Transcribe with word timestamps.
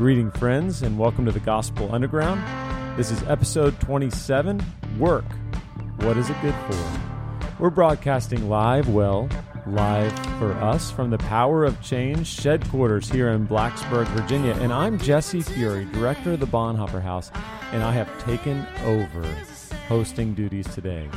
Greeting, 0.00 0.30
friends, 0.30 0.80
and 0.80 0.98
welcome 0.98 1.26
to 1.26 1.30
the 1.30 1.40
Gospel 1.40 1.94
Underground. 1.94 2.40
This 2.96 3.10
is 3.10 3.22
episode 3.24 3.78
27 3.80 4.64
Work. 4.98 5.26
What 5.98 6.16
is 6.16 6.30
it 6.30 6.40
good 6.40 6.54
for? 6.70 7.00
We're 7.58 7.68
broadcasting 7.68 8.48
live, 8.48 8.88
well, 8.88 9.28
live 9.66 10.18
for 10.38 10.52
us 10.52 10.90
from 10.90 11.10
the 11.10 11.18
Power 11.18 11.66
of 11.66 11.82
Change 11.82 12.42
headquarters 12.42 13.10
here 13.10 13.28
in 13.28 13.46
Blacksburg, 13.46 14.06
Virginia. 14.16 14.54
And 14.62 14.72
I'm 14.72 14.98
Jesse 14.98 15.42
Fury, 15.42 15.84
director 15.92 16.32
of 16.32 16.40
the 16.40 16.46
Bonhoeffer 16.46 17.02
House, 17.02 17.30
and 17.70 17.82
I 17.82 17.92
have 17.92 18.08
taken 18.24 18.66
over 18.86 19.22
hosting 19.86 20.32
duties 20.32 20.74
today. 20.74 21.10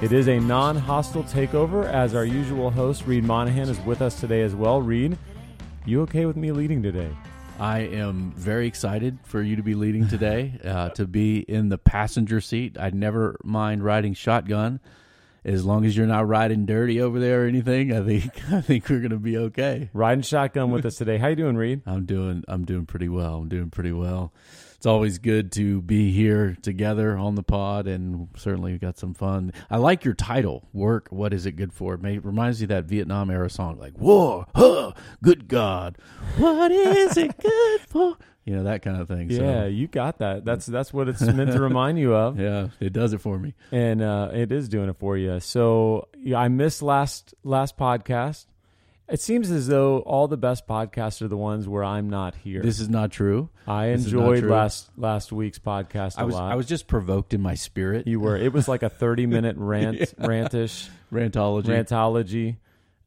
It 0.00 0.10
is 0.10 0.28
a 0.28 0.40
non 0.40 0.76
hostile 0.76 1.24
takeover, 1.24 1.84
as 1.84 2.14
our 2.14 2.24
usual 2.24 2.70
host, 2.70 3.06
Reed 3.06 3.24
Monahan, 3.24 3.68
is 3.68 3.78
with 3.80 4.00
us 4.00 4.18
today 4.18 4.40
as 4.40 4.54
well. 4.54 4.80
Reed, 4.80 5.18
you 5.84 6.00
okay 6.04 6.24
with 6.24 6.38
me 6.38 6.50
leading 6.50 6.82
today? 6.82 7.10
I 7.58 7.80
am 7.80 8.32
very 8.32 8.66
excited 8.66 9.18
for 9.24 9.40
you 9.40 9.56
to 9.56 9.62
be 9.62 9.74
leading 9.74 10.08
today, 10.08 10.58
uh, 10.64 10.90
to 10.90 11.06
be 11.06 11.38
in 11.38 11.68
the 11.68 11.78
passenger 11.78 12.40
seat. 12.40 12.76
I'd 12.78 12.94
never 12.94 13.38
mind 13.44 13.84
riding 13.84 14.14
shotgun, 14.14 14.80
as 15.44 15.64
long 15.64 15.84
as 15.84 15.96
you're 15.96 16.06
not 16.06 16.26
riding 16.26 16.66
dirty 16.66 17.00
over 17.00 17.20
there 17.20 17.44
or 17.44 17.46
anything. 17.46 17.92
I 17.92 18.04
think 18.04 18.32
I 18.52 18.60
think 18.60 18.88
we're 18.88 19.00
gonna 19.00 19.16
be 19.16 19.36
okay. 19.36 19.90
Riding 19.92 20.22
shotgun 20.22 20.70
with 20.70 20.84
us 20.86 20.96
today. 20.96 21.18
How 21.18 21.28
you 21.28 21.36
doing, 21.36 21.56
Reed? 21.56 21.82
I'm 21.86 22.04
doing 22.04 22.42
I'm 22.48 22.64
doing 22.64 22.86
pretty 22.86 23.08
well. 23.08 23.36
I'm 23.36 23.48
doing 23.48 23.70
pretty 23.70 23.92
well. 23.92 24.32
It's 24.82 24.86
always 24.88 25.18
good 25.18 25.52
to 25.52 25.80
be 25.80 26.10
here 26.10 26.56
together 26.60 27.16
on 27.16 27.36
the 27.36 27.44
pod, 27.44 27.86
and 27.86 28.26
certainly 28.36 28.72
we 28.72 28.78
got 28.78 28.98
some 28.98 29.14
fun. 29.14 29.52
I 29.70 29.76
like 29.76 30.04
your 30.04 30.14
title, 30.14 30.68
"Work." 30.72 31.06
What 31.10 31.32
is 31.32 31.46
it 31.46 31.52
good 31.52 31.72
for? 31.72 31.94
It 31.94 32.02
may, 32.02 32.18
reminds 32.18 32.60
you 32.60 32.64
of 32.64 32.70
that 32.70 32.86
Vietnam 32.86 33.30
era 33.30 33.48
song, 33.48 33.78
like 33.78 33.96
"War, 33.96 34.44
huh, 34.56 34.90
good 35.22 35.46
God, 35.46 35.98
what 36.36 36.72
is 36.72 37.16
it 37.16 37.38
good 37.38 37.80
for?" 37.88 38.16
You 38.44 38.56
know 38.56 38.64
that 38.64 38.82
kind 38.82 39.00
of 39.00 39.06
thing. 39.06 39.30
Yeah, 39.30 39.60
so, 39.60 39.66
you 39.66 39.86
got 39.86 40.18
that. 40.18 40.44
That's 40.44 40.66
that's 40.66 40.92
what 40.92 41.08
it's 41.08 41.20
meant 41.20 41.52
to 41.52 41.60
remind 41.60 42.00
you 42.00 42.16
of. 42.16 42.40
yeah, 42.40 42.70
it 42.80 42.92
does 42.92 43.12
it 43.12 43.20
for 43.20 43.38
me. 43.38 43.54
and 43.70 44.02
uh, 44.02 44.30
it 44.32 44.50
is 44.50 44.68
doing 44.68 44.88
it 44.88 44.96
for 44.98 45.16
you. 45.16 45.38
So 45.38 46.08
yeah, 46.18 46.38
I 46.38 46.48
missed 46.48 46.82
last 46.82 47.34
last 47.44 47.78
podcast. 47.78 48.46
It 49.08 49.20
seems 49.20 49.50
as 49.50 49.66
though 49.66 49.98
all 50.00 50.26
the 50.28 50.36
best 50.38 50.66
podcasts 50.66 51.20
are 51.20 51.28
the 51.28 51.36
ones 51.36 51.68
where 51.68 51.84
I'm 51.84 52.08
not 52.08 52.34
here. 52.34 52.62
This 52.62 52.80
is 52.80 52.88
not 52.88 53.10
true. 53.10 53.50
I 53.66 53.88
this 53.88 54.06
is 54.06 54.12
not 54.12 54.20
enjoyed 54.20 54.40
true. 54.40 54.50
last 54.50 54.90
last 54.96 55.32
week's 55.32 55.58
podcast 55.58 56.16
a 56.16 56.20
I 56.20 56.24
was 56.24 56.34
lot. 56.34 56.50
I 56.52 56.54
was 56.54 56.66
just 56.66 56.86
provoked 56.86 57.34
in 57.34 57.42
my 57.42 57.54
spirit. 57.54 58.06
you 58.06 58.20
were. 58.20 58.36
It 58.36 58.52
was 58.52 58.68
like 58.68 58.82
a 58.82 58.88
30 59.02 59.26
minute 59.26 59.56
rant, 59.58 59.98
rantish, 60.18 60.88
Rantology. 61.12 61.64
rantology. 61.64 62.56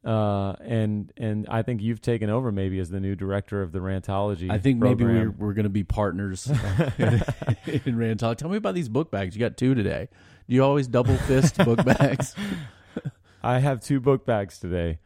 Uh, 0.04 0.52
and 0.60 1.12
and 1.16 1.48
I 1.48 1.62
think 1.62 1.82
you've 1.82 2.00
taken 2.00 2.30
over 2.30 2.52
maybe 2.52 2.78
as 2.78 2.90
the 2.90 3.00
new 3.00 3.16
director 3.16 3.60
of 3.60 3.72
the 3.72 3.80
rantology. 3.80 4.48
I 4.48 4.58
think 4.58 4.78
maybe 4.78 5.02
program. 5.02 5.34
we're 5.38 5.48
we're 5.48 5.54
going 5.54 5.64
to 5.64 5.68
be 5.70 5.82
partners 5.82 6.46
in, 6.98 7.14
in 7.66 7.96
Rantology. 7.96 8.36
Tell 8.36 8.48
me 8.50 8.58
about 8.58 8.76
these 8.76 8.88
book 8.88 9.10
bags. 9.10 9.34
You 9.34 9.40
got 9.40 9.56
two 9.56 9.74
today. 9.74 10.08
Do 10.48 10.54
you 10.54 10.62
always 10.62 10.86
double 10.86 11.16
fist 11.16 11.56
book 11.58 11.84
bags? 11.98 12.36
I 13.42 13.58
have 13.58 13.80
two 13.80 13.98
book 13.98 14.24
bags 14.24 14.60
today, 14.60 15.00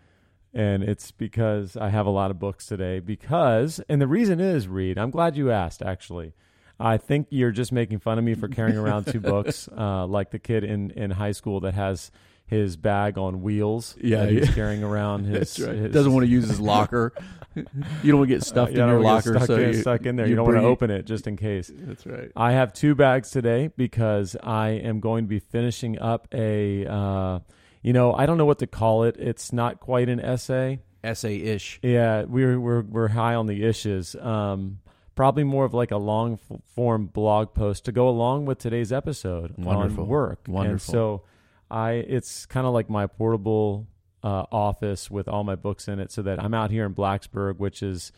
and 0.53 0.83
it's 0.83 1.11
because 1.13 1.77
I 1.77 1.89
have 1.91 2.07
a 2.07 2.11
lot 2.11 2.31
of 2.31 2.39
books 2.39 2.67
today. 2.67 3.01
Because, 3.01 3.81
and 3.89 4.01
the 4.01 4.07
reason 4.07 4.41
is, 4.41 4.67
Reed, 4.69 4.99
I'm 4.99 5.11
glad 5.11 5.37
you 5.37 5.51
asked. 5.51 5.83
Actually, 5.83 6.33
I 6.79 6.97
think 6.97 7.29
you're 7.31 7.53
just 7.53 7.73
making 7.73 7.99
fun 8.01 8.19
of 8.19 8.25
me 8.25 8.35
for 8.35 8.49
carrying 8.49 8.77
around 8.79 9.07
two 9.07 9.21
books, 9.21 9.69
uh, 9.77 10.07
like 10.07 10.31
the 10.31 10.39
kid 10.39 10.65
in 10.65 10.91
in 10.93 11.11
high 11.13 11.33
school 11.33 11.61
that 11.61 11.75
has 11.75 12.11
his 12.47 12.77
bag 12.77 13.17
on 13.17 13.43
wheels. 13.43 13.95
Yeah, 14.03 14.25
that 14.25 14.33
he's 14.33 14.49
yeah. 14.49 14.55
carrying 14.55 14.83
around 14.83 15.25
his. 15.27 15.59
Right. 15.61 15.77
his- 15.77 15.93
Doesn't 15.95 16.13
want 16.13 16.25
to 16.25 16.31
use 16.31 16.49
his 16.49 16.61
locker. 16.61 17.13
You 17.57 18.13
don't 18.13 18.19
want 18.21 18.31
to 18.31 18.37
get 18.37 18.45
stuffed 18.45 18.71
Uh, 18.75 18.77
you 18.77 18.83
in 18.83 18.89
your 18.91 19.01
locker. 19.01 19.35
stuck, 19.35 19.47
so 19.49 19.57
in, 19.57 19.73
you, 19.75 19.81
stuck 19.81 20.07
in 20.07 20.15
there. 20.15 20.25
You, 20.29 20.37
don't 20.37 20.47
want 20.47 20.57
to 20.59 20.63
open 20.63 20.89
it 20.93 21.05
just 21.05 21.27
in 21.27 21.37
case. 21.37 21.69
That's 21.75 22.07
right. 22.07 22.31
I 22.37 22.53
have 22.53 22.73
two 22.73 22.95
bags 22.95 23.31
today 23.33 23.71
because 23.77 24.37
I 24.41 24.69
am 24.69 25.01
going 25.01 25.25
to 25.25 25.29
be 25.29 25.41
finishing 25.41 25.99
up 25.99 26.29
a. 26.33 26.87
Uh, 26.87 27.41
you 27.83 27.93
know, 27.93 28.13
I 28.13 28.27
don't 28.27 28.39
know 28.39 28.47
what 28.47 28.59
to 28.61 28.67
call 28.67 29.05
it. 29.05 29.17
It's 29.19 29.53
not 29.53 29.81
quite 29.81 30.09
an 30.09 30.21
essay. 30.21 30.81
Essay 31.03 31.37
ish. 31.37 31.79
Yeah, 31.83 32.25
we're 32.25 32.61
we're 32.61 32.83
we're 32.83 33.09
high 33.09 33.35
on 33.35 33.47
the 33.47 33.65
issues. 33.65 34.15
Um, 34.17 34.81
probably 35.15 35.45
more 35.45 35.65
of 35.65 35.73
like 35.75 35.91
a 35.91 35.97
long 35.97 36.39
form 36.75 37.07
blog 37.07 37.55
post 37.55 37.87
to 37.87 37.93
go 37.93 38.09
along 38.09 38.47
with 38.47 38.59
today's 38.59 38.93
episode 38.93 39.55
Wonderful. 39.57 40.05
on 40.05 40.09
work. 40.09 40.41
And 40.47 40.55
Wonderful. 40.55 40.93
so, 40.93 41.23
I 41.71 41.93
it's 41.93 42.47
kind 42.47 42.67
of 42.67 42.75
like 42.75 42.91
my 42.91 43.07
portable 43.07 43.87
uh, 44.23 44.45
office 44.53 45.11
with 45.11 45.27
all 45.27 45.45
my 45.45 45.57
books 45.57 45.89
in 45.89 46.01
it, 46.01 46.13
so 46.13 46.21
that 46.23 46.43
I'm 46.43 46.53
out 46.55 46.71
here 46.71 46.85
in 46.85 46.95
Blacksburg, 46.95 47.57
which 47.59 47.83
is. 47.83 48.13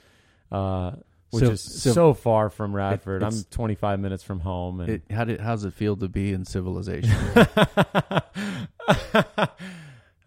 Uh, 0.50 0.92
which 1.32 1.44
So- 1.44 1.50
is 1.50 1.60
so, 1.60 1.92
so- 1.92 2.14
far 2.14 2.50
from 2.50 2.74
Radford. 2.76 3.22
I'm 3.22 3.28
it's- 3.28 3.46
25 3.50 4.00
minutes 4.00 4.22
from 4.22 4.40
home, 4.40 4.80
and 4.80 4.90
It, 4.90 5.02
how 5.10 5.24
did 5.24 5.40
how's 5.40 5.64
it 5.64 5.72
feel 5.72 5.96
to 5.96 6.08
be 6.08 6.32
in 6.32 6.44
civilization? 6.44 7.10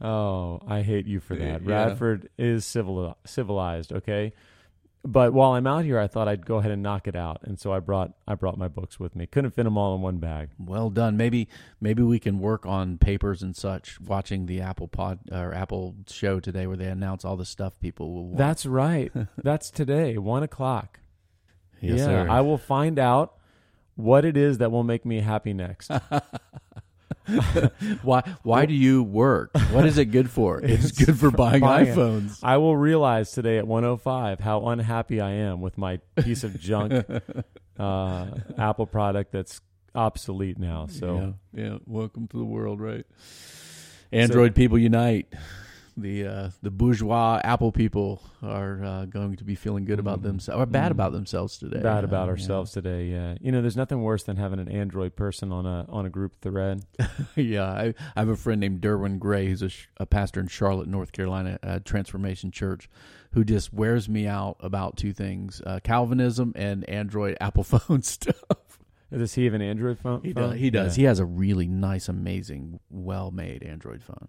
oh, 0.02 0.60
I 0.68 0.82
hate 0.82 1.06
you 1.06 1.20
for 1.20 1.36
that. 1.36 1.62
Yeah. 1.62 1.88
Radford 1.88 2.30
is 2.38 2.66
civil 2.66 3.18
civilized, 3.26 3.94
okay? 3.94 4.34
But 5.08 5.34
while 5.34 5.52
I'm 5.52 5.68
out 5.68 5.86
here, 5.86 6.00
I 6.00 6.08
thought 6.08 6.28
I'd 6.28 6.48
go 6.48 6.58
ahead 6.58 6.72
and 6.72 6.82
knock 6.82 7.08
it 7.08 7.16
out, 7.16 7.42
and 7.44 7.60
so 7.60 7.72
I 7.72 7.80
brought 7.80 8.14
I 8.28 8.34
brought 8.34 8.58
my 8.58 8.68
books 8.68 9.00
with 9.00 9.16
me. 9.16 9.28
Couldn't 9.28 9.52
fit 9.52 9.64
them 9.64 9.78
all 9.78 9.94
in 9.96 10.02
one 10.02 10.18
bag. 10.18 10.50
well 10.58 10.90
done. 10.90 11.16
Maybe 11.16 11.48
maybe 11.80 12.02
we 12.02 12.18
can 12.18 12.40
work 12.40 12.66
on 12.66 12.98
papers 12.98 13.44
and 13.44 13.56
such. 13.56 14.02
Watching 14.02 14.48
the 14.48 14.62
Apple 14.62 14.88
Pod 14.88 15.20
or 15.32 15.54
Apple 15.54 15.96
show 16.10 16.40
today, 16.40 16.66
where 16.66 16.76
they 16.76 16.88
announce 16.88 17.24
all 17.24 17.38
the 17.38 17.46
stuff 17.46 17.80
people 17.80 18.14
will 18.14 18.26
want. 18.26 18.38
That's 18.38 18.66
right. 18.66 19.12
That's 19.38 19.70
today, 19.70 20.18
one 20.18 20.42
o'clock. 20.42 21.00
yes, 21.82 22.00
yeah, 22.00 22.06
sir. 22.06 22.28
I 22.28 22.42
will 22.42 22.58
find 22.58 22.98
out 22.98 23.36
what 23.94 24.26
it 24.26 24.36
is 24.36 24.58
that 24.58 24.72
will 24.72 24.84
make 24.84 25.06
me 25.06 25.20
happy 25.20 25.54
next. 25.54 25.92
Why 28.04 28.22
why 28.44 28.66
do 28.66 28.74
you 28.74 29.04
work? 29.04 29.52
What 29.72 29.86
is 29.86 29.98
it 29.98 30.06
good 30.06 30.30
for? 30.30 30.60
It's, 30.64 30.90
It's 30.90 31.06
good 31.06 31.18
for 31.20 31.32
buying 31.32 31.62
buying 31.62 31.88
it. 31.88 31.96
iPhones. 31.96 32.40
I 32.44 32.58
will 32.58 32.76
realize 32.78 33.32
today 33.32 33.58
at 33.58 33.68
105 33.68 34.40
how 34.40 34.68
unhappy 34.68 35.20
I 35.22 35.32
am 35.32 35.62
with 35.62 35.78
my 35.78 35.98
piece 36.24 36.44
of 36.44 36.60
junk 36.60 37.06
uh, 37.80 38.26
Apple 38.58 38.86
product 38.86 39.32
that's 39.32 39.62
obsolete 39.94 40.60
now. 40.60 40.88
So 40.88 41.36
yeah, 41.54 41.64
yeah. 41.64 41.78
Welcome 41.86 42.28
to 42.28 42.38
the 42.38 42.46
world, 42.46 42.80
right? 42.80 43.06
Android 44.12 44.56
people 44.56 44.78
unite. 44.78 45.34
The 45.98 46.28
uh, 46.28 46.50
the 46.62 46.72
bourgeois 46.72 47.40
Apple 47.44 47.72
people 47.72 48.22
are 48.44 48.84
uh, 48.84 49.06
going 49.06 49.38
to 49.38 49.46
be 49.46 49.56
feeling 49.56 49.86
good 49.86 49.98
about 50.00 50.20
Mhm. 50.20 50.24
themselves 50.24 50.62
or 50.62 50.66
bad 50.66 50.90
Mhm. 50.90 50.92
about 50.92 51.12
themselves 51.14 51.58
today. 51.58 51.80
bad 51.82 52.04
Uh, 52.04 52.08
about 52.08 52.26
yeah. 52.26 52.32
ourselves 52.32 52.72
today. 52.74 53.10
Yeah, 53.10 53.36
you 53.40 53.50
know, 53.52 53.62
there's 53.62 53.78
nothing 53.78 54.02
worse 54.02 54.24
than 54.24 54.36
having 54.36 54.60
an 54.60 54.68
Android 54.68 55.16
person 55.16 55.54
on 55.54 55.66
a 55.66 55.86
on 55.88 56.06
a 56.06 56.10
group 56.10 56.34
thread. 56.42 56.84
yeah, 57.38 57.64
I, 57.72 57.94
I 58.16 58.20
have 58.20 58.28
a 58.28 58.36
friend 58.36 58.60
named 58.60 58.82
Derwin 58.82 59.20
Gray, 59.20 59.48
who's 59.48 59.62
a, 59.62 59.70
sh- 59.70 59.88
a 59.96 60.06
pastor 60.06 60.42
in 60.42 60.48
Charlotte, 60.48 60.90
North 60.90 61.14
Carolina, 61.14 61.60
at 61.64 61.86
Transformation 61.86 62.52
Church, 62.52 62.90
who 63.32 63.46
just 63.46 63.72
wears 63.72 64.10
me 64.10 64.28
out 64.28 64.58
about 64.60 64.98
two 64.98 65.14
things: 65.14 65.62
uh, 65.66 65.80
Calvinism 65.82 66.52
and 66.58 66.84
Android 66.90 67.38
Apple 67.40 67.64
phone 67.74 68.02
stuff. 68.02 68.36
Does 69.14 69.36
he 69.36 69.46
have 69.46 69.54
an 69.54 69.62
Android 69.62 69.98
phone? 70.00 70.22
He 70.24 70.34
phone? 70.34 70.50
does. 70.50 70.60
He 70.60 70.70
does. 70.70 70.98
Yeah. 70.98 71.02
He 71.04 71.06
has 71.06 71.20
a 71.20 71.26
really 71.26 71.68
nice, 71.70 72.10
amazing, 72.10 72.82
well-made 72.90 73.64
Android 73.64 74.04
phone. 74.04 74.28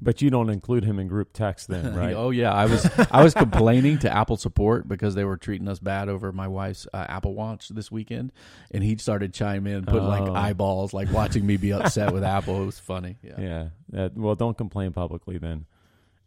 But 0.00 0.22
you 0.22 0.30
don't 0.30 0.48
include 0.48 0.84
him 0.84 1.00
in 1.00 1.08
group 1.08 1.32
text 1.32 1.66
then, 1.68 1.94
right? 1.96 2.14
oh 2.14 2.30
yeah, 2.30 2.52
I 2.52 2.66
was 2.66 2.88
I 3.10 3.24
was 3.24 3.34
complaining 3.34 3.98
to 4.00 4.10
Apple 4.16 4.36
support 4.36 4.86
because 4.86 5.16
they 5.16 5.24
were 5.24 5.36
treating 5.36 5.66
us 5.66 5.80
bad 5.80 6.08
over 6.08 6.30
my 6.32 6.46
wife's 6.46 6.86
uh, 6.94 7.04
Apple 7.08 7.34
Watch 7.34 7.68
this 7.70 7.90
weekend, 7.90 8.30
and 8.70 8.84
he 8.84 8.96
started 8.98 9.34
chiming 9.34 9.74
in, 9.74 9.84
putting 9.84 10.06
like 10.06 10.22
Oh. 10.22 10.34
eyeballs, 10.34 10.92
like 10.94 11.12
watching 11.12 11.44
me 11.44 11.56
be 11.56 11.72
upset 11.72 12.12
with 12.12 12.22
Apple. 12.36 12.62
It 12.62 12.66
was 12.66 12.78
funny. 12.78 13.16
Yeah. 13.22 13.40
yeah. 13.40 13.68
That- 13.90 14.16
well, 14.16 14.36
don't 14.36 14.56
complain 14.56 14.92
publicly 14.92 15.36
then, 15.38 15.66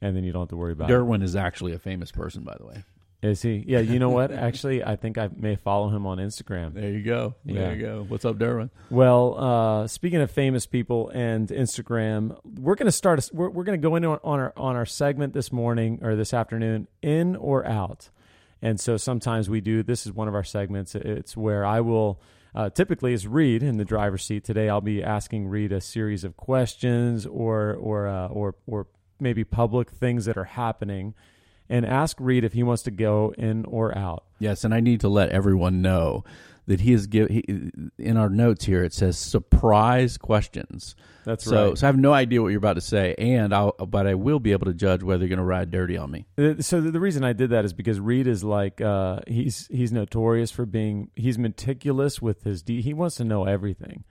and 0.02 0.18
then 0.18 0.24
you 0.26 0.34
don't 0.34 0.42
have 0.42 0.50
to 0.50 0.58
worry 0.58 0.74
about 0.74 0.90
it. 0.90 0.94
Derwin 0.94 1.24
is 1.24 1.36
actually 1.38 1.72
a 1.74 1.80
famous 1.80 2.12
person, 2.12 2.44
by 2.44 2.56
the 2.60 2.66
way. 2.66 2.84
Is 3.22 3.42
he? 3.44 3.64
Yeah. 3.68 3.80
You 3.80 4.00
know 4.00 4.10
what? 4.10 4.32
Actually, 4.48 4.84
I 4.84 4.96
think 4.96 5.18
I 5.18 5.30
may 5.36 5.56
follow 5.56 5.90
him 5.90 6.08
on 6.08 6.18
Instagram. 6.18 6.74
There 6.74 6.90
you 6.90 7.04
go. 7.04 7.36
There 7.46 7.56
Yeah. 7.56 7.72
you 7.74 7.82
go. 7.82 8.06
What's 8.08 8.26
up, 8.26 8.38
Derwin? 8.38 8.72
Well, 8.90 9.36
uh, 9.38 9.88
speaking 9.88 10.22
of 10.22 10.32
famous 10.32 10.66
people 10.66 11.10
and 11.10 11.48
Instagram, 11.50 12.36
we're 12.60 12.76
going 12.76 12.88
to 12.88 12.92
start. 12.92 13.20
A, 13.20 13.30
we're 13.36 13.50
we're 13.50 13.64
going 13.64 13.80
to 13.80 13.88
go 13.88 13.96
into 13.96 14.10
on 14.10 14.40
our 14.40 14.54
on 14.58 14.76
our 14.76 14.86
segment 14.88 15.34
this 15.34 15.52
morning 15.52 16.00
or 16.02 16.16
this 16.16 16.34
afternoon, 16.34 16.88
in 17.04 17.36
or 17.36 17.66
out. 17.66 18.10
And 18.64 18.80
so 18.80 18.98
sometimes 18.98 19.50
we 19.50 19.62
do. 19.62 19.84
This 19.84 20.06
is 20.06 20.12
one 20.14 20.28
of 20.28 20.36
our 20.36 20.44
segments. 20.44 20.96
It's 20.96 21.36
where 21.38 21.66
I 21.66 21.82
will. 21.82 22.20
Uh, 22.54 22.70
typically, 22.70 23.14
is 23.14 23.26
Reed 23.28 23.64
in 23.64 23.78
the 23.78 23.86
driver's 23.86 24.24
seat. 24.26 24.44
Today, 24.44 24.68
I'll 24.68 24.82
be 24.82 25.02
asking 25.04 25.48
Reed 25.48 25.72
a 25.72 25.80
series 25.80 26.24
of 26.24 26.36
questions 26.38 27.26
or 27.26 27.74
or 27.76 28.08
uh, 28.08 28.28
or 28.28 28.56
or 28.68 28.88
maybe 29.20 29.44
public 29.44 29.90
things 29.92 30.26
that 30.26 30.38
are 30.38 30.44
happening, 30.44 31.14
and 31.72 31.86
ask 31.86 32.18
Reed 32.20 32.44
if 32.44 32.54
he 32.54 32.62
wants 32.62 32.84
to 32.84 32.92
go 32.92 33.34
in 33.38 33.66
or 33.66 33.98
out. 33.98 34.26
Yes, 34.38 34.64
and 34.64 34.74
I 34.74 34.82
need 34.82 35.00
to 35.02 35.10
let 35.10 35.30
everyone 35.30 35.82
know 35.82 36.24
that 36.68 36.82
he 36.82 36.94
is 36.94 37.08
give 37.08 37.30
he, 37.30 37.72
in 37.98 38.18
our 38.18 38.30
notes 38.30 38.66
here. 38.66 38.84
It 38.84 38.94
says 38.94 39.18
surprise 39.18 40.18
questions. 40.18 40.96
That's 41.24 41.46
so, 41.46 41.70
right. 41.70 41.78
So 41.78 41.88
I 41.88 41.90
have 41.90 41.98
no 41.98 42.14
idea 42.14 42.42
what 42.42 42.50
you're 42.50 42.58
about 42.58 42.74
to 42.74 42.82
say, 42.82 43.16
and 43.18 43.54
I'll 43.54 43.72
but 43.72 44.06
I 44.06 44.16
will 44.16 44.40
be 44.40 44.52
able 44.52 44.66
to 44.66 44.74
judge 44.74 45.02
whether 45.02 45.24
you're 45.24 45.30
going 45.30 45.40
to 45.40 45.46
ride 45.46 45.72
dirty 45.72 45.98
on 45.98 46.12
me. 46.12 46.26
Uh, 46.38 46.62
So 46.62 46.82
the, 46.82 46.92
the 46.92 47.00
reason 47.00 47.24
I 47.24 47.34
did 47.34 47.52
that 47.52 47.66
is 47.66 47.74
because 47.74 48.00
Reed 48.00 48.28
is 48.28 48.44
like 48.44 48.82
uh, 48.82 49.22
he's 49.28 49.68
he's 49.68 49.92
notorious 49.92 50.52
for 50.52 50.66
being 50.66 51.10
he's 51.16 51.38
meticulous 51.38 52.22
with 52.22 52.44
his 52.44 52.62
de- 52.62 52.82
he 52.82 52.94
wants 52.94 53.16
to 53.16 53.24
know 53.24 53.46
everything 53.46 54.04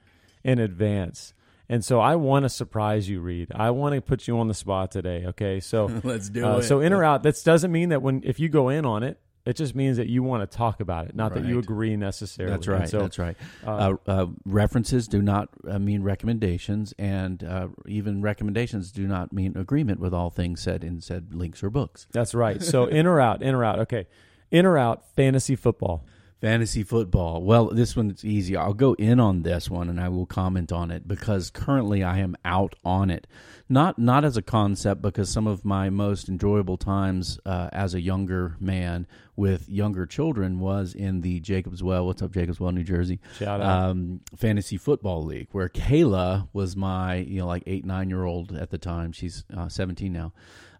in 0.42 0.58
advance. 0.58 1.34
And 1.70 1.84
so 1.84 2.00
I 2.00 2.16
want 2.16 2.42
to 2.42 2.48
surprise 2.48 3.08
you, 3.08 3.20
Reed. 3.20 3.52
I 3.54 3.70
want 3.70 3.94
to 3.94 4.00
put 4.00 4.26
you 4.26 4.40
on 4.40 4.48
the 4.48 4.54
spot 4.54 4.90
today. 4.90 5.26
Okay, 5.28 5.60
so 5.60 5.86
Let's 6.04 6.28
do 6.28 6.44
uh, 6.44 6.58
it. 6.58 6.64
so 6.64 6.80
in 6.80 6.92
or 6.92 7.04
out. 7.04 7.22
That 7.22 7.40
doesn't 7.44 7.70
mean 7.70 7.90
that 7.90 8.02
when 8.02 8.22
if 8.24 8.40
you 8.40 8.48
go 8.48 8.70
in 8.70 8.84
on 8.84 9.04
it, 9.04 9.20
it 9.46 9.54
just 9.54 9.76
means 9.76 9.96
that 9.96 10.08
you 10.08 10.24
want 10.24 10.48
to 10.48 10.56
talk 10.56 10.80
about 10.80 11.06
it, 11.06 11.14
not 11.14 11.32
that 11.34 11.44
you 11.44 11.60
agree 11.60 11.96
necessarily. 11.96 12.54
That's 12.54 12.66
right. 12.66 12.88
So 12.88 12.98
that's 12.98 13.18
right. 13.18 13.36
uh, 13.64 13.70
Uh, 13.70 14.10
uh, 14.10 14.26
references 14.44 15.06
do 15.06 15.22
not 15.22 15.48
uh, 15.66 15.78
mean 15.78 16.02
recommendations, 16.02 16.92
and 16.98 17.42
uh, 17.44 17.68
even 17.86 18.20
recommendations 18.20 18.90
do 18.90 19.06
not 19.06 19.32
mean 19.32 19.56
agreement 19.56 20.00
with 20.00 20.12
all 20.12 20.28
things 20.28 20.60
said 20.60 20.82
in 20.82 21.00
said 21.00 21.34
links 21.34 21.62
or 21.62 21.70
books. 21.70 22.08
that's 22.10 22.34
right. 22.34 22.60
So 22.62 22.86
in 22.86 23.06
or 23.06 23.20
out, 23.20 23.42
in 23.42 23.54
or 23.54 23.64
out. 23.64 23.78
Okay, 23.78 24.08
in 24.50 24.66
or 24.66 24.76
out. 24.76 25.08
Fantasy 25.14 25.54
football. 25.54 26.04
Fantasy 26.40 26.82
football. 26.82 27.42
Well, 27.42 27.66
this 27.68 27.94
one's 27.94 28.24
easy. 28.24 28.56
I'll 28.56 28.72
go 28.72 28.94
in 28.94 29.20
on 29.20 29.42
this 29.42 29.68
one 29.68 29.90
and 29.90 30.00
I 30.00 30.08
will 30.08 30.24
comment 30.24 30.72
on 30.72 30.90
it 30.90 31.06
because 31.06 31.50
currently 31.50 32.02
I 32.02 32.18
am 32.20 32.34
out 32.46 32.74
on 32.82 33.10
it. 33.10 33.26
Not 33.68 33.98
not 33.98 34.24
as 34.24 34.36
a 34.38 34.42
concept 34.42 35.02
because 35.02 35.28
some 35.28 35.46
of 35.46 35.64
my 35.66 35.90
most 35.90 36.28
enjoyable 36.30 36.78
times 36.78 37.38
uh, 37.44 37.68
as 37.72 37.92
a 37.94 38.00
younger 38.00 38.56
man 38.58 39.06
with 39.36 39.68
younger 39.68 40.06
children 40.06 40.58
was 40.60 40.94
in 40.94 41.20
the 41.20 41.40
Jacobs 41.40 41.82
Well. 41.82 42.06
What's 42.06 42.22
up, 42.22 42.32
Jacobs 42.32 42.58
Well, 42.58 42.72
New 42.72 42.84
Jersey? 42.84 43.20
Shout 43.38 43.60
out. 43.60 43.90
um, 43.90 44.20
fantasy 44.34 44.78
football 44.78 45.22
league 45.24 45.48
where 45.52 45.68
Kayla 45.68 46.48
was 46.54 46.74
my 46.74 47.16
you 47.16 47.40
know 47.40 47.46
like 47.46 47.64
eight 47.66 47.84
nine 47.84 48.08
year 48.08 48.24
old 48.24 48.56
at 48.56 48.70
the 48.70 48.78
time. 48.78 49.12
She's 49.12 49.44
uh, 49.54 49.68
seventeen 49.68 50.14
now. 50.14 50.32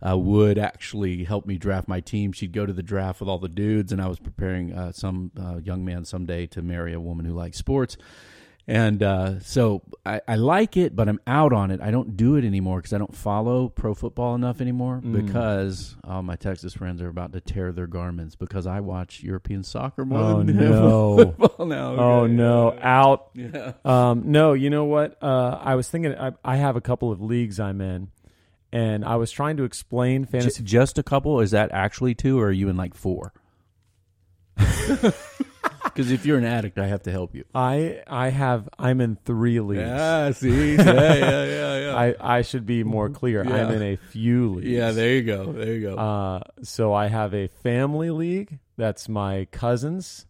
Uh, 0.06 0.16
would 0.16 0.58
actually 0.58 1.24
help 1.24 1.44
me 1.44 1.58
draft 1.58 1.86
my 1.86 2.00
team. 2.00 2.32
She'd 2.32 2.52
go 2.52 2.64
to 2.64 2.72
the 2.72 2.82
draft 2.82 3.20
with 3.20 3.28
all 3.28 3.38
the 3.38 3.48
dudes, 3.50 3.92
and 3.92 4.00
I 4.00 4.08
was 4.08 4.18
preparing 4.18 4.72
uh, 4.72 4.92
some 4.92 5.30
uh, 5.38 5.58
young 5.58 5.84
man 5.84 6.04
someday 6.06 6.46
to 6.48 6.62
marry 6.62 6.94
a 6.94 7.00
woman 7.00 7.26
who 7.26 7.34
likes 7.34 7.58
sports. 7.58 7.98
And 8.66 9.02
uh, 9.02 9.40
so 9.40 9.82
I, 10.06 10.20
I 10.28 10.36
like 10.36 10.76
it, 10.76 10.94
but 10.94 11.08
I'm 11.08 11.18
out 11.26 11.52
on 11.52 11.70
it. 11.72 11.80
I 11.80 11.90
don't 11.90 12.16
do 12.16 12.36
it 12.36 12.44
anymore 12.44 12.76
because 12.78 12.92
I 12.92 12.98
don't 12.98 13.14
follow 13.14 13.68
pro 13.68 13.94
football 13.94 14.34
enough 14.36 14.60
anymore 14.60 15.00
Mm. 15.04 15.26
because 15.26 15.96
all 16.04 16.22
my 16.22 16.36
Texas 16.36 16.72
friends 16.72 17.02
are 17.02 17.08
about 17.08 17.32
to 17.32 17.40
tear 17.40 17.72
their 17.72 17.88
garments 17.88 18.36
because 18.36 18.66
I 18.68 18.78
watch 18.80 19.22
European 19.24 19.64
soccer 19.64 20.04
more 20.04 20.18
Oh, 20.20 20.42
than 20.44 20.56
no. 20.56 21.16
football 21.38 21.66
now. 21.66 21.96
Oh 21.96 22.26
no, 22.28 22.78
out. 22.80 23.30
Yeah. 23.34 23.72
Um, 23.84 24.30
no, 24.30 24.52
you 24.52 24.70
know 24.70 24.84
what? 24.84 25.20
Uh, 25.20 25.58
I 25.60 25.74
was 25.74 25.88
thinking. 25.88 26.14
I, 26.14 26.32
I 26.44 26.56
have 26.56 26.76
a 26.76 26.80
couple 26.80 27.10
of 27.10 27.20
leagues 27.20 27.58
I'm 27.58 27.80
in, 27.80 28.08
and 28.72 29.04
I 29.04 29.16
was 29.16 29.30
trying 29.30 29.56
to 29.58 29.64
explain 29.64 30.24
J- 30.24 30.30
fantasy. 30.32 30.62
just 30.62 30.98
a 30.98 31.02
couple? 31.02 31.40
Is 31.40 31.50
that 31.52 31.70
actually 31.72 32.14
two, 32.14 32.38
or 32.40 32.46
are 32.48 32.52
you 32.52 32.68
in 32.68 32.76
like 32.76 32.94
four? 32.94 33.32
Because 35.82 36.12
if 36.12 36.24
you're 36.24 36.38
an 36.38 36.44
addict, 36.44 36.78
I 36.78 36.86
have 36.86 37.02
to 37.04 37.10
help 37.10 37.34
you. 37.34 37.44
I 37.54 38.02
I 38.06 38.28
have. 38.28 38.68
I'm 38.78 39.00
in 39.00 39.16
three 39.24 39.58
leagues. 39.60 39.80
Yeah, 39.80 40.30
see, 40.32 40.74
yeah, 40.76 40.84
yeah, 40.84 41.44
yeah, 41.44 41.78
yeah. 41.78 41.96
I 41.96 42.36
I 42.38 42.42
should 42.42 42.64
be 42.64 42.84
more 42.84 43.08
clear. 43.08 43.44
Yeah. 43.44 43.54
I'm 43.66 43.70
in 43.72 43.82
a 43.82 43.96
few 43.96 44.54
leagues. 44.54 44.68
yeah, 44.68 44.92
there 44.92 45.14
you 45.14 45.22
go, 45.22 45.52
there 45.52 45.72
you 45.74 45.80
go. 45.80 45.96
Uh, 45.96 46.40
so 46.62 46.92
I 46.92 47.08
have 47.08 47.34
a 47.34 47.48
family 47.48 48.10
league. 48.10 48.58
That's 48.76 49.08
my 49.08 49.46
cousins. 49.50 50.26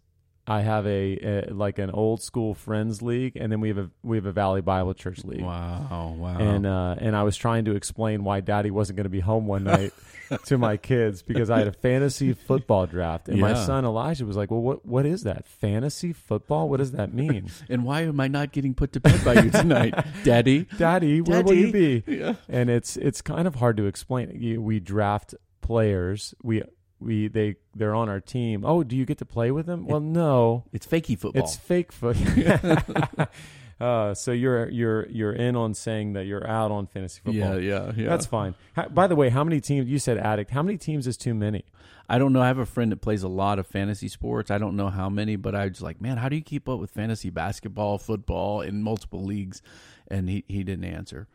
I 0.50 0.62
have 0.62 0.84
a, 0.84 1.46
a 1.48 1.54
like 1.54 1.78
an 1.78 1.90
old 1.90 2.20
school 2.22 2.54
friends 2.54 3.02
league, 3.02 3.36
and 3.36 3.52
then 3.52 3.60
we 3.60 3.68
have 3.68 3.78
a 3.78 3.90
we 4.02 4.16
have 4.16 4.26
a 4.26 4.32
Valley 4.32 4.60
Bible 4.60 4.94
Church 4.94 5.24
league. 5.24 5.42
wow, 5.42 6.16
wow. 6.18 6.38
and 6.38 6.66
uh, 6.66 6.96
and 6.98 7.14
I 7.14 7.22
was 7.22 7.36
trying 7.36 7.66
to 7.66 7.76
explain 7.76 8.24
why 8.24 8.40
Daddy 8.40 8.72
wasn't 8.72 8.96
going 8.96 9.04
to 9.04 9.10
be 9.10 9.20
home 9.20 9.46
one 9.46 9.62
night 9.62 9.92
to 10.46 10.58
my 10.58 10.76
kids 10.76 11.22
because 11.22 11.50
I 11.50 11.58
had 11.58 11.68
a 11.68 11.72
fantasy 11.72 12.32
football 12.32 12.88
draft, 12.88 13.28
and 13.28 13.40
my 13.40 13.54
son 13.54 13.84
Elijah 13.84 14.26
was 14.26 14.36
like, 14.36 14.50
"Well, 14.50 14.60
what 14.60 14.84
what 14.84 15.06
is 15.06 15.22
that? 15.22 15.46
Fantasy 15.46 16.12
football? 16.12 16.68
What 16.68 16.78
does 16.78 16.90
that 16.92 17.14
mean, 17.14 17.48
and 17.68 17.84
why 17.84 18.02
am 18.02 18.18
I 18.18 18.26
not 18.26 18.50
getting 18.50 18.74
put 18.74 18.92
to 18.94 19.00
bed 19.00 19.24
by 19.24 19.34
you 19.34 19.50
tonight, 19.50 19.94
Daddy? 20.24 20.66
Daddy? 20.76 21.20
Where 21.20 21.44
will 21.44 21.54
you 21.54 21.70
be?" 21.70 22.02
Yeah. 22.08 22.34
And 22.48 22.70
it's 22.70 22.96
it's 22.96 23.22
kind 23.22 23.46
of 23.46 23.54
hard 23.54 23.76
to 23.76 23.86
explain. 23.86 24.60
We 24.60 24.80
draft 24.80 25.36
players. 25.60 26.34
We 26.42 26.64
we 27.00 27.28
they 27.28 27.56
they're 27.74 27.94
on 27.94 28.08
our 28.08 28.20
team. 28.20 28.64
Oh, 28.64 28.82
do 28.82 28.96
you 28.96 29.04
get 29.04 29.18
to 29.18 29.24
play 29.24 29.50
with 29.50 29.66
them? 29.66 29.86
Well, 29.86 30.00
no. 30.00 30.64
It's 30.72 30.86
fakey 30.86 31.18
football. 31.18 31.42
It's 31.42 31.56
fake 31.56 31.92
football. 31.92 33.28
uh, 33.80 34.14
so 34.14 34.32
you're 34.32 34.68
you're 34.68 35.08
you're 35.08 35.32
in 35.32 35.56
on 35.56 35.74
saying 35.74 36.12
that 36.12 36.26
you're 36.26 36.46
out 36.46 36.70
on 36.70 36.86
fantasy 36.86 37.20
football. 37.24 37.58
yeah, 37.60 37.86
yeah, 37.86 37.92
yeah. 37.96 38.08
That's 38.08 38.26
fine. 38.26 38.54
How, 38.74 38.88
by 38.88 39.06
the 39.06 39.16
way, 39.16 39.30
how 39.30 39.44
many 39.44 39.60
teams? 39.60 39.88
You 39.88 39.98
said 39.98 40.18
addict. 40.18 40.50
How 40.50 40.62
many 40.62 40.78
teams 40.78 41.06
is 41.06 41.16
too 41.16 41.34
many? 41.34 41.64
I 42.08 42.18
don't 42.18 42.32
know. 42.32 42.42
I 42.42 42.48
have 42.48 42.58
a 42.58 42.66
friend 42.66 42.90
that 42.92 43.00
plays 43.00 43.22
a 43.22 43.28
lot 43.28 43.58
of 43.58 43.66
fantasy 43.66 44.08
sports. 44.08 44.50
I 44.50 44.58
don't 44.58 44.76
know 44.76 44.88
how 44.88 45.08
many, 45.08 45.36
but 45.36 45.54
I 45.54 45.68
was 45.68 45.80
like, 45.80 46.00
man, 46.00 46.16
how 46.16 46.28
do 46.28 46.34
you 46.34 46.42
keep 46.42 46.68
up 46.68 46.80
with 46.80 46.90
fantasy 46.90 47.30
basketball, 47.30 47.98
football 47.98 48.62
in 48.62 48.82
multiple 48.82 49.24
leagues? 49.24 49.62
And 50.08 50.28
he, 50.28 50.44
he 50.48 50.64
didn't 50.64 50.86
answer. 50.86 51.28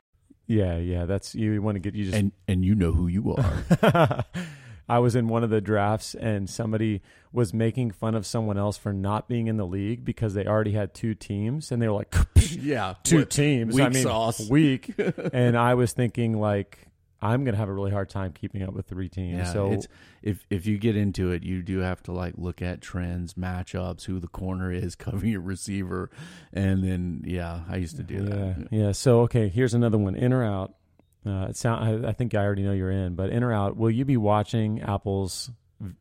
Yeah, 0.48 0.78
yeah. 0.78 1.06
That's 1.06 1.34
you 1.34 1.62
want 1.62 1.76
to 1.76 1.80
get 1.80 1.96
you 1.96 2.06
just. 2.06 2.18
And 2.18 2.34
and 2.48 2.64
you 2.64 2.76
know 2.76 2.92
who 2.92 3.08
you 3.08 3.36
are. 3.36 4.26
I 4.88 5.00
was 5.00 5.16
in 5.16 5.28
one 5.28 5.44
of 5.44 5.50
the 5.50 5.62
drafts 5.62 6.16
and 6.16 6.50
somebody 6.50 7.02
was 7.32 7.54
making 7.54 7.92
fun 7.92 8.16
of 8.16 8.26
someone 8.26 8.58
else 8.58 8.78
for 8.78 8.94
not 8.94 9.28
being 9.28 9.48
in 9.48 9.58
the 9.58 9.66
league 9.66 10.06
because 10.06 10.34
they 10.34 10.46
already 10.46 10.72
had 10.72 10.94
two 10.94 11.16
teams 11.16 11.72
and 11.72 11.82
they 11.82 11.88
were 11.88 11.96
like 11.96 12.14
yeah, 12.36 12.96
two 13.04 13.26
teams. 13.26 13.74
weak 13.74 13.86
I 13.86 13.90
mean, 13.90 14.04
sauce. 14.04 14.50
weak. 14.50 14.94
and 15.34 15.58
I 15.58 15.74
was 15.74 15.94
thinking 15.94 16.40
like 16.40 16.88
I'm 17.22 17.44
gonna 17.44 17.58
have 17.58 17.70
a 17.70 17.74
really 17.74 17.92
hard 17.92 18.10
time 18.10 18.34
keeping 18.34 18.62
up 18.62 18.74
with 18.74 18.86
three 18.86 19.10
teams. 19.10 19.38
Yeah, 19.38 19.54
so 19.54 19.72
it's 19.72 19.88
if 20.22 20.46
if 20.50 20.68
you 20.68 20.78
get 20.78 20.96
into 20.96 21.32
it, 21.32 21.44
you 21.44 21.64
do 21.64 21.80
have 21.80 22.04
to 22.04 22.12
like 22.12 22.36
look 22.38 22.62
at 22.62 22.82
trends, 22.82 23.34
matchups, 23.34 24.06
who 24.06 24.20
the 24.20 24.28
corner 24.28 24.72
is, 24.72 24.96
covering 24.96 25.32
your 25.32 25.42
receiver, 25.42 26.12
and 26.54 26.84
then 26.84 27.24
yeah, 27.26 27.62
I 27.70 27.78
used 27.78 27.98
to 27.98 28.04
do 28.04 28.16
yeah, 28.16 28.22
that. 28.22 28.68
yeah. 28.72 28.92
So 28.92 29.22
okay, 29.22 29.48
here's 29.50 29.74
another 29.74 29.98
one. 29.98 30.16
In 30.16 30.34
or 30.34 30.44
out? 30.44 30.76
Uh, 31.26 31.48
it 31.50 31.58
sound. 31.58 32.06
I, 32.06 32.10
I 32.10 32.14
think 32.14 32.36
I 32.36 32.44
already 32.44 32.64
know 32.64 32.72
you're 32.72 32.92
in, 32.92 33.16
but 33.16 33.32
in 33.32 33.44
or 33.44 33.52
out? 33.52 33.76
Will 33.78 33.90
you 33.90 34.06
be 34.06 34.18
watching 34.18 34.82
Apple's 34.82 35.50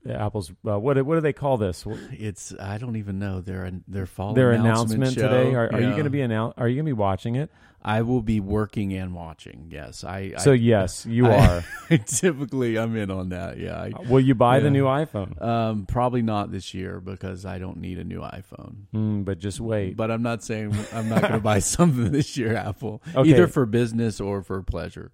Apple's 0.08 0.50
uh, 0.66 0.78
what 0.78 1.00
what 1.04 1.14
do 1.16 1.20
they 1.20 1.32
call 1.32 1.56
this? 1.56 1.84
It's 2.12 2.54
I 2.60 2.78
don't 2.78 2.96
even 2.96 3.18
know 3.18 3.40
their 3.40 3.70
their 3.88 4.06
fall 4.06 4.32
Their 4.34 4.52
announcement, 4.52 5.02
announcement 5.02 5.14
today. 5.32 5.54
Are, 5.54 5.72
are 5.72 5.80
you 5.80 5.90
going 5.90 6.04
to 6.04 6.10
be 6.10 6.18
annou- 6.18 6.54
Are 6.56 6.68
you 6.68 6.76
going 6.76 6.84
to 6.86 6.90
be 6.90 6.92
watching 6.92 7.34
it? 7.36 7.50
I 7.86 8.00
will 8.00 8.22
be 8.22 8.40
working 8.40 8.94
and 8.94 9.14
watching. 9.14 9.68
Yes, 9.70 10.04
I. 10.04 10.34
So 10.38 10.52
I, 10.52 10.54
yes, 10.54 11.04
you 11.04 11.26
I- 11.26 11.62
are. 11.90 11.98
typically, 12.06 12.78
I'm 12.78 12.96
in 12.96 13.10
on 13.10 13.28
that. 13.30 13.58
Yeah, 13.58 13.76
I, 13.78 13.90
Will 14.08 14.20
you 14.20 14.34
buy 14.34 14.60
the 14.60 14.70
new 14.70 14.84
iPhone? 14.84 15.40
um, 15.42 15.84
probably 15.86 16.22
not 16.22 16.50
this 16.50 16.72
year 16.72 16.98
because 17.00 17.44
I 17.44 17.58
don't 17.58 17.78
need 17.78 17.98
a 17.98 18.04
new 18.04 18.20
iPhone. 18.20 18.74
Mm, 18.94 19.24
but 19.26 19.38
just 19.38 19.60
wait. 19.60 19.96
But 19.98 20.10
I'm 20.10 20.22
not 20.22 20.42
saying 20.42 20.74
I'm 20.94 21.10
not 21.10 21.20
going 21.22 21.32
to 21.40 21.40
buy 21.40 21.58
something 21.58 22.10
this 22.10 22.38
year, 22.38 22.56
Apple, 22.56 23.02
Okay. 23.14 23.28
either 23.28 23.48
for 23.48 23.66
business 23.66 24.18
or 24.18 24.42
for 24.42 24.62
pleasure. 24.62 25.10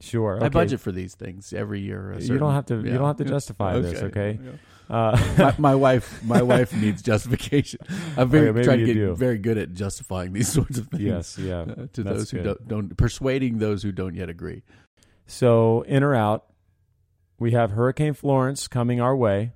Sure. 0.00 0.42
I 0.42 0.48
budget 0.50 0.80
for 0.80 0.92
these 0.92 1.14
things 1.14 1.52
every 1.52 1.80
year. 1.80 2.12
a 2.12 2.20
You 2.20 2.38
don't 2.38 2.52
have 2.52 2.66
to. 2.66 2.76
You 2.76 2.92
don't 2.98 3.06
have 3.06 3.16
to 3.16 3.24
justify 3.24 3.78
this. 3.78 4.02
Okay. 4.02 4.38
Yeah. 4.42 4.50
Uh, 4.88 5.18
my, 5.38 5.54
my 5.58 5.74
wife, 5.74 6.22
my 6.22 6.42
wife 6.52 6.72
needs 6.74 7.02
justification. 7.02 7.80
I'm 8.16 8.28
very 8.28 8.48
Okay, 8.50 8.62
trying 8.62 8.78
to 8.80 8.86
get 8.86 8.94
do. 8.94 9.16
very 9.16 9.38
good 9.38 9.58
at 9.58 9.72
justifying 9.72 10.32
these 10.32 10.48
sorts 10.52 10.78
of 10.78 10.88
things. 10.88 11.02
yes. 11.02 11.38
Yeah. 11.38 11.60
uh, 11.62 11.86
to 11.94 12.02
those 12.04 12.30
who 12.30 12.42
don't, 12.42 12.68
don't 12.68 12.96
persuading 12.96 13.58
those 13.58 13.82
who 13.82 13.90
don't 13.90 14.14
yet 14.14 14.28
agree. 14.28 14.62
So 15.26 15.82
in 15.82 16.02
or 16.04 16.14
out? 16.14 16.44
We 17.38 17.50
have 17.52 17.72
Hurricane 17.72 18.14
Florence 18.14 18.68
coming 18.68 19.00
our 19.00 19.16
way. 19.16 19.52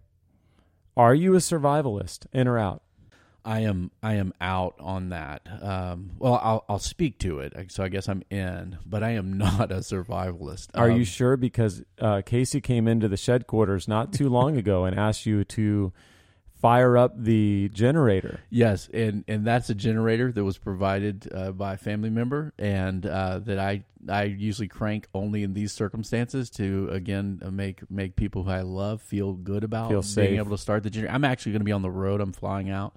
Are 0.96 1.14
you 1.14 1.34
a 1.34 1.38
survivalist? 1.38 2.26
In 2.32 2.48
or 2.48 2.58
out? 2.58 2.82
I 3.44 3.60
am 3.60 3.90
I 4.02 4.14
am 4.14 4.32
out 4.40 4.74
on 4.80 5.08
that. 5.10 5.46
Um, 5.62 6.10
well, 6.18 6.40
I'll 6.42 6.64
I'll 6.68 6.78
speak 6.78 7.18
to 7.20 7.40
it. 7.40 7.54
So 7.68 7.82
I 7.82 7.88
guess 7.88 8.08
I'm 8.08 8.22
in, 8.30 8.78
but 8.84 9.02
I 9.02 9.10
am 9.10 9.38
not 9.38 9.70
a 9.72 9.76
survivalist. 9.76 10.68
Are 10.74 10.90
Um, 10.90 10.98
you 10.98 11.04
sure? 11.04 11.36
Because 11.36 11.82
uh, 11.98 12.22
Casey 12.24 12.60
came 12.60 12.86
into 12.86 13.08
the 13.08 13.16
shed 13.16 13.46
quarters 13.46 13.88
not 13.88 14.12
too 14.12 14.28
long 14.28 14.56
ago 14.56 14.84
and 14.84 14.98
asked 14.98 15.26
you 15.26 15.44
to 15.44 15.92
fire 16.60 16.96
up 16.96 17.12
the 17.16 17.70
generator. 17.72 18.40
Yes, 18.50 18.88
and 18.92 19.24
and 19.26 19.46
that's 19.46 19.70
a 19.70 19.74
generator 19.74 20.30
that 20.32 20.44
was 20.44 20.58
provided 20.58 21.28
uh, 21.34 21.52
by 21.52 21.74
a 21.74 21.76
family 21.76 22.10
member, 22.10 22.52
and 22.58 23.04
uh, 23.06 23.38
that 23.40 23.58
I 23.58 23.84
I 24.08 24.24
usually 24.24 24.68
crank 24.68 25.08
only 25.14 25.42
in 25.42 25.54
these 25.54 25.72
circumstances 25.72 26.50
to 26.50 26.88
again 26.90 27.40
uh, 27.44 27.50
make 27.50 27.88
make 27.90 28.16
people 28.16 28.44
who 28.44 28.50
I 28.50 28.62
love 28.62 29.02
feel 29.02 29.32
good 29.34 29.64
about 29.64 29.88
Feel 29.88 30.00
being 30.00 30.02
safe. 30.12 30.38
able 30.38 30.50
to 30.50 30.58
start 30.58 30.82
the 30.82 30.90
generator. 30.90 31.14
I'm 31.14 31.24
actually 31.24 31.52
going 31.52 31.60
to 31.60 31.64
be 31.66 31.72
on 31.72 31.82
the 31.82 31.90
road. 31.90 32.20
I'm 32.20 32.32
flying 32.32 32.70
out 32.70 32.94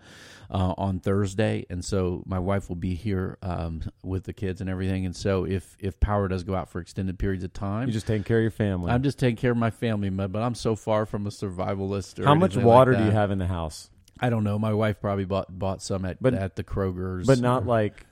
uh, 0.53 0.73
on 0.77 0.99
Thursday, 0.99 1.65
and 1.69 1.83
so 1.83 2.23
my 2.27 2.37
wife 2.37 2.69
will 2.69 2.75
be 2.75 2.93
here 2.93 3.37
um, 3.41 3.81
with 4.03 4.23
the 4.25 4.33
kids 4.33 4.61
and 4.61 4.69
everything. 4.69 5.05
And 5.05 5.15
so 5.15 5.45
if 5.45 5.75
if 5.79 5.99
power 5.99 6.27
does 6.27 6.43
go 6.43 6.53
out 6.55 6.69
for 6.69 6.79
extended 6.79 7.17
periods 7.17 7.43
of 7.43 7.51
time, 7.53 7.87
You're 7.87 7.93
just 7.93 8.05
taking 8.07 8.23
care 8.23 8.37
of 8.37 8.43
your 8.43 8.51
family. 8.51 8.91
I'm 8.91 9.01
just 9.03 9.17
taking 9.17 9.35
care 9.35 9.51
of 9.51 9.57
my 9.57 9.71
family, 9.71 10.09
but 10.09 10.31
but 10.31 10.43
I'm 10.43 10.55
so 10.55 10.75
far 10.75 11.05
from 11.07 11.25
a 11.25 11.31
survivalist. 11.31 12.19
Or 12.19 12.25
How 12.25 12.35
much 12.35 12.51
anything 12.51 12.67
like 12.67 12.75
water 12.75 12.95
do 12.95 13.03
you 13.03 13.11
have 13.11 13.31
in 13.31 13.39
the 13.39 13.47
house? 13.47 13.89
I 14.19 14.29
don't 14.29 14.43
know. 14.43 14.59
My 14.59 14.73
wife 14.73 15.01
probably 15.01 15.25
bought 15.25 15.47
bought 15.57 15.81
some 15.81 16.05
at 16.05 16.21
But- 16.21 16.35
at 16.35 16.55
the 16.55 16.63
Kroger's, 16.63 17.25
but 17.27 17.39
not 17.39 17.65
like 17.65 18.05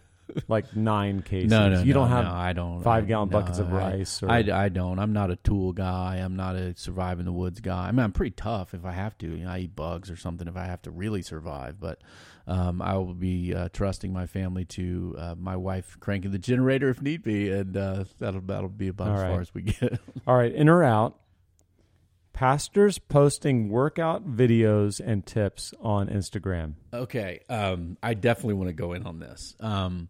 like 0.47 0.75
nine 0.75 1.21
cases. 1.21 1.49
no, 1.49 1.69
no. 1.69 1.79
you 1.81 1.93
no, 1.93 2.01
don't 2.01 2.09
have 2.09 2.25
no, 2.25 2.31
I 2.31 2.53
don't 2.53 2.81
five 2.83 3.03
I- 3.03 3.07
gallon 3.07 3.29
no, 3.29 3.39
buckets 3.39 3.59
of 3.59 3.71
rice. 3.71 4.21
Or, 4.23 4.29
I, 4.29 4.39
I 4.51 4.69
don't. 4.69 4.99
I'm 4.99 5.13
not 5.13 5.31
a 5.31 5.35
tool 5.37 5.73
guy. 5.73 6.17
I'm 6.17 6.35
not 6.35 6.55
a 6.55 6.75
survive 6.75 7.19
in 7.19 7.25
the 7.25 7.31
woods 7.31 7.59
guy. 7.59 7.87
I 7.87 7.91
mean, 7.91 7.99
I'm 7.99 8.11
pretty 8.11 8.31
tough 8.31 8.73
if 8.73 8.85
I 8.85 8.91
have 8.91 9.17
to. 9.19 9.27
You 9.27 9.45
know, 9.45 9.51
I 9.51 9.59
eat 9.59 9.75
bugs 9.75 10.09
or 10.11 10.15
something 10.15 10.47
if 10.47 10.55
I 10.57 10.65
have 10.65 10.81
to 10.83 10.91
really 10.91 11.21
survive. 11.21 11.79
But 11.79 12.01
um, 12.47 12.81
I 12.81 12.95
will 12.97 13.13
be 13.13 13.53
uh, 13.53 13.69
trusting 13.71 14.11
my 14.11 14.25
family 14.25 14.65
to 14.65 15.15
uh, 15.17 15.35
my 15.37 15.55
wife 15.55 15.97
cranking 15.99 16.31
the 16.31 16.39
generator 16.39 16.89
if 16.89 17.01
need 17.01 17.23
be, 17.23 17.49
and 17.49 17.75
uh, 17.77 18.05
that'll 18.19 18.41
that'll 18.41 18.69
be 18.69 18.87
about 18.87 19.09
All 19.09 19.15
as 19.15 19.21
right. 19.21 19.31
far 19.31 19.41
as 19.41 19.53
we 19.53 19.61
get. 19.63 19.99
All 20.27 20.35
right, 20.35 20.51
in 20.53 20.69
or 20.69 20.83
out. 20.83 21.17
Pastors 22.41 22.97
posting 22.97 23.69
workout 23.69 24.27
videos 24.27 24.99
and 24.99 25.23
tips 25.23 25.75
on 25.79 26.07
Instagram. 26.07 26.73
Okay, 26.91 27.41
um, 27.49 27.99
I 28.01 28.15
definitely 28.15 28.55
want 28.55 28.69
to 28.69 28.73
go 28.73 28.93
in 28.93 29.05
on 29.05 29.19
this. 29.19 29.55
Um, 29.59 30.09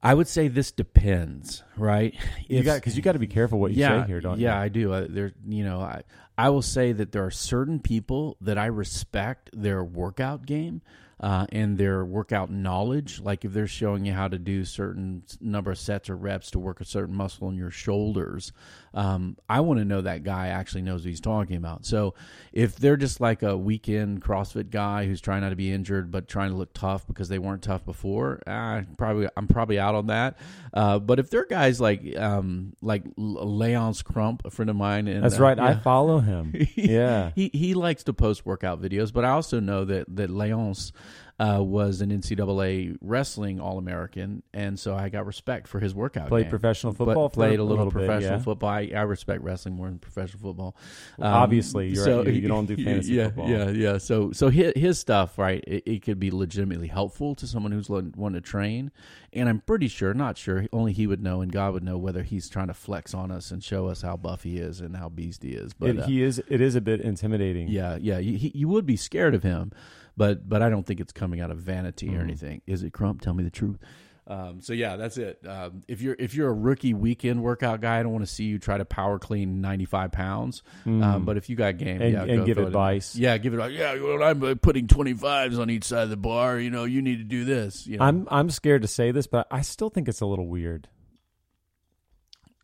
I 0.00 0.14
would 0.14 0.28
say 0.28 0.46
this 0.46 0.70
depends, 0.70 1.64
right? 1.76 2.14
You 2.46 2.62
got 2.62 2.76
because 2.76 2.96
you 2.96 3.02
got 3.02 3.14
to 3.14 3.18
be 3.18 3.26
careful 3.26 3.58
what 3.58 3.72
you 3.72 3.80
yeah, 3.80 4.02
say 4.02 4.06
here, 4.06 4.20
don't 4.20 4.38
yeah, 4.38 4.50
you? 4.50 4.54
Yeah, 4.54 4.60
I 4.60 4.68
do. 4.68 4.92
Uh, 4.92 5.06
there, 5.10 5.32
you 5.48 5.64
know, 5.64 5.80
I 5.80 6.04
I 6.38 6.50
will 6.50 6.62
say 6.62 6.92
that 6.92 7.10
there 7.10 7.24
are 7.24 7.32
certain 7.32 7.80
people 7.80 8.36
that 8.40 8.56
I 8.56 8.66
respect 8.66 9.50
their 9.52 9.82
workout 9.82 10.46
game 10.46 10.82
uh, 11.20 11.46
and 11.50 11.78
their 11.78 12.04
workout 12.04 12.50
knowledge. 12.50 13.20
Like 13.20 13.44
if 13.44 13.52
they're 13.52 13.66
showing 13.66 14.04
you 14.04 14.12
how 14.12 14.28
to 14.28 14.38
do 14.38 14.64
certain 14.64 15.22
number 15.40 15.70
of 15.70 15.78
sets 15.78 16.10
or 16.10 16.16
reps 16.16 16.50
to 16.52 16.58
work 16.58 16.80
a 16.80 16.84
certain 16.84 17.16
muscle 17.16 17.48
in 17.48 17.56
your 17.56 17.70
shoulders, 17.70 18.52
um, 18.94 19.36
I 19.48 19.60
want 19.60 19.80
to 19.80 19.84
know 19.84 20.00
that 20.00 20.22
guy 20.22 20.48
actually 20.48 20.82
knows 20.82 21.02
what 21.02 21.08
he's 21.08 21.20
talking 21.20 21.56
about. 21.56 21.84
So 21.84 22.14
if 22.52 22.76
they're 22.76 22.96
just 22.96 23.20
like 23.20 23.42
a 23.42 23.56
weekend 23.56 24.22
CrossFit 24.22 24.70
guy 24.70 25.06
who's 25.06 25.20
trying 25.20 25.42
not 25.42 25.50
to 25.50 25.56
be 25.56 25.72
injured 25.72 26.10
but 26.10 26.28
trying 26.28 26.50
to 26.50 26.56
look 26.56 26.72
tough 26.72 27.06
because 27.06 27.28
they 27.28 27.38
weren't 27.38 27.62
tough 27.62 27.84
before, 27.84 28.40
uh, 28.46 28.82
probably 28.96 29.28
I'm 29.36 29.48
probably 29.48 29.78
out 29.78 29.94
on 29.94 30.06
that. 30.06 30.38
Uh, 30.72 30.98
but 31.00 31.18
if 31.18 31.28
they're 31.28 31.46
guys 31.46 31.80
like 31.80 32.16
um, 32.16 32.74
like 32.80 33.04
L- 33.18 33.58
Leonce 33.58 34.02
Crump, 34.04 34.42
a 34.44 34.50
friend 34.50 34.70
of 34.70 34.76
mine, 34.76 35.08
and 35.08 35.24
That's 35.24 35.38
uh, 35.38 35.42
right. 35.42 35.58
I 35.58 35.74
follow 35.74 36.20
him. 36.20 36.54
yeah. 36.74 37.32
He 37.34 37.50
he 37.52 37.74
likes 37.74 38.04
to 38.04 38.12
post 38.12 38.46
workout 38.46 38.80
videos, 38.80 39.12
but 39.12 39.24
I 39.24 39.30
also 39.30 39.60
know 39.60 39.84
that 39.84 40.06
that 40.16 40.30
Leonce 40.30 40.92
uh, 41.38 41.60
was 41.60 42.00
an 42.00 42.10
NCAA 42.10 42.96
wrestling 43.00 43.58
All 43.60 43.78
American, 43.78 44.42
and 44.52 44.78
so 44.78 44.94
I 44.94 45.08
got 45.08 45.26
respect 45.26 45.66
for 45.66 45.80
his 45.80 45.94
workout. 45.94 46.28
Played 46.28 46.44
game. 46.44 46.50
professional 46.50 46.92
football. 46.92 47.28
for 47.28 47.34
played 47.34 47.58
a 47.58 47.64
little, 47.64 47.86
bit, 47.86 47.92
professional 47.92 48.38
yeah. 48.38 48.44
football. 48.44 48.70
I, 48.70 48.92
I 48.94 49.02
respect 49.02 49.42
wrestling 49.42 49.74
more 49.74 49.88
than 49.88 49.98
professional 49.98 50.40
football. 50.42 50.76
Um, 51.18 51.24
Obviously, 51.32 51.88
you're 51.88 52.04
right. 52.18 52.26
You- 52.26 52.42
you 52.42 52.48
don't 52.48 52.66
do 52.76 52.76
fantasy 52.76 53.14
yeah, 53.14 53.24
football. 53.26 53.48
Yeah, 53.50 53.70
yeah. 53.70 53.98
So 53.98 54.30
so 54.32 54.48
his, 54.48 54.72
his 54.76 54.98
stuff, 54.98 55.36
right? 55.38 55.62
It, 55.66 55.82
it 55.86 56.02
could 56.02 56.20
be 56.20 56.30
legitimately 56.30 56.88
helpful 56.88 57.34
to 57.36 57.46
someone 57.46 57.72
who's 57.72 57.88
wanting 57.90 58.34
to 58.34 58.40
train, 58.40 58.92
and 59.32 59.48
I'm 59.48 59.60
pretty 59.60 59.88
sure, 59.88 60.14
not 60.14 60.38
sure, 60.38 60.66
only 60.72 60.92
he 60.92 61.06
would 61.08 61.22
know, 61.22 61.40
and 61.40 61.50
God 61.50 61.72
would 61.74 61.82
know 61.82 61.98
whether 61.98 62.22
he's 62.22 62.48
trying 62.48 62.68
to 62.68 62.74
flex 62.74 63.12
on 63.12 63.30
us 63.32 63.50
and 63.50 63.62
show 63.62 63.88
us 63.88 64.02
how 64.02 64.16
buff 64.16 64.44
he 64.44 64.58
is 64.58 64.80
and 64.80 64.96
how 64.96 65.08
beast 65.08 65.42
he 65.42 65.50
is. 65.50 65.72
But 65.74 65.90
It, 65.90 65.98
uh, 66.00 66.06
he 66.06 66.22
is. 66.22 66.40
It 66.48 66.60
is 66.60 66.76
a 66.76 66.80
bit 66.80 67.00
intimidating. 67.00 67.66
yeah, 67.68 67.98
yeah. 68.00 68.18
You, 68.18 68.38
he, 68.38 68.52
you 68.54 68.68
would 68.68 68.86
be 68.86 68.96
scared 68.96 69.34
of 69.34 69.42
him, 69.42 69.72
but 70.16 70.48
but 70.48 70.62
I 70.62 70.68
don't 70.70 70.86
think 70.86 71.00
it's 71.00 71.12
coming 71.12 71.40
out 71.40 71.50
of 71.50 71.58
vanity 71.58 72.06
Mm-hmm. 72.08 72.16
or 72.18 72.20
anything. 72.22 72.62
Is 72.66 72.82
it 72.82 72.92
Crump? 72.92 73.20
Tell 73.20 73.34
me 73.34 73.44
the 73.44 73.50
truth. 73.50 73.78
Um, 74.26 74.62
so 74.62 74.72
yeah, 74.72 74.96
that's 74.96 75.18
it. 75.18 75.38
Um, 75.46 75.82
if 75.86 76.00
you're 76.00 76.16
if 76.18 76.34
you're 76.34 76.48
a 76.48 76.52
rookie 76.54 76.94
weekend 76.94 77.42
workout 77.42 77.82
guy, 77.82 78.00
I 78.00 78.02
don't 78.02 78.12
want 78.12 78.24
to 78.26 78.32
see 78.32 78.44
you 78.44 78.58
try 78.58 78.78
to 78.78 78.86
power 78.86 79.18
clean 79.18 79.60
95 79.60 80.12
pounds. 80.12 80.62
Um, 80.86 81.26
but 81.26 81.36
if 81.36 81.50
you 81.50 81.56
got 81.56 81.76
game, 81.76 81.98
Mm. 81.98 82.02
And- 82.04 82.12
yeah, 82.14 82.22
and 82.36 82.46
give 82.46 82.54
throw 82.56 82.64
it 82.64 82.68
advice. 82.68 83.14
yeah, 83.16 83.36
give 83.36 83.52
it. 83.52 83.72
Yeah, 83.72 84.00
well, 84.00 84.22
I'm 84.22 84.42
uh, 84.42 84.54
putting 84.54 84.86
25s 84.86 85.58
on 85.58 85.68
each 85.68 85.84
side 85.84 86.04
of 86.04 86.08
the 86.10 86.16
bar. 86.16 86.58
You 86.58 86.70
know, 86.70 86.84
you 86.84 87.02
need 87.02 87.18
to 87.18 87.24
do 87.24 87.44
this. 87.44 87.86
You 87.86 87.98
know? 87.98 88.04
I'm. 88.04 88.26
I'm 88.30 88.48
scared 88.48 88.80
to 88.80 88.88
say 88.88 89.10
this, 89.10 89.26
but 89.26 89.46
I 89.50 89.60
still 89.60 89.90
think 89.90 90.08
it's 90.08 90.22
a 90.22 90.26
little 90.26 90.46
weird. 90.48 90.88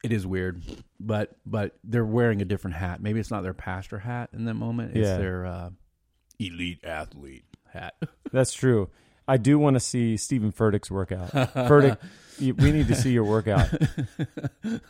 It 0.03 0.13
is 0.13 0.27
weird, 0.27 0.63
but 0.99 1.37
but 1.45 1.77
they're 1.85 2.07
wearing 2.07 2.41
a 2.41 2.47
different 2.47 2.77
hat. 2.77 3.03
Maybe 3.03 3.21
it's 3.21 3.31
not 3.31 3.43
their 3.43 3.53
pastor 3.53 3.99
hat 3.99 4.31
in 4.33 4.47
that 4.47 4.55
moment. 4.55 4.97
It's 4.97 5.07
Yeah. 5.07 5.19
their 5.19 5.45
uh, 5.45 5.71
elite 6.41 6.85
athlete 6.85 7.45
hat. 7.73 7.95
That's 8.33 8.53
true. 8.53 8.89
I 9.29 9.37
do 9.37 9.59
want 9.61 9.75
to 9.75 9.81
see 9.81 10.17
Stephen 10.17 10.51
Furtick's 10.51 10.91
workout. 10.91 11.31
Furtick, 11.31 11.99
we 12.41 12.73
need 12.73 12.89
to 12.89 12.97
see 12.97 13.13
your 13.13 13.23
workout. 13.23 13.69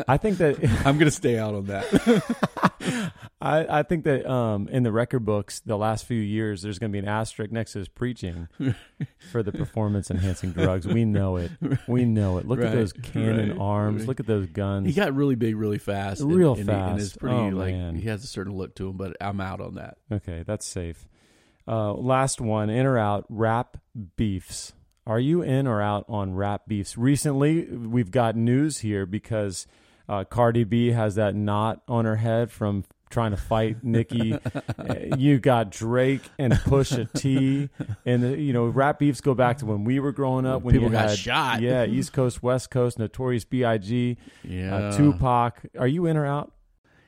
I 0.08 0.16
think 0.16 0.38
that 0.38 0.56
I'm 0.86 0.96
gonna 0.96 1.10
stay 1.10 1.38
out 1.38 1.54
on 1.54 1.66
that. 1.66 1.84
I, 3.42 3.80
I 3.80 3.82
think 3.82 4.04
that 4.04 4.26
um, 4.30 4.68
in 4.68 4.82
the 4.82 4.92
record 4.92 5.24
books, 5.24 5.60
the 5.60 5.76
last 5.76 6.06
few 6.06 6.20
years, 6.20 6.62
there's 6.62 6.78
going 6.78 6.90
to 6.90 6.92
be 6.92 6.98
an 6.98 7.08
asterisk 7.08 7.50
next 7.50 7.72
to 7.72 7.78
his 7.80 7.88
preaching 7.88 8.48
for 9.32 9.42
the 9.42 9.50
performance 9.52 10.10
enhancing 10.10 10.52
drugs. 10.52 10.86
We 10.86 11.04
know 11.06 11.36
it. 11.38 11.50
We 11.88 12.04
know 12.04 12.36
it. 12.38 12.46
Look 12.46 12.60
at 12.62 12.72
those 12.72 12.92
cannon 12.92 13.50
right, 13.52 13.58
arms. 13.58 14.00
right. 14.02 14.08
Look 14.08 14.20
at 14.20 14.26
those 14.26 14.46
guns. 14.46 14.86
he 14.86 14.92
got 14.92 15.14
really 15.14 15.36
big, 15.36 15.56
really 15.56 15.78
fast, 15.78 16.20
and- 16.20 16.34
Real 16.34 16.54
and, 16.54 16.68
he- 16.68 16.70
and 16.74 16.98
it's 17.00 17.08
fast. 17.10 17.18
pretty 17.20 17.34
Oh, 17.36 17.48
like 17.48 17.74
man. 17.74 17.94
he 17.96 18.08
has 18.08 18.24
a 18.24 18.26
certain 18.26 18.54
look 18.54 18.74
to 18.76 18.88
him. 18.90 18.96
But 18.98 19.16
I'm 19.20 19.40
out 19.40 19.60
on 19.62 19.74
that. 19.76 19.96
Okay, 20.12 20.44
that's 20.46 20.66
safe. 20.66 21.06
Uh, 21.70 21.92
last 21.94 22.40
one, 22.40 22.68
in 22.68 22.84
or 22.84 22.98
out, 22.98 23.24
rap 23.28 23.76
beefs. 24.16 24.72
Are 25.06 25.20
you 25.20 25.42
in 25.42 25.68
or 25.68 25.80
out 25.80 26.04
on 26.08 26.34
rap 26.34 26.62
beefs? 26.66 26.98
Recently, 26.98 27.62
we've 27.66 28.10
got 28.10 28.34
news 28.34 28.78
here 28.78 29.06
because 29.06 29.68
uh, 30.08 30.24
Cardi 30.24 30.64
B 30.64 30.88
has 30.90 31.14
that 31.14 31.36
knot 31.36 31.82
on 31.86 32.06
her 32.06 32.16
head 32.16 32.50
from 32.50 32.84
trying 33.08 33.30
to 33.30 33.36
fight 33.36 33.78
Nicki. 33.84 34.34
Uh, 34.34 35.16
you 35.16 35.38
got 35.38 35.70
Drake 35.70 36.22
and 36.38 36.52
Pusha 36.54 37.08
T, 37.12 37.68
and 38.04 38.22
the, 38.22 38.36
you 38.40 38.52
know 38.52 38.66
rap 38.66 38.98
beefs 38.98 39.20
go 39.20 39.34
back 39.34 39.58
to 39.58 39.66
when 39.66 39.84
we 39.84 40.00
were 40.00 40.12
growing 40.12 40.46
up. 40.46 40.62
When 40.62 40.72
People 40.72 40.88
you 40.88 40.92
got 40.92 41.10
had, 41.10 41.18
shot. 41.18 41.60
Yeah, 41.60 41.84
East 41.84 42.12
Coast, 42.12 42.42
West 42.42 42.70
Coast, 42.70 42.98
Notorious 42.98 43.44
B.I.G., 43.44 44.16
Yeah, 44.42 44.74
uh, 44.74 44.96
Tupac. 44.96 45.60
Are 45.78 45.88
you 45.88 46.06
in 46.06 46.16
or 46.16 46.26
out? 46.26 46.52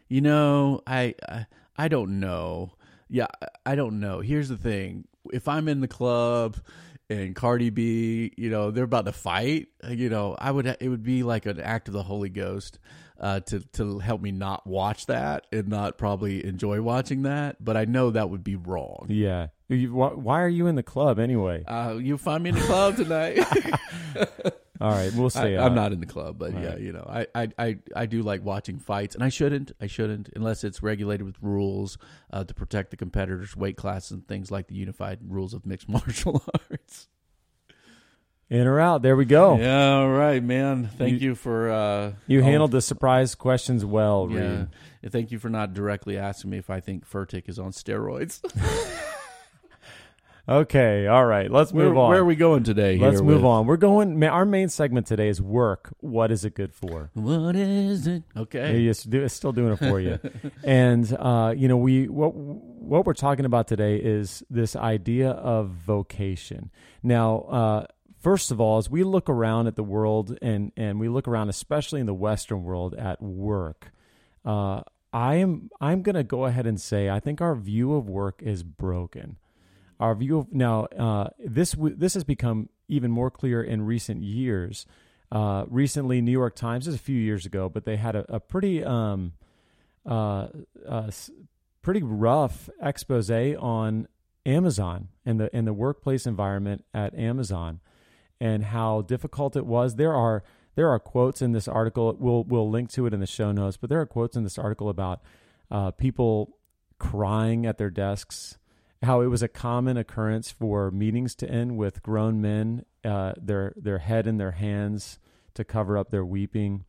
You 0.09 0.21
know, 0.21 0.83
I, 0.87 1.15
I 1.29 1.47
I 1.77 1.89
don't 1.89 2.21
know. 2.21 2.75
Yeah, 3.13 3.27
I- 3.67 3.75
don't 3.75 4.01
know. 4.01 4.21
Here's 4.21 4.49
the 4.49 4.57
thing: 4.57 5.07
if 5.33 5.47
I'm 5.47 5.69
in 5.69 5.81
the 5.81 5.89
club 5.89 6.57
and 7.11 7.37
Cardi 7.37 7.69
B, 7.71 8.33
you 8.39 8.49
know, 8.49 8.71
they're 8.71 8.85
about 8.85 9.05
to 9.05 9.13
fight, 9.13 9.69
you 9.89 10.09
know, 10.09 10.35
I 10.39 10.51
would 10.51 10.67
it 10.67 10.89
would 10.89 11.03
be 11.03 11.23
like 11.23 11.47
an 11.47 11.61
act 11.61 11.89
of 11.89 11.95
the 11.95 12.03
Holy 12.03 12.31
Ghost 12.31 12.79
uh, 13.21 13.41
to 13.41 13.61
to 13.75 13.99
help 13.99 14.23
me 14.23 14.33
not 14.33 14.67
watch 14.67 15.07
that 15.07 15.47
and 15.53 15.69
not 15.69 15.99
probably 15.99 16.45
enjoy 16.45 16.81
watching 16.81 17.23
that. 17.23 17.63
But 17.63 17.77
I 17.77 17.85
know 17.85 18.11
that 18.11 18.31
would 18.31 18.43
be 18.43 18.57
wrong. 18.57 19.07
Yeah. 19.11 19.49
You, 19.69 19.95
why, 19.95 20.09
why 20.09 20.43
are 20.43 20.49
you 20.49 20.67
in 20.67 20.75
the 20.75 20.83
club 20.83 21.19
anyway? 21.19 21.65
Uh, 21.67 21.99
you 22.01 22.19
find 22.19 22.43
me 22.43 22.51
in 22.51 22.57
the 22.57 22.63
club 22.63 22.97
tonight. 22.97 23.39
All 24.81 24.91
right, 24.91 25.13
we'll 25.15 25.27
I, 25.27 25.29
stay. 25.29 25.57
I'm 25.59 25.75
not 25.75 25.93
in 25.93 26.01
the 26.01 26.07
club, 26.07 26.39
but 26.39 26.55
yeah, 26.55 26.71
Right. 26.71 26.81
you 26.81 26.93
know, 26.93 27.05
I, 27.09 27.27
I, 27.35 27.49
I, 27.59 27.79
I 27.95 28.07
do 28.07 28.23
like 28.23 28.43
watching 28.43 28.79
fights, 28.79 29.15
and 29.15 29.23
I 29.23 29.29
shouldn't. 29.29 29.71
I 29.81 29.87
shouldn't 29.87 30.31
unless 30.35 30.65
it's 30.65 30.83
regulated 30.83 31.25
with 31.27 31.37
rules 31.43 31.99
uh, 32.33 32.43
to 32.45 32.55
protect 32.55 32.91
the 32.91 32.97
competitors' 32.97 33.55
weight 33.57 33.77
classes 33.77 34.11
and 34.13 34.27
things 34.27 34.51
like 34.51 34.69
the 34.69 34.75
unified 34.75 35.21
rules 35.29 35.53
of 35.55 35.67
mixed 35.67 35.89
martial 35.91 36.43
arts. 36.71 37.07
in 38.49 38.67
or 38.67 38.81
out. 38.81 39.03
There 39.03 39.15
we 39.15 39.25
go. 39.27 39.57
Yeah, 39.59 39.95
all 39.99 40.11
right, 40.11 40.43
man. 40.43 40.89
Thank 40.97 41.21
You- 41.21 41.29
you, 41.31 41.35
for 41.35 41.71
uh, 41.71 42.13
You 42.27 42.43
handled 42.43 42.71
the 42.73 42.81
surprise 42.81 43.35
questions 43.35 43.85
well, 43.85 44.27
Yeah, 44.31 44.67
Reed. 45.03 45.13
Thank 45.13 45.31
you 45.33 45.39
for 45.39 45.49
not 45.51 45.75
directly 45.75 46.17
asking 46.17 46.51
me 46.51 46.59
if 46.59 46.71
I 46.71 46.81
think 46.81 47.09
Furtick 47.09 47.49
is 47.49 47.59
on 47.59 47.73
steroids. 47.73 48.41
Okay, 50.49 51.07
all 51.07 51.25
right. 51.25 51.49
Let's 51.49 51.73
where, 51.73 51.87
move 51.87 51.97
on. 51.97 52.11
where 52.11 52.21
are 52.21 52.25
we 52.25 52.35
going 52.35 52.65
today? 52.65 52.99
Let's 52.99 53.21
move 53.21 53.43
with- 53.43 53.45
on. 53.45 53.67
We're 53.67 53.77
going. 53.77 54.23
Our 54.25 54.45
main 54.45 54.69
segment 54.69 55.07
today 55.07 55.29
is 55.29 55.41
work. 55.41 55.95
What 56.01 56.33
is 56.33 56.45
it 56.45 56.55
good 56.55 56.75
for? 56.75 57.11
What 57.15 57.55
is 57.55 58.09
it? 58.09 58.25
Okay. 58.37 58.87
It's, 58.87 59.07
it's 59.07 59.35
still 59.35 59.53
doing 59.53 59.73
it 59.73 59.77
for 59.77 60.01
you. 60.01 60.19
and 60.65 61.17
uh, 61.17 61.55
you 61.57 61.69
know, 61.69 61.77
we 61.77 62.09
what 62.09 62.35
what 62.35 63.07
we're 63.07 63.15
talking 63.15 63.45
about 63.45 63.69
today 63.69 63.97
is 63.97 64.43
this 64.51 64.75
idea 64.75 65.31
of 65.31 65.69
vocation. 65.69 66.71
Now, 67.05 67.39
uh, 67.43 67.87
first 68.21 68.51
of 68.51 68.61
all, 68.61 68.79
as 68.79 68.91
we 68.91 69.05
look 69.05 69.31
around 69.31 69.69
at 69.69 69.77
the 69.77 69.85
world 69.85 70.37
and 70.43 70.73
and 70.77 70.99
we 70.99 71.09
look 71.09 71.29
around, 71.29 71.51
especially 71.51 72.01
in 72.01 72.07
the 72.07 72.15
Western 72.15 72.65
world, 72.65 72.95
at 72.95 73.23
work, 73.23 73.93
uh, 74.45 74.83
I 75.13 75.37
am 75.37 75.71
I'm 75.81 76.03
going 76.03 76.17
to 76.17 76.25
go 76.25 76.47
ahead 76.47 76.67
and 76.67 76.81
say 76.81 77.09
I 77.09 77.21
think 77.21 77.41
our 77.41 77.55
view 77.55 77.95
of 77.95 78.09
work 78.09 78.43
is 78.43 78.65
broken. 78.65 79.37
Our 80.03 80.17
view 80.17 80.39
of 80.39 80.53
now 80.53 80.87
uh, 80.99 81.29
this 81.39 81.73
w- 81.73 81.95
this 81.95 82.15
has 82.15 82.25
become 82.25 82.69
even 82.89 83.13
more 83.13 83.31
clear 83.31 83.63
in 83.63 83.83
recent 83.83 84.25
years. 84.25 84.85
Uh, 85.31 85.65
recently, 85.69 86.21
New 86.21 86.33
York 86.33 86.57
Times, 86.57 86.89
is 86.89 86.97
a 86.97 86.99
few 86.99 87.19
years 87.19 87.47
ago, 87.47 87.69
but 87.69 87.85
they 87.85 87.97
had 87.97 88.17
a, 88.17 88.35
a 88.35 88.41
pretty 88.41 88.83
um, 88.83 89.35
uh, 90.05 90.49
uh, 90.89 91.11
pretty 91.83 92.03
rough 92.03 92.69
expose 92.83 93.31
on 93.31 94.09
Amazon 94.45 95.09
and 95.25 95.39
the 95.39 95.55
and 95.55 95.69
the 95.69 95.73
workplace 95.73 96.27
environment 96.27 96.85
at 96.93 97.15
Amazon 97.15 97.79
and 98.41 98.65
how 98.65 99.03
difficult 99.03 99.55
it 99.55 99.67
was. 99.67 99.95
There 99.95 100.15
are 100.15 100.43
there 100.75 100.89
are 100.89 100.99
quotes 100.99 101.41
in 101.41 101.53
this 101.53 101.69
article. 101.69 102.17
We'll 102.19 102.43
we'll 102.43 102.69
link 102.69 102.91
to 102.95 103.07
it 103.07 103.15
in 103.15 103.21
the 103.21 103.27
show 103.27 103.53
notes, 103.53 103.77
but 103.77 103.89
there 103.89 104.01
are 104.01 104.07
quotes 104.07 104.37
in 104.37 104.43
this 104.43 104.59
article 104.59 104.89
about 104.89 105.23
uh, 105.71 105.93
people 105.93 106.57
crying 106.99 107.67
at 107.67 107.79
their 107.79 107.91
desks 107.91 108.59
how 109.03 109.21
it 109.21 109.27
was 109.27 109.43
a 109.43 109.49
common 109.49 109.97
occurrence 109.97 110.51
for 110.51 110.91
meetings 110.91 111.35
to 111.37 111.51
end 111.51 111.77
with 111.77 112.03
grown 112.03 112.41
men, 112.41 112.85
uh, 113.05 113.33
their 113.37 113.73
their 113.77 113.99
head 113.99 114.27
in 114.27 114.39
their 114.39 114.53
hands 114.53 115.19
to 115.55 115.65
cover 115.65 115.99
up 115.99 116.11
their 116.11 116.25
weeping, 116.25 116.85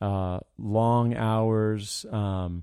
uh, 0.00 0.40
long 0.58 1.14
hours, 1.14 2.06
um, 2.10 2.62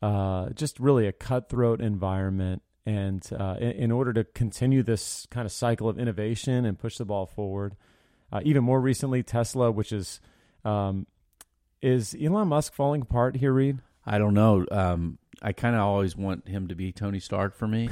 uh, 0.00 0.50
just 0.50 0.80
really 0.80 1.06
a 1.06 1.12
cutthroat 1.12 1.80
environment. 1.80 2.62
And 2.84 3.24
uh, 3.38 3.56
in, 3.60 3.70
in, 3.70 3.92
order 3.92 4.12
to 4.12 4.24
continue 4.24 4.82
this 4.82 5.26
kind 5.30 5.46
of 5.46 5.52
cycle 5.52 5.88
of 5.88 6.00
innovation 6.00 6.64
and 6.64 6.76
push 6.76 6.98
the 6.98 7.04
ball 7.04 7.26
forward, 7.26 7.76
uh, 8.32 8.40
even 8.42 8.64
more 8.64 8.80
recently, 8.80 9.22
Tesla, 9.22 9.70
which 9.70 9.92
is 9.92 10.20
um, 10.64 11.06
is 11.80 12.16
Elon 12.20 12.48
Musk 12.48 12.74
falling 12.74 13.02
apart 13.02 13.36
here, 13.36 13.52
Reed? 13.52 13.78
I 14.04 14.18
don't 14.18 14.34
know. 14.34 14.66
Um, 14.70 15.18
I 15.42 15.52
kind 15.52 15.74
of 15.74 15.82
always 15.82 16.16
want 16.16 16.46
him 16.46 16.68
to 16.68 16.74
be 16.74 16.92
Tony 16.92 17.18
Stark 17.18 17.56
for 17.56 17.66
me, 17.66 17.88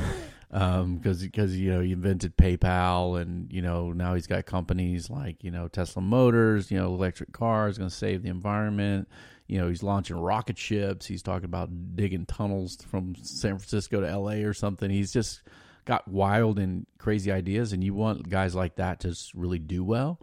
because 0.51 0.81
um, 0.83 0.97
because 0.97 1.57
you 1.57 1.73
know 1.73 1.81
he 1.81 1.93
invented 1.93 2.37
PayPal, 2.37 3.21
and 3.21 3.53
you 3.53 3.61
know 3.61 3.93
now 3.93 4.15
he's 4.15 4.29
got 4.29 4.47
companies 4.47 5.11
like 5.11 5.43
you 5.43 5.51
know 5.51 5.67
Tesla 5.67 6.01
Motors, 6.01 6.71
you 6.71 6.79
know 6.79 6.87
electric 6.87 7.33
cars, 7.33 7.77
going 7.77 7.91
to 7.91 7.95
save 7.97 8.23
the 8.23 8.31
environment. 8.31 9.09
You 9.49 9.59
know 9.59 9.69
he's 9.69 9.83
launching 9.83 10.17
rocket 10.17 10.57
ships. 10.57 11.07
He's 11.07 11.23
talking 11.23 11.47
about 11.47 11.97
digging 11.97 12.25
tunnels 12.25 12.79
from 12.89 13.17
San 13.17 13.59
Francisco 13.59 14.01
to 14.01 14.09
L.A. 14.09 14.45
or 14.45 14.55
something. 14.55 14.89
He's 14.89 15.13
just 15.13 15.43
got 15.85 16.07
wild 16.07 16.61
and 16.61 16.87
crazy 16.99 17.33
ideas, 17.33 17.73
and 17.73 17.83
you 17.83 17.95
want 17.95 18.29
guys 18.29 18.55
like 18.55 18.77
that 18.77 19.01
to 19.01 19.17
really 19.35 19.59
do 19.59 19.83
well. 19.83 20.21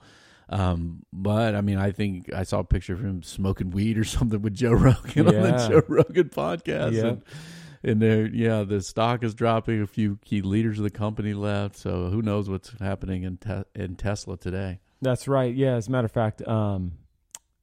Um, 0.49 1.03
but 1.11 1.55
I 1.55 1.61
mean, 1.61 1.77
I 1.77 1.91
think 1.91 2.31
I 2.33 2.43
saw 2.43 2.59
a 2.59 2.63
picture 2.63 2.93
of 2.93 3.01
him 3.01 3.23
smoking 3.23 3.71
weed 3.71 3.97
or 3.97 4.03
something 4.05 4.41
with 4.41 4.53
Joe 4.53 4.71
Rogan 4.71 5.27
yeah. 5.27 5.41
on 5.41 5.41
the 5.41 5.67
Joe 5.67 5.83
Rogan 5.87 6.29
podcast. 6.29 6.93
Yeah. 6.93 7.07
And, 7.07 7.21
and 7.83 8.01
there, 8.01 8.25
yeah, 8.27 8.63
the 8.63 8.81
stock 8.81 9.23
is 9.23 9.33
dropping. 9.33 9.81
A 9.81 9.87
few 9.87 10.17
key 10.25 10.41
leaders 10.41 10.77
of 10.77 10.83
the 10.83 10.89
company 10.89 11.33
left, 11.33 11.77
so 11.77 12.09
who 12.09 12.21
knows 12.21 12.49
what's 12.49 12.71
happening 12.79 13.23
in 13.23 13.37
te- 13.37 13.63
in 13.75 13.95
Tesla 13.95 14.37
today? 14.37 14.79
That's 15.01 15.27
right. 15.27 15.53
Yeah, 15.53 15.75
as 15.75 15.87
a 15.87 15.91
matter 15.91 16.05
of 16.05 16.11
fact, 16.11 16.45
um, 16.47 16.93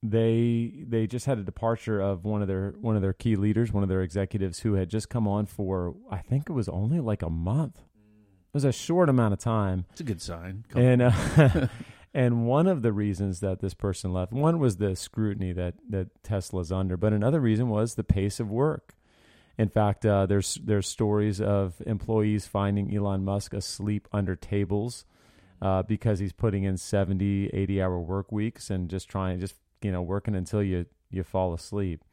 they 0.02 0.84
they 0.86 1.06
just 1.06 1.26
had 1.26 1.38
a 1.38 1.42
departure 1.42 2.00
of 2.00 2.24
one 2.24 2.42
of 2.42 2.48
their 2.48 2.74
one 2.80 2.94
of 2.94 3.02
their 3.02 3.12
key 3.12 3.36
leaders, 3.36 3.72
one 3.72 3.82
of 3.82 3.88
their 3.88 4.02
executives 4.02 4.60
who 4.60 4.74
had 4.74 4.88
just 4.88 5.08
come 5.08 5.26
on 5.26 5.46
for 5.46 5.94
I 6.10 6.18
think 6.18 6.48
it 6.48 6.52
was 6.52 6.68
only 6.68 7.00
like 7.00 7.22
a 7.22 7.30
month. 7.30 7.78
It 7.78 8.54
was 8.54 8.64
a 8.64 8.72
short 8.72 9.08
amount 9.08 9.32
of 9.32 9.40
time. 9.40 9.86
It's 9.92 10.00
a 10.00 10.04
good 10.04 10.22
sign. 10.22 10.64
Come 10.68 10.82
and 10.82 11.02
uh, 11.02 11.10
And 12.14 12.46
one 12.46 12.68
of 12.68 12.82
the 12.82 12.92
reasons 12.92 13.40
that 13.40 13.58
this 13.58 13.74
person 13.74 14.12
left, 14.12 14.32
one 14.32 14.60
was 14.60 14.76
the 14.76 14.94
scrutiny 14.94 15.52
that 15.52 15.74
that 15.90 16.22
Tesla's 16.22 16.70
under, 16.70 16.96
but 16.96 17.12
another 17.12 17.40
reason 17.40 17.68
was 17.68 17.96
the 17.96 18.04
pace 18.04 18.38
of 18.38 18.48
work. 18.48 18.94
In 19.58 19.68
fact, 19.68 20.06
uh, 20.06 20.26
there's 20.26 20.54
there's 20.62 20.86
stories 20.86 21.40
of 21.40 21.74
employees 21.86 22.46
finding 22.46 22.94
Elon 22.94 23.24
Musk 23.24 23.52
asleep 23.52 24.06
under 24.12 24.36
tables 24.36 25.04
uh, 25.60 25.82
because 25.82 26.20
he's 26.20 26.32
putting 26.32 26.62
in 26.62 26.76
70, 26.76 27.50
80 27.52 27.82
hour 27.82 27.98
work 27.98 28.30
weeks 28.30 28.70
and 28.70 28.88
just 28.88 29.08
trying, 29.08 29.40
just 29.40 29.56
you 29.82 29.90
know, 29.90 30.02
working 30.02 30.36
until 30.36 30.62
you 30.62 30.86
you 31.10 31.24
fall 31.24 31.52
asleep. 31.52 32.04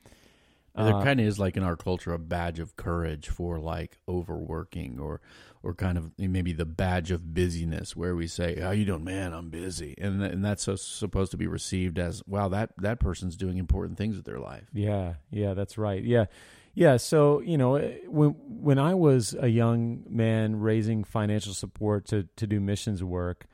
Uh, 0.73 0.85
there 0.85 1.03
kind 1.03 1.19
of 1.19 1.25
is 1.25 1.37
like 1.37 1.57
in 1.57 1.63
our 1.63 1.75
culture 1.75 2.13
a 2.13 2.19
badge 2.19 2.59
of 2.59 2.75
courage 2.75 3.27
for 3.27 3.59
like 3.59 3.97
overworking 4.07 4.99
or 4.99 5.19
or 5.63 5.73
kind 5.73 5.97
of 5.97 6.11
maybe 6.17 6.53
the 6.53 6.65
badge 6.65 7.11
of 7.11 7.33
busyness 7.33 7.95
where 7.95 8.15
we 8.15 8.27
say, 8.27 8.59
"How 8.59 8.71
you 8.71 8.85
doing, 8.85 9.03
man? 9.03 9.33
I'm 9.33 9.49
busy," 9.49 9.95
and 9.97 10.21
and 10.23 10.43
that's 10.43 10.63
so, 10.63 10.75
supposed 10.75 11.31
to 11.31 11.37
be 11.37 11.47
received 11.47 11.99
as, 11.99 12.23
"Wow, 12.25 12.49
that 12.49 12.71
that 12.77 12.99
person's 12.99 13.35
doing 13.35 13.57
important 13.57 13.97
things 13.97 14.15
with 14.15 14.25
their 14.25 14.39
life." 14.39 14.67
Yeah, 14.73 15.15
yeah, 15.29 15.53
that's 15.53 15.77
right. 15.77 16.03
Yeah, 16.03 16.25
yeah. 16.73 16.97
So 16.97 17.41
you 17.41 17.57
know, 17.57 17.75
eh, 17.75 17.99
when 18.07 18.29
when 18.47 18.79
I 18.79 18.95
was 18.95 19.35
a 19.39 19.47
young 19.47 20.03
man 20.09 20.59
raising 20.59 21.03
financial 21.03 21.53
support 21.53 22.05
to 22.07 22.27
to 22.37 22.47
do 22.47 22.59
missions 22.59 23.03
work, 23.03 23.45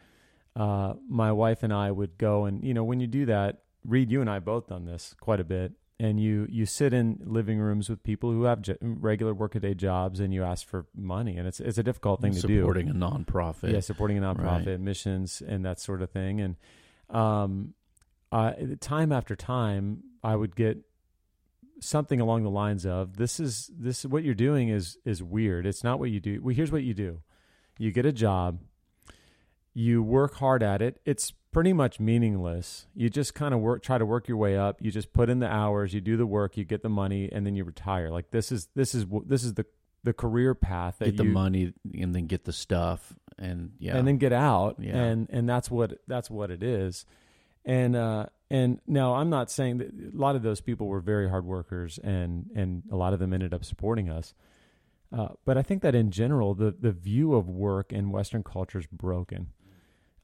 uh, 0.56 0.94
my 1.10 1.32
wife 1.32 1.64
and 1.64 1.74
I 1.74 1.92
would 1.92 2.18
go 2.18 2.46
and 2.46 2.64
you 2.64 2.74
know 2.74 2.84
when 2.84 3.00
you 3.00 3.08
do 3.08 3.26
that, 3.26 3.64
Reed, 3.84 4.12
you 4.12 4.22
and 4.22 4.30
I 4.30 4.40
both 4.40 4.68
done 4.68 4.86
this 4.86 5.14
quite 5.20 5.40
a 5.40 5.46
bit 5.46 5.74
and 6.00 6.20
you 6.20 6.48
you 6.50 6.66
sit 6.66 6.94
in 6.94 7.20
living 7.26 7.60
rooms 7.60 7.90
with 7.90 8.04
people 8.04 8.32
who 8.32 8.44
have 8.44 8.64
regular 8.82 9.34
workaday 9.34 9.74
jobs 9.74 10.20
and 10.20 10.34
you 10.34 10.44
ask 10.44 10.68
for 10.68 10.86
money 10.96 11.38
and 11.38 11.48
it's 11.48 11.60
it's 11.60 11.78
a 11.78 11.84
difficult 11.84 12.22
thing 12.22 12.34
supporting 12.34 12.56
to 12.56 12.62
do. 12.62 12.62
Supporting 12.62 12.90
a 12.90 12.94
nonprofit. 12.94 13.74
Yeah 13.74 13.80
supporting 13.80 14.18
a 14.18 14.22
nonprofit 14.22 14.68
right. 14.68 14.80
missions 14.80 15.42
and 15.46 15.66
that 15.66 15.80
sort 15.80 16.02
of 16.02 16.12
thing 16.12 16.42
and 16.42 16.56
um 17.10 17.74
uh, 18.32 18.52
time 18.82 19.12
after 19.12 19.36
time 19.36 20.04
I 20.24 20.36
would 20.36 20.56
get 20.56 20.80
something 21.80 22.20
along 22.20 22.44
the 22.44 22.50
lines 22.50 22.86
of 22.86 23.18
this 23.18 23.40
is 23.40 23.72
this 23.76 24.06
what 24.06 24.24
you're 24.24 24.36
doing 24.36 24.70
is 24.70 24.98
is 25.06 25.24
weird. 25.24 25.66
It's 25.66 25.84
not 25.84 26.00
what 26.00 26.12
you 26.12 26.20
do. 26.20 26.42
Well 26.44 26.54
here's 26.54 26.72
what 26.72 26.84
you 26.84 26.94
do. 26.94 27.22
You 27.80 27.92
get 27.92 28.06
a 28.06 28.12
job. 28.12 28.60
You 29.74 30.04
work 30.04 30.36
hard 30.36 30.64
at 30.64 30.82
it. 30.82 31.00
It's 31.06 31.32
pretty 31.58 31.74
much 31.74 32.00
meaningless. 32.00 32.86
You 32.94 33.10
just 33.10 33.34
kind 33.34 33.52
of 33.52 33.62
work, 33.62 33.82
try 33.82 33.98
to 33.98 34.06
work 34.06 34.28
your 34.28 34.38
way 34.38 34.56
up. 34.56 34.78
You 34.80 34.92
just 34.92 35.12
put 35.12 35.28
in 35.28 35.40
the 35.40 35.52
hours, 35.52 35.92
you 35.92 36.00
do 36.00 36.16
the 36.16 36.28
work, 36.28 36.56
you 36.56 36.64
get 36.64 36.84
the 36.84 36.90
money, 36.90 37.32
and 37.32 37.48
then 37.48 37.56
you 37.56 37.64
retire. 37.64 38.12
Like 38.12 38.30
this 38.30 38.52
is 38.52 38.68
this 38.76 38.94
is 38.94 39.08
this 39.26 39.44
is 39.44 39.56
the 39.56 39.66
the 40.04 40.14
career 40.14 40.54
path 40.54 40.98
that 41.00 41.06
get 41.06 41.18
the 41.18 41.24
you, 41.24 41.32
money 41.32 41.74
and 42.00 42.14
then 42.14 42.28
get 42.28 42.46
the 42.46 42.54
stuff 42.54 43.12
and 43.40 43.72
yeah, 43.80 43.98
and 43.98 44.08
then 44.08 44.18
get 44.18 44.34
out. 44.34 44.76
Yeah. 44.78 44.98
and 44.98 45.28
and 45.32 45.50
that's 45.50 45.72
what 45.72 46.00
that's 46.06 46.30
what 46.30 46.52
it 46.52 46.62
is. 46.62 47.08
And 47.66 47.96
uh, 47.96 48.28
and 48.52 48.80
now 48.86 49.16
I'm 49.16 49.32
not 49.32 49.50
saying 49.50 49.80
that 49.80 49.88
a 49.88 50.16
lot 50.16 50.36
of 50.36 50.44
those 50.44 50.62
people 50.62 50.86
were 50.86 51.00
very 51.00 51.28
hard 51.28 51.44
workers, 51.44 51.98
and 52.04 52.52
and 52.56 52.84
a 52.92 52.96
lot 52.96 53.14
of 53.14 53.20
them 53.20 53.34
ended 53.34 53.52
up 53.52 53.66
supporting 53.66 54.12
us. 54.12 54.36
Uh, 55.12 55.30
but 55.44 55.58
I 55.58 55.64
think 55.64 55.82
that 55.82 55.96
in 55.96 56.12
general, 56.12 56.54
the 56.54 56.76
the 56.80 56.92
view 56.92 57.34
of 57.34 57.50
work 57.50 57.92
in 57.92 58.12
Western 58.12 58.44
culture 58.44 58.78
is 58.78 58.86
broken. 58.86 59.48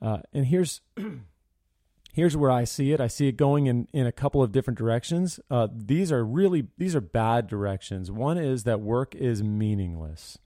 Uh, 0.03 0.17
and 0.33 0.45
here's 0.47 0.81
here's 2.13 2.35
where 2.35 2.51
I 2.51 2.65
see 2.65 2.91
it. 2.91 2.99
I 2.99 3.07
see 3.07 3.27
it 3.29 3.37
going 3.37 3.67
in, 3.67 3.87
in 3.93 4.05
a 4.05 4.11
couple 4.11 4.43
of 4.43 4.51
different 4.51 4.77
directions. 4.77 5.39
Uh, 5.49 5.69
these 5.73 6.11
are 6.11 6.25
really 6.25 6.67
these 6.77 6.95
are 6.95 7.01
bad 7.01 7.47
directions. 7.47 8.11
One 8.11 8.37
is 8.37 8.65
that 8.65 8.81
work 8.81 9.15
is 9.15 9.41
meaningless. 9.41 10.37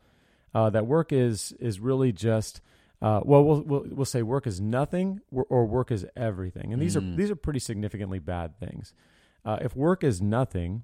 Uh, 0.53 0.69
that 0.69 0.85
work 0.85 1.11
is 1.11 1.53
is 1.59 1.79
really 1.79 2.11
just 2.11 2.61
uh, 3.01 3.21
well, 3.23 3.43
well, 3.43 3.61
we'll 3.61 3.85
we'll 3.89 4.05
say 4.05 4.21
work 4.21 4.47
is 4.47 4.61
nothing 4.61 5.21
or 5.31 5.65
work 5.65 5.91
is 5.91 6.05
everything, 6.15 6.73
and 6.73 6.81
these 6.81 6.95
mm. 6.95 7.13
are 7.13 7.17
these 7.17 7.29
are 7.29 7.35
pretty 7.35 7.59
significantly 7.59 8.19
bad 8.19 8.59
things. 8.59 8.93
Uh, 9.45 9.57
if 9.61 9.75
work 9.75 10.03
is 10.03 10.21
nothing, 10.21 10.83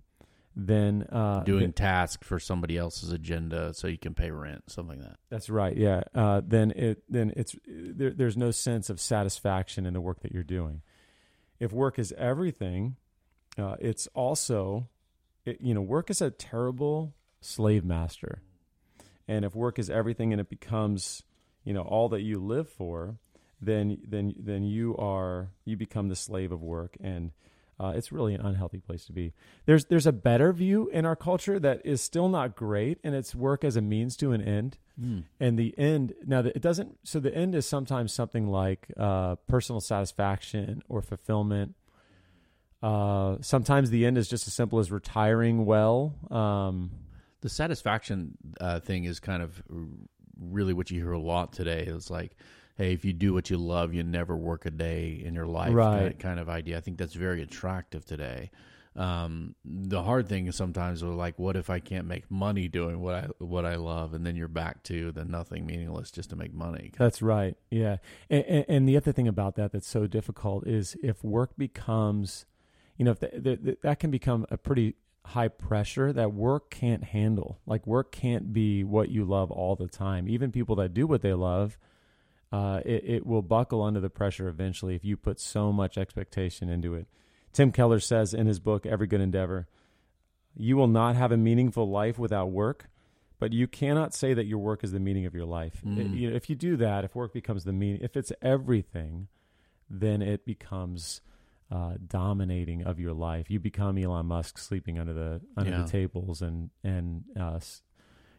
then 0.56 1.04
uh, 1.12 1.42
doing 1.44 1.74
tasks 1.74 2.28
for 2.28 2.40
somebody 2.40 2.78
else's 2.78 3.12
agenda 3.12 3.74
so 3.74 3.88
you 3.88 3.98
can 3.98 4.14
pay 4.14 4.30
rent, 4.30 4.70
something 4.70 5.00
like 5.00 5.08
that. 5.08 5.18
That's 5.30 5.50
right. 5.50 5.76
Yeah. 5.76 6.04
Uh, 6.14 6.42
then 6.46 6.72
it 6.72 7.04
then 7.10 7.34
it's 7.36 7.56
there, 7.66 8.12
there's 8.12 8.38
no 8.38 8.52
sense 8.52 8.90
of 8.90 9.00
satisfaction 9.00 9.86
in 9.86 9.94
the 9.94 10.02
work 10.02 10.22
that 10.22 10.32
you're 10.32 10.44
doing. 10.44 10.82
If 11.60 11.72
work 11.72 11.98
is 11.98 12.14
everything, 12.18 12.98
uh, 13.58 13.78
it's 13.80 14.08
also 14.14 14.90
it, 15.46 15.60
you 15.62 15.74
know 15.74 15.82
work 15.82 16.10
is 16.10 16.22
a 16.22 16.30
terrible 16.30 17.16
slave 17.42 17.84
master, 17.84 18.42
and 19.28 19.46
if 19.46 19.56
work 19.56 19.80
is 19.80 19.90
everything 19.90 20.34
and 20.34 20.40
it 20.40 20.50
becomes 20.50 21.24
you 21.64 21.74
know 21.74 21.82
all 21.82 22.10
that 22.10 22.22
you 22.22 22.40
live 22.40 22.70
for, 22.70 23.18
then 23.60 23.98
then 24.08 24.36
then 24.38 24.64
you 24.64 24.96
are 24.98 25.50
you 25.66 25.78
become 25.78 26.10
the 26.10 26.16
slave 26.16 26.52
of 26.52 26.62
work 26.62 26.96
and 27.02 27.32
uh, 27.80 27.94
it's 27.96 28.12
really 28.12 28.34
an 28.34 28.42
unhealthy 28.42 28.80
place 28.80 29.06
to 29.06 29.14
be. 29.14 29.34
There's 29.66 29.86
there's 29.86 30.08
a 30.08 30.12
better 30.12 30.54
view 30.54 30.90
in 30.90 31.06
our 31.06 31.16
culture 31.16 31.60
that 31.60 31.82
is 31.86 32.02
still 32.02 32.30
not 32.30 32.56
great, 32.56 33.00
and 33.04 33.16
it's 33.16 33.34
work 33.34 33.64
as 33.64 33.76
a 33.76 33.82
means 33.82 34.16
to 34.18 34.32
an 34.32 34.42
end. 34.42 34.78
Mm. 35.00 35.24
And 35.40 35.58
the 35.58 35.74
end 35.78 36.14
now 36.26 36.42
that 36.42 36.56
it 36.56 36.62
doesn't. 36.62 37.00
So 37.04 37.20
the 37.20 37.34
end 37.34 37.56
is 37.56 37.66
sometimes 37.66 38.14
something 38.14 38.48
like 38.48 38.88
uh, 38.98 39.36
personal 39.48 39.82
satisfaction 39.82 40.84
or 40.88 41.02
fulfillment. 41.02 41.76
Uh, 42.82 43.38
sometimes 43.42 43.90
the 43.90 44.06
end 44.06 44.18
is 44.18 44.28
just 44.28 44.46
as 44.46 44.54
simple 44.54 44.80
as 44.80 44.92
retiring 44.92 45.66
well. 45.66 46.16
Um, 46.30 46.92
the 47.42 47.50
satisfaction 47.50 48.38
uh, 48.60 48.82
thing 48.82 49.06
is 49.06 49.20
kind 49.20 49.42
of 49.42 49.64
really 50.40 50.74
what 50.74 50.92
you 50.92 51.02
hear 51.02 51.14
a 51.14 51.20
lot 51.20 51.54
today. 51.54 51.84
It's 51.88 52.10
like 52.10 52.36
hey, 52.76 52.94
if 52.94 53.06
you 53.06 53.14
do 53.14 53.34
what 53.34 53.50
you 53.50 53.58
love, 53.58 53.94
you 53.94 54.04
never 54.04 54.36
work 54.36 54.66
a 54.66 54.72
day 54.72 55.22
in 55.24 55.34
your 55.34 55.46
life, 55.46 55.74
right. 55.74 56.00
kind, 56.00 56.08
of, 56.08 56.20
kind 56.20 56.40
of 56.40 56.50
idea. 56.50 56.78
I 56.78 56.82
think 56.82 56.98
that's 56.98 57.14
very 57.14 57.42
attractive 57.42 58.06
today. 58.06 58.52
Um, 58.96 59.56
the 59.66 60.04
hard 60.04 60.30
thing 60.30 60.46
is 60.46 60.56
sometimes 60.56 61.04
we're 61.04 61.14
like, 61.14 61.40
what 61.40 61.56
if 61.56 61.70
I 61.70 61.80
can't 61.80 62.06
make 62.06 62.30
money 62.30 62.68
doing 62.68 63.00
what 63.00 63.16
I 63.16 63.28
what 63.40 63.66
I 63.66 63.76
love, 63.76 64.14
and 64.14 64.24
then 64.24 64.36
you're 64.36 64.48
back 64.48 64.84
to 64.84 65.12
the 65.12 65.26
nothing 65.26 65.66
meaningless 65.66 66.12
just 66.12 66.30
to 66.30 66.36
make 66.36 66.54
money. 66.54 66.92
That's 66.98 67.22
right. 67.22 67.58
Yeah, 67.72 67.98
and, 68.30 68.46
and, 68.46 68.66
and 68.68 68.90
the 68.90 68.96
other 68.96 69.12
thing 69.12 69.28
about 69.28 69.56
that 69.56 69.72
that's 69.72 69.88
so 69.88 70.06
difficult 70.06 70.68
is 70.68 70.96
if 71.02 71.24
work 71.24 71.58
becomes, 71.58 72.46
you 72.98 73.06
know, 73.06 73.12
if 73.12 73.20
the, 73.20 73.32
the, 73.34 73.56
the, 73.56 73.78
that 73.82 74.00
can 74.00 74.12
become 74.12 74.46
a 74.52 74.58
pretty 74.58 74.96
high 75.26 75.48
pressure 75.48 76.12
that 76.14 76.34
work 76.34 76.70
can't 76.70 77.04
handle. 77.04 77.60
Like 77.66 77.88
work 77.88 78.12
can't 78.12 78.54
be 78.54 78.84
what 78.84 79.10
you 79.10 79.26
love 79.26 79.52
all 79.52 79.76
the 79.76 79.88
time. 79.88 80.28
Even 80.28 80.52
people 80.52 80.76
that 80.76 80.94
do 80.94 81.08
what 81.08 81.22
they 81.22 81.34
love 81.34 81.78
uh, 82.54 82.80
it, 82.86 83.04
it 83.06 83.26
will 83.26 83.42
buckle 83.42 83.82
under 83.82 84.00
the 84.00 84.10
pressure 84.10 84.48
eventually 84.48 84.96
if 84.96 85.04
you 85.04 85.18
put 85.18 85.40
so 85.40 85.74
much 85.74 85.98
expectation 85.98 86.70
into 86.70 86.94
it. 86.94 87.08
Tim 87.52 87.72
Keller 87.72 88.00
says 88.00 88.34
in 88.34 88.46
his 88.48 88.60
book, 88.60 88.86
Every 88.86 89.08
Good 89.08 89.22
Endeavor, 89.22 89.68
you 90.56 90.78
will 90.78 90.88
not 90.88 91.16
have 91.16 91.32
a 91.32 91.38
meaningful 91.38 91.90
life 91.90 92.18
without 92.20 92.52
work, 92.52 92.90
but 93.40 93.54
you 93.54 93.68
cannot 93.68 94.14
say 94.14 94.34
that 94.36 94.46
your 94.46 94.60
work 94.60 94.84
is 94.84 94.92
the 94.92 95.00
meaning 95.00 95.26
of 95.26 95.34
your 95.34 95.46
life. 95.46 95.82
Mm. 95.86 95.98
It- 96.00 96.18
you 96.18 96.30
know, 96.30 96.36
if 96.36 96.50
you 96.50 96.56
do 96.56 96.78
that, 96.78 97.04
if 97.04 97.16
work 97.16 97.34
becomes 97.34 97.64
the 97.64 97.74
meaning, 97.74 98.02
if 98.02 98.16
it's 98.16 98.32
everything, 98.42 99.28
then 99.90 100.22
it 100.22 100.46
becomes 100.46 101.22
uh, 101.72 101.96
dominating 102.08 102.84
of 102.84 103.00
your 103.00 103.14
life. 103.14 103.50
You 103.50 103.60
become 103.60 103.98
Elon 103.98 104.28
Musk 104.28 104.60
sleeping 104.60 105.00
under 105.00 105.14
the 105.14 105.42
under 105.58 105.72
Yeah. 105.72 105.82
the 105.84 105.88
tables 105.90 106.42
and 106.44 106.70
and 106.84 107.24
uh, 107.40 107.60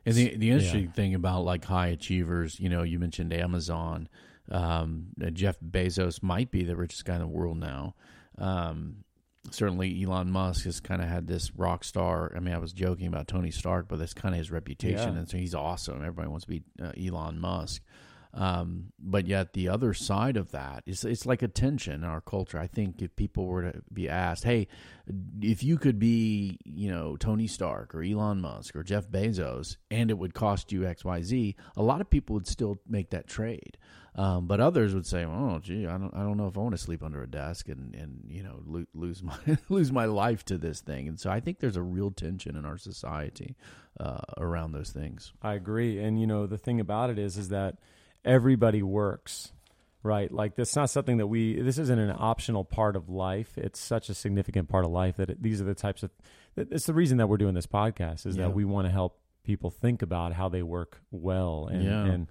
And 0.07 0.15
the 0.15 0.37
the 0.37 0.47
Yeah. 0.47 0.53
interesting 0.55 0.89
thing 0.91 1.15
about 1.15 1.45
like 1.45 1.65
high 1.65 1.89
achievers, 1.89 2.59
you 2.61 2.69
know, 2.69 2.83
you 2.83 2.99
mentioned 2.99 3.33
Amazon. 3.33 4.09
Um, 4.51 5.07
uh, 5.25 5.31
Jeff 5.31 5.59
Bezos 5.61 6.23
might 6.23 6.51
be 6.51 6.65
the 6.65 6.77
richest 6.77 7.05
guy 7.07 7.15
in 7.15 7.21
the 7.21 7.27
world 7.27 7.57
now. 7.59 7.95
Um, 8.37 9.05
certainly, 9.51 10.03
Elon 10.05 10.31
Musk 10.31 10.65
has 10.65 10.81
kind 10.81 11.01
of 11.01 11.09
had 11.09 11.27
this 11.27 11.55
rock 11.57 11.83
star. 11.85 12.33
I 12.37 12.41
mean, 12.41 12.55
I 12.55 12.59
was 12.59 12.73
joking 12.75 13.07
about 13.07 13.27
Tony 13.29 13.51
Stark, 13.51 13.89
but 13.89 13.99
that's 13.99 14.13
kind 14.15 14.35
of 14.35 14.39
his 14.39 14.51
reputation, 14.51 15.15
Yeah. 15.15 15.19
and 15.21 15.29
so 15.29 15.39
he's 15.39 15.55
awesome. 15.55 15.97
Everybody 16.03 16.29
wants 16.29 16.45
to 16.45 16.51
be 16.51 16.63
uh, 16.83 16.93
Elon 17.03 17.39
Musk. 17.39 17.83
Um, 18.37 18.87
but 18.99 19.29
yet 19.29 19.53
the 19.53 19.69
other 19.69 19.95
side 19.95 20.37
of 20.37 20.51
that 20.51 20.83
is 20.87 21.05
it's 21.05 21.25
like 21.25 21.43
a 21.43 21.49
tension 21.49 21.95
in 21.95 22.05
our 22.05 22.21
culture. 22.21 22.59
I 22.59 22.67
think 22.67 23.01
if 23.01 23.15
people 23.15 23.47
were 23.47 23.71
to 23.71 23.83
be 23.93 24.09
asked, 24.09 24.43
"Hey, 24.43 24.67
if 25.41 25.63
you 25.63 25.79
could 25.79 26.01
be, 26.01 26.59
you 26.65 26.91
know, 26.91 27.17
Tony 27.17 27.47
Stark 27.47 27.95
or 27.95 28.03
Elon 28.03 28.41
Musk 28.41 28.75
or 28.75 28.83
Jeff 28.83 29.09
Bezos, 29.09 29.77
and 29.89 30.11
it 30.11 30.19
would 30.19 30.35
cost 30.35 30.73
you 30.73 30.85
X, 30.85 31.05
Y, 31.05 31.23
Z," 31.23 31.57
a 31.77 31.83
lot 31.83 32.01
of 32.01 32.11
people 32.11 32.35
would 32.35 32.49
still 32.49 32.81
make 32.89 33.11
that 33.11 33.29
trade. 33.29 33.79
Um, 34.17 34.47
but 34.47 34.61
others 34.61 34.95
would 34.95 35.07
say, 35.07 35.25
"Oh, 35.25 35.61
gee, 35.61 35.87
I 35.87 35.97
don't, 35.97 36.15
I 36.15 36.25
don't 36.25 36.37
know 36.37 36.49
if 36.49 36.59
I 36.59 36.61
want 36.61 36.75
to 36.75 36.81
sleep 36.83 37.05
under 37.05 37.23
a 37.23 37.31
desk 37.31 37.69
and, 37.69 37.95
and 37.95 38.25
you 38.29 38.43
know, 38.43 38.63
lo- 38.67 38.87
lose 38.95 39.23
my 39.23 39.39
lose 39.69 39.93
my 39.93 40.07
life 40.07 40.45
to 40.47 40.59
this 40.59 40.81
thing." 40.81 41.07
And 41.07 41.21
so 41.21 41.31
I 41.31 41.39
think 41.39 41.61
there's 41.61 41.77
a 41.77 41.83
real 41.83 42.11
tension 42.11 42.57
in 42.57 42.65
our 42.65 42.79
society 42.79 43.55
uh, 44.01 44.21
around 44.39 44.73
those 44.73 44.91
things. 44.91 45.33
I 45.41 45.55
agree. 45.55 46.01
And 46.01 46.21
you 46.21 46.27
know, 46.27 46.47
the 46.47 46.59
thing 46.59 46.81
about 46.81 47.11
it 47.11 47.19
is, 47.19 47.37
is 47.37 47.49
that 47.51 47.79
everybody 48.25 48.83
works, 48.83 49.53
right? 50.03 50.31
Like 50.33 50.57
that's 50.57 50.75
not 50.77 50.91
something 50.91 51.19
that 51.19 51.27
we. 51.27 51.61
This 51.61 51.79
isn't 51.79 51.99
an 51.99 52.15
optional 52.19 52.65
part 52.65 52.97
of 52.97 53.09
life. 53.09 53.57
It's 53.57 53.81
such 53.81 54.09
a 54.09 54.15
significant 54.15 54.69
part 54.69 54.85
of 54.85 54.91
life 54.91 55.17
that 55.17 55.31
it, 55.31 55.43
these 55.43 55.61
are 55.61 55.65
the 55.65 55.75
types 55.75 56.03
of. 56.03 56.11
It's 56.57 56.87
the 56.87 56.95
reason 56.95 57.19
that 57.19 57.27
we're 57.29 57.37
doing 57.37 57.55
this 57.55 57.67
podcast 57.67 58.27
is 58.27 58.37
Yeah. 58.37 58.45
that 58.45 58.55
we 58.55 58.65
want 58.65 58.87
to 58.87 58.93
help 58.93 59.19
people 59.45 59.71
think 59.71 60.01
about 60.03 60.33
how 60.33 60.49
they 60.49 60.63
work 60.63 61.01
well 61.11 61.69
and 61.71 61.83
Yeah. 61.83 62.05
and 62.07 62.27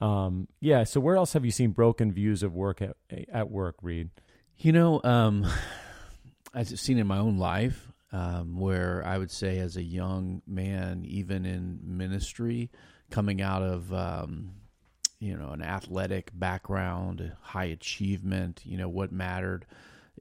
um 0.00 0.48
yeah. 0.60 0.84
So 0.84 1.00
where 1.00 1.16
else 1.16 1.32
have 1.34 1.44
you 1.44 1.50
seen 1.50 1.70
broken 1.70 2.12
views 2.12 2.42
of 2.42 2.54
work 2.54 2.82
at 2.82 2.96
at 3.32 3.50
work, 3.50 3.76
Reed? 3.82 4.10
You 4.58 4.72
know, 4.72 5.00
um, 5.04 5.46
I've 6.54 6.68
seen 6.78 6.98
in 6.98 7.06
my 7.06 7.18
own 7.18 7.38
life 7.38 7.86
um, 8.12 8.58
where 8.58 9.02
I 9.06 9.16
would 9.18 9.30
say, 9.30 9.58
as 9.58 9.76
a 9.76 9.82
young 9.82 10.42
man, 10.46 11.04
even 11.06 11.46
in 11.46 11.78
ministry, 11.84 12.70
coming 13.10 13.40
out 13.40 13.62
of 13.62 13.92
um, 13.94 14.50
you 15.20 15.36
know 15.36 15.50
an 15.50 15.62
athletic 15.62 16.30
background, 16.34 17.32
high 17.40 17.66
achievement. 17.66 18.62
You 18.64 18.78
know 18.78 18.88
what 18.88 19.12
mattered 19.12 19.66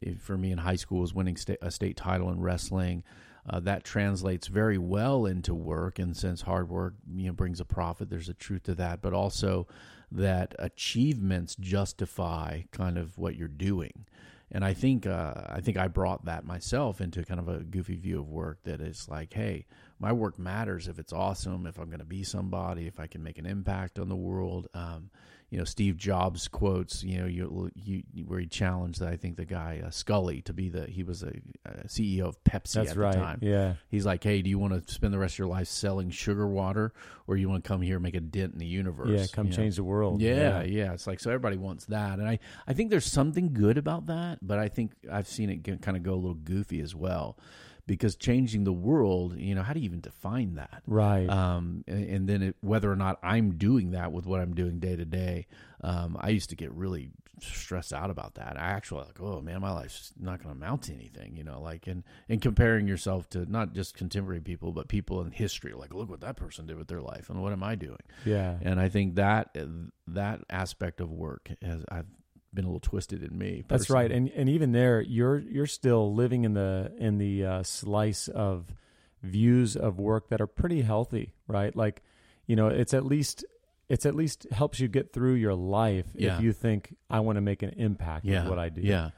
eh, 0.06 0.14
for 0.20 0.38
me 0.38 0.52
in 0.52 0.60
high 0.60 0.76
school 0.76 1.02
was 1.02 1.14
winning 1.14 1.38
sta- 1.38 1.58
a 1.62 1.72
state 1.72 1.98
title 1.98 2.30
in 2.30 2.40
wrestling. 2.40 3.04
Uh, 3.50 3.60
that 3.62 3.84
translates 3.84 4.48
very 4.48 4.78
well 4.78 5.26
into 5.26 5.56
work, 5.56 5.98
and 5.98 6.16
since 6.16 6.42
hard 6.42 6.70
work 6.70 6.94
you 7.12 7.28
know 7.28 7.34
brings 7.34 7.60
a 7.60 7.66
profit, 7.66 8.10
there's 8.10 8.30
a 8.30 8.34
truth 8.34 8.64
to 8.64 8.76
that. 8.76 9.02
But 9.02 9.14
also 9.14 9.68
that 10.12 10.54
achievements 10.60 11.56
justify 11.56 12.62
kind 12.72 12.98
of 12.98 13.18
what 13.18 13.36
you're 13.36 13.48
doing 13.48 14.06
and 14.52 14.66
I 14.66 14.74
think 14.74 15.06
uh, 15.06 15.34
I 15.48 15.62
think 15.62 15.78
I 15.78 15.88
brought 15.88 16.26
that 16.26 16.46
myself 16.46 17.02
into 17.02 17.24
kind 17.24 17.40
of 17.40 17.48
a 17.48 17.60
goofy 17.60 17.96
view 17.96 18.20
of 18.20 18.30
work 18.30 18.64
that 18.64 18.82
is 18.82 19.08
like, 19.08 19.34
hey, 19.34 19.66
my 20.00 20.12
work 20.14 20.40
matters 20.40 20.88
if 20.88 20.98
it's 21.00 21.14
awesome, 21.14 21.66
if 21.66 21.78
I'm 21.78 21.88
going 21.88 22.00
to 22.00 22.06
be 22.06 22.24
somebody, 22.24 22.88
if 22.88 23.00
I 23.00 23.08
can 23.08 23.22
make 23.24 23.38
an 23.38 23.46
impact 23.46 24.00
on 24.00 24.10
the 24.10 24.16
world. 24.16 24.68
Um, 24.74 25.10
you 25.50 25.58
know, 25.58 25.64
Steve 25.64 25.98
Jobs 25.98 26.48
quotes, 26.48 27.04
you 27.04 27.18
know, 27.18 27.26
you, 27.26 27.74
you 27.84 28.04
where 28.26 28.40
he 28.40 28.46
challenged, 28.46 29.02
I 29.02 29.16
think 29.18 29.36
the 29.36 29.46
guy 29.46 29.82
uh, 29.84 29.90
Sculley 29.90 30.44
to 30.44 30.54
be 30.54 30.70
the 30.70 30.86
he 30.86 31.02
was 31.02 31.24
a, 31.24 31.30
uh 31.66 31.72
CEO 31.88 32.26
of 32.26 32.44
Pepsi 32.44 32.74
That's 32.74 32.92
at 32.92 32.98
right. 32.98 33.14
the 33.14 33.20
time. 33.20 33.40
Yeah. 33.42 33.74
He's 33.90 34.06
like, 34.06 34.24
hey, 34.24 34.44
do 34.44 34.50
you 34.52 34.60
want 34.60 34.74
to 34.88 34.94
spend 34.94 35.12
the 35.12 35.18
rest 35.18 35.34
of 35.36 35.40
your 35.40 35.48
life 35.48 35.68
selling 35.68 36.12
sugar 36.12 36.48
water, 36.48 36.94
or 37.26 37.36
you 37.36 37.50
want 37.50 37.64
to 37.64 37.68
come 37.68 37.82
here 37.82 37.96
and 37.96 38.04
make 38.04 38.14
a 38.16 38.20
dent 38.20 38.54
in 38.54 38.60
the 38.60 38.68
universe? 38.68 39.10
Yeah. 39.10 39.26
Come 39.34 39.48
You 39.48 39.52
know? 39.52 39.58
change 39.58 39.76
the 39.78 39.84
world. 39.84 40.22
Yeah, 40.22 40.62
yeah, 40.62 40.94
It's 40.94 41.08
like 41.08 41.20
so 41.20 41.32
everybody 41.32 41.58
wants 41.58 41.86
that, 41.86 42.20
and 42.20 42.30
I 42.30 42.38
I 42.68 42.74
think 42.74 42.92
there's 42.92 43.12
something 43.12 43.52
good 43.52 43.80
about 43.80 44.06
that, 44.06 44.38
but 44.44 44.60
I 44.60 44.68
think 44.70 44.92
I've 45.12 45.28
seen 45.28 45.50
it 45.50 45.82
kind 45.82 45.98
of 45.98 46.04
go 46.04 46.14
a 46.14 46.16
little 46.16 46.36
goofy 46.36 46.80
as 46.80 46.94
well, 46.94 47.40
because 47.90 48.16
changing 48.16 48.66
the 48.66 48.72
world, 48.72 49.36
you 49.36 49.56
know, 49.56 49.64
how 49.64 49.74
do 49.74 49.80
you 49.80 49.86
even 49.86 50.00
define 50.00 50.54
that? 50.54 50.84
Right. 50.86 51.28
Um, 51.28 51.84
and, 51.88 52.04
and 52.08 52.30
then 52.30 52.44
it, 52.44 52.56
whether 52.62 52.92
or 52.92 52.96
not 52.96 53.18
I'm 53.24 53.58
doing 53.58 53.92
that 53.92 54.12
with 54.12 54.28
what 54.28 54.40
I'm 54.40 54.54
doing 54.54 54.80
day 54.80 54.96
to 54.96 55.06
day, 55.06 55.48
um, 55.82 56.16
I 56.20 56.30
used 56.30 56.52
to 56.52 56.56
get 56.56 56.72
really 56.72 57.10
stressed 57.42 57.92
out 57.92 58.12
about 58.12 58.36
that. 58.36 58.58
I 58.58 58.66
actually 58.74 59.06
like, 59.06 59.20
oh 59.20 59.42
man, 59.42 59.62
my 59.62 59.72
life's 59.72 60.14
not 60.20 60.38
going 60.38 60.54
to 60.56 60.64
amount 60.64 60.84
to 60.84 60.94
anything, 60.94 61.36
you 61.36 61.44
know, 61.44 61.60
like 61.62 61.88
and 61.88 62.04
and 62.30 62.40
comparing 62.40 62.88
yourself 62.88 63.28
to 63.32 63.52
not 63.52 63.74
just 63.74 63.96
contemporary 63.96 64.42
people, 64.42 64.72
but 64.72 64.88
people 64.88 65.22
in 65.22 65.32
history. 65.32 65.74
Like, 65.74 65.92
look 65.92 66.12
what 66.12 66.22
that 66.22 66.36
person 66.38 66.68
did 66.68 66.78
with 66.78 66.90
their 66.90 67.02
life, 67.02 67.32
and 67.32 67.42
what 67.42 67.54
am 67.54 67.64
I 67.64 67.74
doing? 67.74 67.98
yeah. 68.24 68.58
And 68.62 68.80
I 68.80 68.90
think 68.90 69.16
that 69.16 69.58
that 70.10 70.42
aspect 70.48 71.02
of 71.02 71.10
work 71.12 71.50
has 71.64 71.84
I've 71.90 72.06
been 72.54 72.66
a 72.66 72.68
little 72.68 72.80
twisted 72.80 73.24
in 73.24 73.38
me. 73.38 73.64
That's 73.68 73.90
right, 73.90 74.12
and 74.12 74.30
and 74.30 74.50
even 74.50 74.72
there, 74.72 75.02
you're 75.02 75.38
you're 75.40 75.68
still 75.68 76.14
living 76.14 76.44
in 76.46 76.54
the 76.54 76.92
in 76.98 77.18
the 77.18 77.46
uh, 77.46 77.64
slice 77.64 78.28
of 78.28 78.74
views 79.22 79.76
of 79.76 80.00
work 80.00 80.30
that 80.30 80.42
are 80.42 80.48
pretty 80.48 80.82
healthy, 80.82 81.34
right? 81.48 81.76
Like, 81.76 82.02
you 82.48 82.56
know, 82.56 82.68
it's 82.68 82.94
at 82.94 83.06
least 83.06 83.46
it's 83.90 84.06
at 84.06 84.16
least 84.16 84.48
helps 84.52 84.80
you 84.80 84.88
get 84.88 85.12
through 85.14 85.34
your 85.34 85.56
life 85.56 86.06
Yeah. 86.16 86.38
if 86.38 86.44
you 86.44 86.54
think 86.54 86.96
I 87.10 87.20
want 87.22 87.38
to 87.38 87.42
make 87.42 87.64
an 87.64 87.72
impact 87.72 88.26
yeah, 88.26 88.42
with 88.42 88.50
what 88.52 88.60
I 88.60 88.70
do. 88.70 88.82
Yeah, 88.82 89.10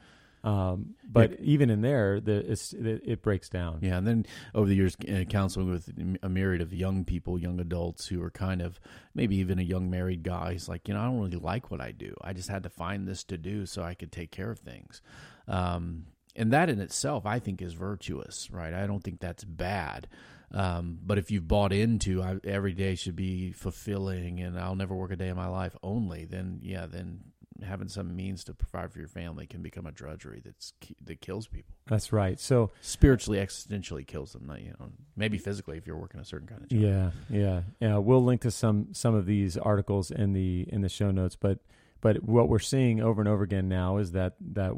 Um, 0.44 0.96
but 1.04 1.38
even 1.40 1.70
in 1.70 1.82
there, 1.82 2.20
the 2.20 2.50
it's, 2.50 2.72
it, 2.72 3.02
it 3.04 3.22
breaks 3.22 3.48
down. 3.48 3.78
yeah. 3.80 3.96
And 3.98 4.06
then 4.06 4.26
over 4.54 4.68
the 4.68 4.74
years, 4.74 4.96
uh, 5.08 5.24
counseling 5.24 5.70
with 5.70 5.88
a 6.22 6.28
myriad 6.28 6.60
of 6.60 6.72
young 6.72 7.04
people, 7.04 7.38
young 7.38 7.60
adults 7.60 8.06
who 8.06 8.20
are 8.22 8.30
kind 8.30 8.60
of 8.60 8.80
maybe 9.14 9.36
even 9.36 9.58
a 9.58 9.62
young 9.62 9.88
married 9.88 10.22
guy. 10.24 10.52
He's 10.52 10.68
like, 10.68 10.88
you 10.88 10.94
know, 10.94 11.00
I 11.00 11.04
don't 11.04 11.20
really 11.20 11.36
like 11.36 11.70
what 11.70 11.80
I 11.80 11.92
do. 11.92 12.14
I 12.22 12.32
just 12.32 12.48
had 12.48 12.64
to 12.64 12.70
find 12.70 13.06
this 13.06 13.22
to 13.24 13.38
do 13.38 13.66
so 13.66 13.82
I 13.82 13.94
could 13.94 14.10
take 14.10 14.32
care 14.32 14.50
of 14.50 14.58
things. 14.58 15.00
Um, 15.46 16.06
and 16.34 16.52
that 16.52 16.70
in 16.70 16.80
itself, 16.80 17.26
I 17.26 17.38
think, 17.38 17.60
is 17.60 17.74
virtuous, 17.74 18.50
right? 18.50 18.72
I 18.72 18.86
don't 18.86 19.02
think 19.02 19.20
that's 19.20 19.44
bad. 19.44 20.08
Um, 20.50 20.98
but 21.02 21.18
if 21.18 21.30
you've 21.30 21.48
bought 21.48 21.72
into 21.72 22.22
I, 22.22 22.36
every 22.44 22.72
day 22.72 22.94
should 22.94 23.16
be 23.16 23.52
fulfilling 23.52 24.40
and 24.40 24.58
I'll 24.58 24.76
never 24.76 24.94
work 24.94 25.10
a 25.10 25.16
day 25.16 25.28
in 25.28 25.36
my 25.36 25.48
life 25.48 25.74
only, 25.82 26.24
then 26.26 26.60
yeah, 26.62 26.86
then 26.86 27.20
having 27.62 27.88
some 27.88 28.14
means 28.14 28.44
to 28.44 28.54
provide 28.54 28.92
for 28.92 28.98
your 28.98 29.08
family 29.08 29.46
can 29.46 29.62
become 29.62 29.86
a 29.86 29.92
drudgery 29.92 30.42
that's 30.44 30.72
that 31.04 31.20
kills 31.20 31.46
people. 31.46 31.74
That's 31.86 32.12
right. 32.12 32.38
So 32.38 32.70
Spiritually, 32.80 33.38
existentially 33.38 34.06
kills 34.06 34.32
them. 34.32 34.46
Not 34.46 34.62
you 34.62 34.74
know, 34.78 34.90
maybe 35.16 35.38
physically 35.38 35.78
if 35.78 35.86
you're 35.86 35.96
working 35.96 36.20
a 36.20 36.24
certain 36.24 36.46
kind 36.46 36.62
of 36.62 36.68
job. 36.68 36.80
Yeah, 36.80 37.10
yeah, 37.30 37.62
yeah. 37.80 37.96
We'll 37.98 38.24
link 38.24 38.42
to 38.42 38.50
some 38.50 38.88
some 38.92 39.14
of 39.14 39.26
these 39.26 39.56
articles 39.56 40.10
in 40.10 40.32
the 40.32 40.66
in 40.68 40.82
the 40.82 40.88
show 40.88 41.10
notes, 41.10 41.36
but 41.36 41.58
but 42.00 42.22
what 42.22 42.48
we're 42.48 42.58
seeing 42.58 43.00
over 43.00 43.22
and 43.22 43.28
over 43.28 43.44
again 43.44 43.68
now 43.68 43.98
is 43.98 44.12
that 44.12 44.34
that 44.52 44.72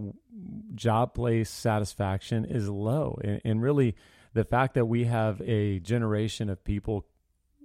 job 0.75 1.15
place 1.15 1.51
satisfaction 1.51 2.45
is 2.45 2.69
low, 2.69 3.19
and, 3.25 3.41
and 3.45 3.63
really 3.63 3.97
the 4.35 4.45
fact 4.45 4.75
that 4.75 4.87
we 4.87 5.05
have 5.05 5.41
a 5.43 5.79
generation 5.81 6.51
of 6.51 6.63
people, 6.65 7.07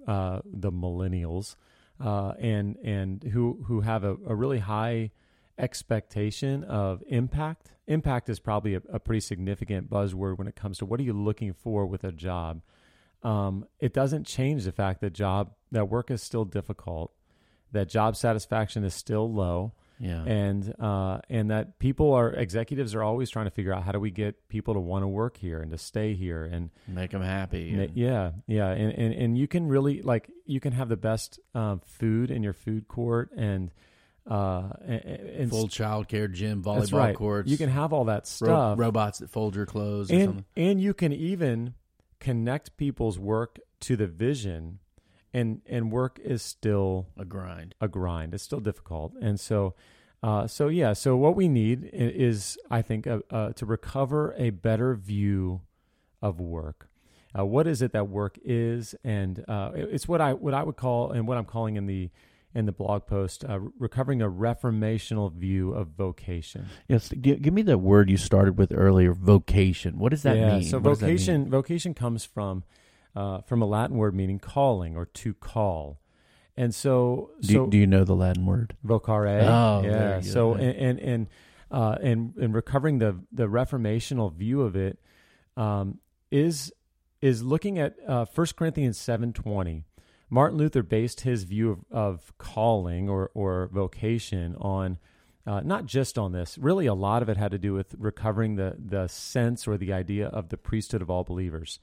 uh, 0.06 0.40
the 0.44 0.72
millennials, 0.72 1.56
uh, 2.00 2.32
and 2.38 2.76
and 2.76 3.22
who 3.22 3.64
who 3.66 3.80
have 3.80 4.04
a, 4.04 4.16
a 4.26 4.34
really 4.34 4.58
high 4.58 5.10
expectation 5.58 6.64
of 6.64 7.02
impact. 7.08 7.72
Impact 7.86 8.28
is 8.28 8.40
probably 8.40 8.74
a, 8.74 8.82
a 8.92 8.98
pretty 8.98 9.20
significant 9.20 9.90
buzzword 9.90 10.38
when 10.38 10.48
it 10.48 10.56
comes 10.56 10.78
to 10.78 10.86
what 10.86 11.00
are 11.00 11.02
you 11.02 11.12
looking 11.12 11.52
for 11.52 11.86
with 11.86 12.04
a 12.04 12.12
job 12.12 12.62
um, 13.22 13.66
it 13.78 13.92
doesn't 13.92 14.26
change 14.26 14.64
the 14.64 14.72
fact 14.72 15.00
that 15.00 15.12
job 15.12 15.52
that 15.70 15.88
work 15.88 16.10
is 16.10 16.22
still 16.22 16.44
difficult, 16.44 17.12
that 17.72 17.88
job 17.88 18.16
satisfaction 18.16 18.82
is 18.84 18.94
still 18.94 19.30
low, 19.32 19.72
Yeah. 20.02 20.24
and 20.24 20.74
uh, 20.80 21.18
and 21.28 21.50
that 21.50 21.78
people 21.78 22.14
are 22.14 22.30
executives 22.32 22.94
are 22.94 23.02
always 23.02 23.28
trying 23.28 23.44
to 23.44 23.50
figure 23.50 23.74
out 23.74 23.82
how 23.82 23.92
do 23.92 24.00
we 24.00 24.10
get 24.10 24.48
people 24.48 24.72
to 24.74 24.80
want 24.80 25.02
to 25.02 25.08
work 25.08 25.36
here 25.36 25.60
and 25.60 25.70
to 25.72 25.78
stay 25.78 26.14
here 26.14 26.42
and 26.44 26.70
Make 26.88 27.10
them 27.10 27.20
happy. 27.20 27.70
and- 27.74 27.94
yeah 27.96 28.30
yeah 28.46 28.70
and, 28.70 28.92
and 28.92 29.12
and 29.14 29.38
you 29.38 29.46
can 29.46 29.68
really 29.68 30.00
like 30.00 30.30
you 30.46 30.58
can 30.58 30.72
have 30.72 30.88
the 30.88 30.96
best 30.96 31.38
um, 31.54 31.80
food 31.84 32.30
in 32.30 32.42
your 32.42 32.54
food 32.54 32.88
court 32.88 33.30
and 33.36 33.70
uh 34.26 34.70
and, 34.86 35.04
and 35.04 35.50
Full 35.50 35.68
child 35.68 36.08
care 36.08 36.28
gym, 36.28 36.62
volleyball 36.62 36.92
right 36.98 37.14
courts. 37.16 37.50
you 37.50 37.58
can 37.58 37.68
have 37.68 37.92
all 37.92 38.04
that 38.06 38.22
ro- 38.40 38.46
stuff 38.46 38.78
robots 38.78 39.18
that 39.18 39.28
fold 39.30 39.54
your 39.54 39.66
clothes 39.66 40.10
or 40.10 40.14
and 40.14 40.24
something. 40.24 40.44
and 40.56 40.80
you 40.80 40.94
can 40.94 41.12
even 41.12 41.74
connect 42.20 42.76
people's 42.76 43.18
work 43.18 43.58
to 43.80 43.96
the 43.96 44.06
vision 44.06 44.78
and 45.32 45.60
and 45.66 45.90
work 45.92 46.18
is 46.22 46.42
still 46.42 47.06
A 47.18 47.24
grind. 47.24 47.74
a 47.80 47.88
grind 47.88 48.34
it's 48.34 48.42
still 48.44 48.60
difficult 48.60 49.12
and 49.20 49.38
so 49.38 49.74
uh, 50.22 50.46
so 50.46 50.68
yeah 50.68 50.92
so 50.92 51.16
what 51.16 51.34
we 51.36 51.48
need 51.48 51.88
is 51.92 52.58
i 52.70 52.82
think 52.82 53.06
uh, 53.06 53.20
uh, 53.30 53.52
to 53.52 53.64
recover 53.66 54.34
a 54.36 54.50
better 54.50 54.94
view 54.94 55.60
of 56.22 56.40
work 56.40 56.88
Uh, 57.38 57.46
what 57.46 57.66
is 57.68 57.80
it 57.80 57.92
that 57.92 58.08
work 58.08 58.36
is, 58.44 58.94
and 59.04 59.44
uh, 59.46 59.70
it's 59.94 60.08
what 60.08 60.20
I 60.20 60.32
what 60.34 60.52
I 60.52 60.62
would 60.64 60.74
call 60.76 61.12
and 61.14 61.28
what 61.28 61.38
I'm 61.38 61.44
calling 61.46 61.76
in 61.76 61.86
the 61.86 62.10
in 62.52 62.66
the 62.66 62.72
blog 62.72 63.06
post 63.06 63.44
uh, 63.44 63.60
recovering 63.78 64.20
a 64.20 64.28
reformational 64.28 65.30
view 65.32 65.72
of 65.72 65.86
vocation. 65.96 66.66
Yes, 66.88 67.08
give 67.12 67.54
me 67.54 67.62
the 67.62 67.78
word 67.78 68.10
you 68.10 68.16
started 68.16 68.58
with 68.58 68.72
earlier, 68.74 69.14
vocation. 69.14 69.96
What 70.00 70.10
does 70.10 70.22
that 70.24 70.36
yeah, 70.36 70.54
mean? 70.58 70.64
so 70.64 70.78
What 70.80 70.98
vocation 70.98 71.48
vocation 71.48 71.94
comes 71.94 72.24
from 72.24 72.64
uh, 73.16 73.40
from 73.42 73.62
a 73.62 73.66
Latin 73.66 73.96
word 73.96 74.14
meaning 74.14 74.38
calling 74.38 74.96
or 74.96 75.06
to 75.06 75.34
call, 75.34 76.00
and 76.56 76.74
so 76.74 77.30
Do, 77.40 77.52
so 77.52 77.66
do 77.66 77.76
you 77.78 77.86
know 77.86 78.04
the 78.04 78.14
Latin 78.14 78.46
word? 78.46 78.76
vocare. 78.84 79.42
Oh, 79.42 79.82
yeah. 79.84 80.20
So 80.20 80.54
and 80.54 80.76
and 80.76 80.98
and, 81.00 81.26
uh, 81.70 81.96
and 82.02 82.34
and 82.36 82.54
recovering 82.54 82.98
the 82.98 83.20
the 83.32 83.46
reformational 83.46 84.32
view 84.32 84.62
of 84.62 84.76
it 84.76 84.98
um, 85.56 85.98
is 86.30 86.72
is 87.20 87.42
looking 87.42 87.78
at 87.78 87.96
uh, 88.06 88.24
1 88.34 88.46
Corinthians 88.56 88.98
seven 88.98 89.32
twenty. 89.32 89.84
Martin 90.32 90.58
Luther 90.58 90.84
based 90.84 91.22
his 91.22 91.42
view 91.42 91.70
of, 91.72 91.84
of 91.90 92.38
calling 92.38 93.08
or 93.08 93.30
or 93.34 93.68
vocation 93.72 94.54
on. 94.56 94.98
Uh, 95.46 95.60
not 95.60 95.86
just 95.86 96.18
on 96.18 96.32
this, 96.32 96.58
really, 96.58 96.84
a 96.86 96.94
lot 96.94 97.22
of 97.22 97.28
it 97.28 97.36
had 97.38 97.50
to 97.50 97.58
do 97.58 97.72
with 97.72 97.94
recovering 97.98 98.56
the 98.56 98.76
the 98.78 99.08
sense 99.08 99.66
or 99.66 99.76
the 99.78 99.92
idea 99.92 100.28
of 100.28 100.50
the 100.50 100.56
priesthood 100.58 101.00
of 101.02 101.10
all 101.10 101.24
believers. 101.24 101.80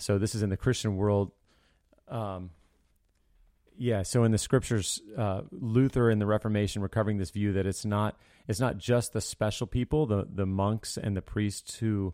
So 0.00 0.18
this 0.18 0.34
is 0.34 0.42
in 0.42 0.50
the 0.50 0.56
Christian 0.56 0.96
world. 0.96 1.32
Um, 2.08 2.50
yeah, 3.78 4.02
so 4.02 4.24
in 4.24 4.32
the 4.32 4.38
scriptures, 4.38 5.00
uh, 5.16 5.42
Luther 5.50 6.10
in 6.10 6.18
the 6.18 6.26
Reformation 6.26 6.82
recovering 6.82 7.16
this 7.16 7.30
view 7.30 7.54
that 7.54 7.66
it's 7.66 7.84
not 7.84 8.18
it's 8.46 8.60
not 8.60 8.76
just 8.76 9.12
the 9.12 9.20
special 9.20 9.66
people, 9.66 10.06
the 10.06 10.26
the 10.30 10.44
monks 10.44 10.98
and 10.98 11.16
the 11.16 11.22
priests 11.22 11.76
who 11.76 12.12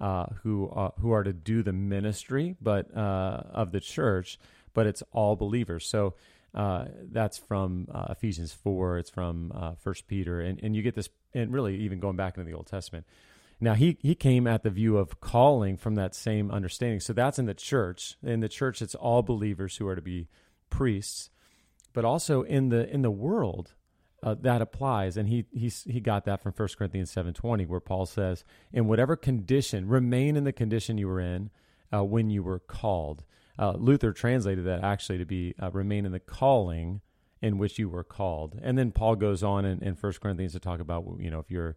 uh, 0.00 0.26
who 0.42 0.68
uh, 0.68 0.90
who 1.00 1.10
are 1.10 1.24
to 1.24 1.32
do 1.32 1.62
the 1.62 1.72
ministry, 1.72 2.54
but 2.60 2.94
uh, 2.96 3.42
of 3.50 3.72
the 3.72 3.80
church, 3.80 4.38
but 4.74 4.86
it's 4.86 5.02
all 5.10 5.34
believers. 5.34 5.88
So 5.88 6.14
uh, 6.54 6.84
that's 7.10 7.36
from 7.36 7.88
uh, 7.92 8.06
Ephesians 8.10 8.52
four. 8.52 8.98
It's 8.98 9.10
from 9.10 9.76
First 9.82 10.06
Peter, 10.06 10.40
and 10.40 10.60
and 10.62 10.76
you 10.76 10.82
get 10.82 10.94
this, 10.94 11.08
and 11.34 11.52
really 11.52 11.78
even 11.78 11.98
going 11.98 12.16
back 12.16 12.36
into 12.36 12.48
the 12.48 12.56
Old 12.56 12.68
Testament. 12.68 13.06
Now 13.60 13.74
he 13.74 13.98
he 14.00 14.14
came 14.14 14.46
at 14.46 14.62
the 14.62 14.70
view 14.70 14.96
of 14.98 15.20
calling 15.20 15.76
from 15.76 15.96
that 15.96 16.14
same 16.14 16.50
understanding. 16.50 17.00
So 17.00 17.12
that's 17.12 17.38
in 17.38 17.46
the 17.46 17.54
church. 17.54 18.16
In 18.22 18.40
the 18.40 18.48
church, 18.48 18.80
it's 18.80 18.94
all 18.94 19.22
believers 19.22 19.76
who 19.76 19.86
are 19.88 19.96
to 19.96 20.02
be 20.02 20.28
priests, 20.70 21.30
but 21.92 22.04
also 22.04 22.42
in 22.42 22.68
the 22.68 22.88
in 22.88 23.02
the 23.02 23.10
world 23.10 23.74
uh, 24.22 24.36
that 24.40 24.62
applies. 24.62 25.16
And 25.16 25.28
he 25.28 25.46
he 25.52 25.68
he 25.68 26.00
got 26.00 26.24
that 26.26 26.40
from 26.40 26.52
1 26.52 26.68
Corinthians 26.78 27.10
seven 27.10 27.34
twenty, 27.34 27.66
where 27.66 27.80
Paul 27.80 28.06
says, 28.06 28.44
"In 28.72 28.86
whatever 28.86 29.16
condition, 29.16 29.88
remain 29.88 30.36
in 30.36 30.44
the 30.44 30.52
condition 30.52 30.98
you 30.98 31.08
were 31.08 31.20
in 31.20 31.50
uh, 31.92 32.04
when 32.04 32.30
you 32.30 32.42
were 32.42 32.60
called." 32.60 33.24
Uh, 33.58 33.72
Luther 33.72 34.12
translated 34.12 34.66
that 34.66 34.84
actually 34.84 35.18
to 35.18 35.24
be 35.24 35.54
uh, 35.60 35.70
remain 35.72 36.06
in 36.06 36.12
the 36.12 36.20
calling 36.20 37.00
in 37.40 37.58
which 37.58 37.78
you 37.78 37.88
were 37.88 38.04
called. 38.04 38.58
And 38.62 38.76
then 38.76 38.92
Paul 38.92 39.16
goes 39.16 39.42
on 39.42 39.64
in, 39.64 39.82
in 39.82 39.94
1 39.94 40.12
Corinthians 40.20 40.52
to 40.52 40.60
talk 40.60 40.80
about 40.80 41.04
you 41.18 41.30
know 41.30 41.38
if 41.40 41.50
you're 41.50 41.76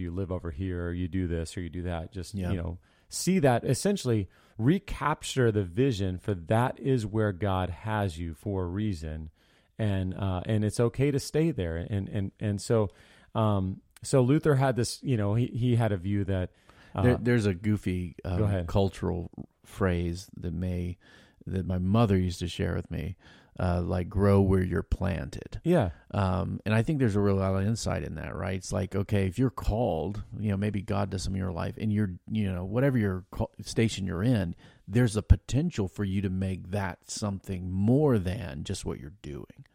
you 0.00 0.10
live 0.10 0.32
over 0.32 0.50
here, 0.50 0.86
or 0.88 0.92
you 0.92 1.06
do 1.08 1.26
this 1.28 1.56
or 1.56 1.60
you 1.60 1.68
do 1.70 1.82
that, 1.82 2.12
just 2.12 2.34
Yeah. 2.34 2.50
you 2.50 2.56
know 2.56 2.78
see 3.08 3.38
that 3.40 3.64
essentially 3.64 4.28
recapture 4.56 5.50
the 5.50 5.64
vision 5.64 6.18
for 6.18 6.34
that 6.34 6.78
is 6.78 7.06
where 7.06 7.32
God 7.32 7.70
has 7.70 8.18
you 8.18 8.34
for 8.34 8.64
a 8.64 8.66
reason, 8.66 9.30
and 9.78 10.14
uh, 10.14 10.42
and 10.46 10.64
it's 10.64 10.78
okay 10.80 11.10
to 11.10 11.18
stay 11.18 11.50
there. 11.50 11.76
And 11.76 12.08
and 12.08 12.32
and 12.40 12.60
so 12.60 12.90
um, 13.34 13.80
so 14.02 14.20
Luther 14.22 14.54
had 14.54 14.76
this, 14.76 15.02
you 15.02 15.16
know, 15.16 15.34
he 15.34 15.46
he 15.46 15.76
had 15.76 15.92
a 15.92 15.96
view 15.96 16.24
that 16.24 16.50
uh, 16.94 17.02
There, 17.02 17.18
there's 17.20 17.46
a 17.46 17.54
goofy 17.54 18.16
Go 18.24 18.44
um, 18.44 18.66
cultural 18.66 19.30
phrase 19.64 20.28
that 20.36 20.52
may 20.52 20.98
that 21.46 21.66
my 21.66 21.78
mother 21.78 22.16
used 22.16 22.40
to 22.40 22.48
share 22.48 22.74
with 22.74 22.90
me, 22.90 23.16
uh, 23.60 23.82
like 23.82 24.08
"grow 24.08 24.40
where 24.40 24.62
you're 24.62 24.82
planted." 24.82 25.60
yeah 25.62 25.90
Um, 26.12 26.60
and 26.64 26.74
I 26.74 26.82
think 26.82 26.98
there's 26.98 27.16
a 27.16 27.20
real 27.20 27.36
lot 27.36 27.54
of 27.54 27.66
insight 27.66 28.02
in 28.02 28.16
that, 28.16 28.34
right? 28.34 28.56
It's 28.56 28.72
like, 28.72 28.96
okay, 28.96 29.26
if 29.26 29.38
you're 29.38 29.50
called, 29.50 30.22
you 30.38 30.50
know, 30.50 30.56
maybe 30.56 30.82
God 30.82 31.10
does 31.10 31.22
some 31.22 31.34
in 31.34 31.40
your 31.40 31.52
life, 31.52 31.74
and 31.78 31.92
you're, 31.92 32.12
you 32.30 32.50
know, 32.50 32.64
whatever 32.64 32.98
your 32.98 33.24
station 33.62 34.06
you're 34.06 34.22
in, 34.22 34.56
there's 34.88 35.16
a 35.16 35.22
potential 35.22 35.86
for 35.86 36.04
you 36.04 36.20
to 36.22 36.30
make 36.30 36.70
that 36.70 36.98
something 37.08 37.70
more 37.70 38.18
than 38.18 38.64
just 38.64 38.84
what 38.84 38.98
you're 38.98 39.12
doing. 39.22 39.66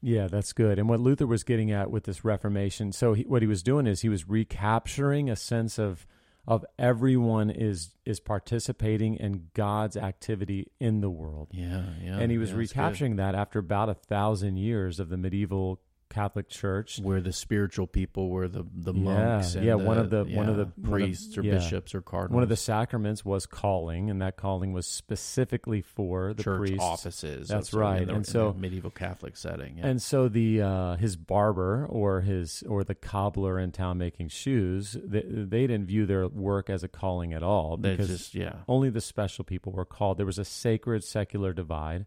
Yeah, 0.00 0.28
that's 0.28 0.52
good. 0.52 0.78
And 0.78 0.88
what 0.88 1.00
Luther 1.00 1.26
was 1.26 1.42
getting 1.42 1.72
at 1.72 1.90
with 1.90 2.04
this 2.04 2.24
Reformation, 2.24 2.92
so 2.92 3.14
he, 3.14 3.22
what 3.22 3.42
he 3.42 3.48
was 3.48 3.62
doing 3.62 3.86
is 3.86 4.02
he 4.02 4.08
was 4.08 4.28
recapturing 4.28 5.28
a 5.28 5.36
sense 5.36 5.78
of 5.78 6.06
of 6.48 6.64
everyone 6.78 7.50
is 7.50 7.90
is 8.06 8.20
participating 8.20 9.16
in 9.16 9.48
God's 9.52 9.98
activity 9.98 10.72
in 10.80 11.02
the 11.02 11.10
world. 11.10 11.48
Yeah, 11.52 11.84
yeah. 12.02 12.18
and 12.18 12.32
he 12.32 12.38
was 12.38 12.50
yeah, 12.50 12.56
recapturing 12.56 13.16
that 13.16 13.34
after 13.34 13.58
about 13.58 13.90
a 13.90 13.94
thousand 13.94 14.56
years 14.56 14.98
of 14.98 15.10
the 15.10 15.18
medieval 15.18 15.82
Catholic 16.10 16.48
Church. 16.48 16.98
where 17.00 17.20
the 17.20 17.32
spiritual 17.32 17.86
people 17.86 18.30
were 18.30 18.48
the 18.48 18.64
the 18.74 18.92
Yeah, 18.94 19.00
monks. 19.02 19.54
and 19.54 19.64
yeah, 19.64 19.74
one 19.74 19.98
of 19.98 20.10
the- 20.10 20.24
one 20.24 20.26
of 20.26 20.28
yeah, 20.28 20.34
the- 20.34 20.36
one 20.38 20.48
of 20.48 20.56
the- 20.56 20.88
priests 20.88 21.36
or 21.38 21.42
yeah. 21.42 21.54
bishops 21.54 21.94
or 21.94 22.00
cardinals. 22.02 22.34
One 22.34 22.42
of 22.42 22.48
the 22.48 22.56
sacraments 22.56 23.24
was 23.24 23.46
calling, 23.46 24.08
and 24.10 24.20
that 24.22 24.36
calling 24.36 24.72
was 24.72 24.86
specifically 24.86 25.82
for 25.82 26.32
the 26.34 26.42
church 26.42 26.58
priests. 26.60 26.78
offices. 26.82 27.48
That's 27.48 27.72
right. 27.74 28.06
the- 28.06 28.08
And 28.14 28.18
in 28.18 28.24
so- 28.24 28.52
the 28.52 28.58
medieval 28.58 28.90
Catholic 28.90 29.36
setting. 29.36 29.78
Yeah. 29.78 29.86
And 29.86 30.00
so 30.02 30.28
the 30.28 30.62
uh, 30.62 30.96
his 30.96 31.16
barber 31.16 31.86
or 31.86 32.20
his 32.22 32.62
or 32.68 32.84
the 32.84 32.94
cobbler 32.94 33.58
in 33.58 33.72
town 33.72 33.98
making 33.98 34.28
shoes, 34.28 34.96
they, 35.04 35.22
they 35.22 35.66
didn't 35.66 35.86
view 35.86 36.06
their 36.06 36.26
work 36.28 36.70
as 36.70 36.82
a 36.82 36.88
calling 36.88 37.32
at 37.34 37.42
all 37.42 37.76
because 37.76 38.08
just 38.08 38.34
yeah. 38.34 38.56
only 38.68 38.90
the 38.90 39.00
special 39.00 39.44
people 39.44 39.72
were 39.72 39.84
called. 39.84 40.18
There 40.18 40.26
was 40.26 40.38
a 40.38 40.44
sacred 40.44 41.04
secular 41.04 41.52
divide, 41.52 42.06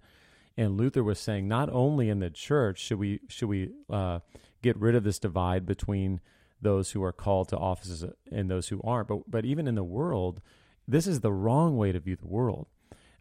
and 0.57 0.77
Luther 0.77 1.03
was 1.03 1.19
saying 1.19 1.47
not 1.47 1.69
only 1.71 2.09
in 2.09 2.19
the 2.19 2.29
church 2.29 2.79
should 2.79 2.99
we 2.99 3.19
should 3.27 3.49
we 3.49 3.71
uh, 3.89 4.19
get 4.61 4.77
rid 4.77 4.95
of 4.95 5.03
this 5.03 5.19
divide 5.19 5.65
between 5.65 6.19
those 6.61 6.91
who 6.91 7.03
are 7.03 7.11
called 7.11 7.49
to 7.49 7.57
offices 7.57 8.05
and 8.31 8.49
those 8.49 8.67
who 8.67 8.81
aren't, 8.83 9.07
but 9.07 9.29
but 9.29 9.45
even 9.45 9.67
in 9.67 9.75
the 9.75 9.83
world, 9.83 10.41
this 10.87 11.07
is 11.07 11.21
the 11.21 11.31
wrong 11.31 11.77
way 11.77 11.91
to 11.91 11.99
view 11.99 12.15
the 12.15 12.27
world. 12.27 12.67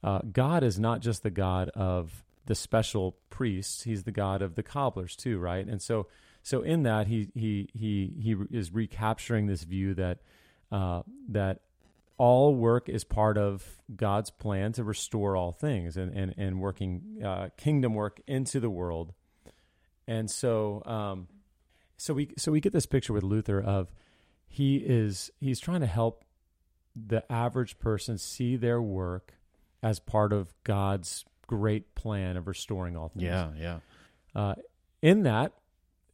Uh, 0.03 0.21
God 0.33 0.63
is 0.63 0.79
not 0.79 1.01
just 1.01 1.23
the 1.23 1.31
God 1.31 1.69
of 1.71 2.25
the 2.47 2.55
special 2.55 3.17
priests; 3.29 3.85
He's 3.85 4.05
the 4.05 4.13
God 4.13 4.43
of 4.43 4.55
the 4.55 4.63
cobblers 4.63 5.17
too, 5.17 5.39
right? 5.39 5.67
And 5.67 5.81
so, 5.81 6.07
so 6.43 6.63
in 6.63 6.83
that, 6.83 7.07
he 7.07 7.29
he 7.35 7.69
he 7.73 8.13
he 8.21 8.37
is 8.51 8.73
recapturing 8.73 9.47
this 9.47 9.65
view 9.65 9.95
that 9.95 10.19
uh, 10.73 11.03
that 11.29 11.61
all 12.21 12.55
work 12.55 12.91
is 12.91 13.03
part 13.03 13.39
of 13.39 13.81
God's 13.97 14.29
plan 14.29 14.73
to 14.75 14.85
restore 14.85 15.37
all 15.37 15.53
things 15.53 15.97
and 15.97 16.15
and 16.15 16.35
and 16.37 16.61
working 16.61 17.23
uh, 17.25 17.49
kingdom 17.57 17.95
work 17.95 18.21
into 18.27 18.61
the 18.61 18.69
world. 18.69 19.15
And 20.07 20.31
so, 20.31 20.83
um, 20.85 21.29
so 21.97 22.13
we 22.13 22.29
so 22.37 22.53
we 22.53 22.61
get 22.61 22.75
this 22.75 22.85
picture 22.85 23.15
with 23.15 23.23
Luther 23.23 23.59
of 23.59 23.91
he 24.47 24.77
is 24.77 25.31
he's 25.41 25.61
trying 25.61 25.81
to 25.81 25.87
help 25.87 26.27
the 26.95 27.25
average 27.33 27.79
person 27.79 28.19
see 28.19 28.55
their 28.57 28.83
work 28.83 29.33
as 29.83 29.99
part 29.99 30.35
of 30.35 30.53
God's 30.63 31.25
great 31.47 31.95
plan 31.95 32.37
of 32.37 32.47
restoring 32.47 32.99
all 32.99 33.09
things. 33.09 33.23
Yeah, 33.23 33.49
yeah. 33.59 33.79
Uh, 34.35 34.55
in 35.01 35.23
that, 35.23 35.55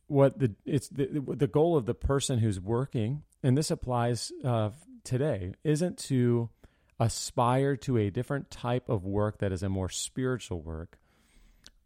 what 0.06 0.38
the 0.38 0.54
it's 0.64 0.88
the 0.88 1.20
the 1.26 1.48
goal 1.48 1.76
of 1.76 1.84
the 1.84 1.94
person 1.94 2.38
who's 2.38 2.60
working, 2.60 3.24
and 3.42 3.58
this 3.58 3.72
applies 3.72 4.30
uh, 4.44 4.70
today, 5.06 5.54
isn't 5.64 5.96
to 5.98 6.50
aspire 6.98 7.76
to 7.76 7.98
a 7.98 8.10
different 8.10 8.50
type 8.50 8.88
of 8.88 9.04
work 9.04 9.38
that 9.38 9.52
is 9.52 9.62
a 9.62 9.68
more 9.68 9.88
spiritual 9.88 10.60
work. 10.60 10.98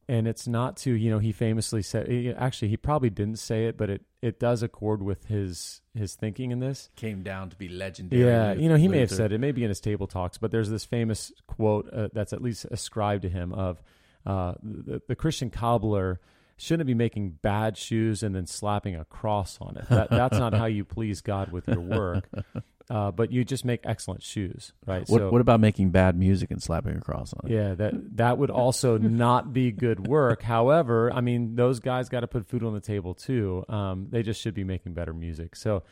And 0.09 0.27
it's 0.27 0.49
not 0.49 0.77
to, 0.79 0.91
you 0.91 1.09
know, 1.09 1.21
he 1.21 1.31
famously 1.31 1.83
said. 1.83 2.35
Actually, 2.37 2.69
he 2.69 2.77
probably 2.77 3.11
didn't 3.11 3.39
say 3.39 3.67
it, 3.67 3.77
but 3.77 3.91
it 3.91 4.03
it 4.21 4.41
does 4.41 4.65
accord 4.65 5.03
with 5.03 5.27
his 5.27 5.83
his 5.95 6.17
thinking 6.17 6.51
in 6.51 6.59
this. 6.59 6.91
Came 6.97 7.23
down 7.23 7.49
to 7.51 7.57
be 7.57 7.69
legendary. 7.69 8.25
Yeah, 8.25 8.53
you 8.55 8.69
know, 8.69 8.75
he 8.75 8.89
may 8.89 8.99
have 8.99 9.11
said 9.13 9.33
it, 9.33 9.39
maybe 9.39 9.63
in 9.63 9.69
his 9.69 9.81
table 9.81 10.09
talks, 10.09 10.37
but 10.37 10.51
there's 10.51 10.69
this 10.69 10.85
famous 10.85 11.31
quote 11.47 11.89
uh, 11.93 12.09
that's 12.13 12.33
at 12.33 12.43
least 12.43 12.65
ascribed 12.73 13.23
to 13.23 13.29
him 13.29 13.53
of 13.53 13.81
uh, 14.27 14.55
the, 14.63 15.01
the 15.07 15.15
Christian 15.15 15.49
cobbler 15.49 16.19
shouldn't 16.57 16.89
be 16.89 16.95
making 16.95 17.39
bad 17.41 17.77
shoes 17.77 18.25
and 18.25 18.35
then 18.35 18.47
slapping 18.47 18.97
a 18.97 19.05
cross 19.05 19.59
on 19.61 19.77
it. 19.77 19.89
That, 19.89 20.11
that's 20.11 20.39
not 20.39 20.53
how 20.53 20.67
you 20.67 20.85
please 20.85 21.21
God 21.23 21.53
with 21.53 21.67
your 21.69 21.81
work. 21.81 22.29
Uh, 22.91 23.13
but 23.13 23.31
you 23.31 23.45
just 23.45 23.65
make 23.65 23.81
excellent 23.85 24.21
shoes, 24.21 24.73
right? 24.85 25.09
What, 25.09 25.31
what 25.31 25.41
about 25.41 25.61
making 25.61 25.91
bad 25.91 26.19
music 26.19 26.51
and 26.51 26.61
slapping 26.61 26.97
a 26.97 27.01
cross 27.01 27.33
on 27.33 27.49
it? 27.49 27.55
Yeah, 27.55 27.75
that 27.75 28.17
that 28.17 28.37
would 28.37 28.51
also 28.51 28.99
not 28.99 29.53
be 29.53 29.71
good 29.71 30.09
work. 30.09 30.43
However, 30.43 31.13
I 31.13 31.21
mean, 31.21 31.55
those 31.55 31.79
guys 31.79 32.09
got 32.09 32.21
to 32.21 32.27
put 32.27 32.47
food 32.47 32.65
on 32.65 32.75
the 32.75 32.81
table 32.81 33.15
too. 33.15 33.65
Um, 33.69 34.09
they 34.11 34.25
just 34.25 34.41
should 34.41 34.55
be 34.55 34.65
making 34.65 34.95
better 34.95 35.15
music. 35.15 35.55
So, 35.55 35.85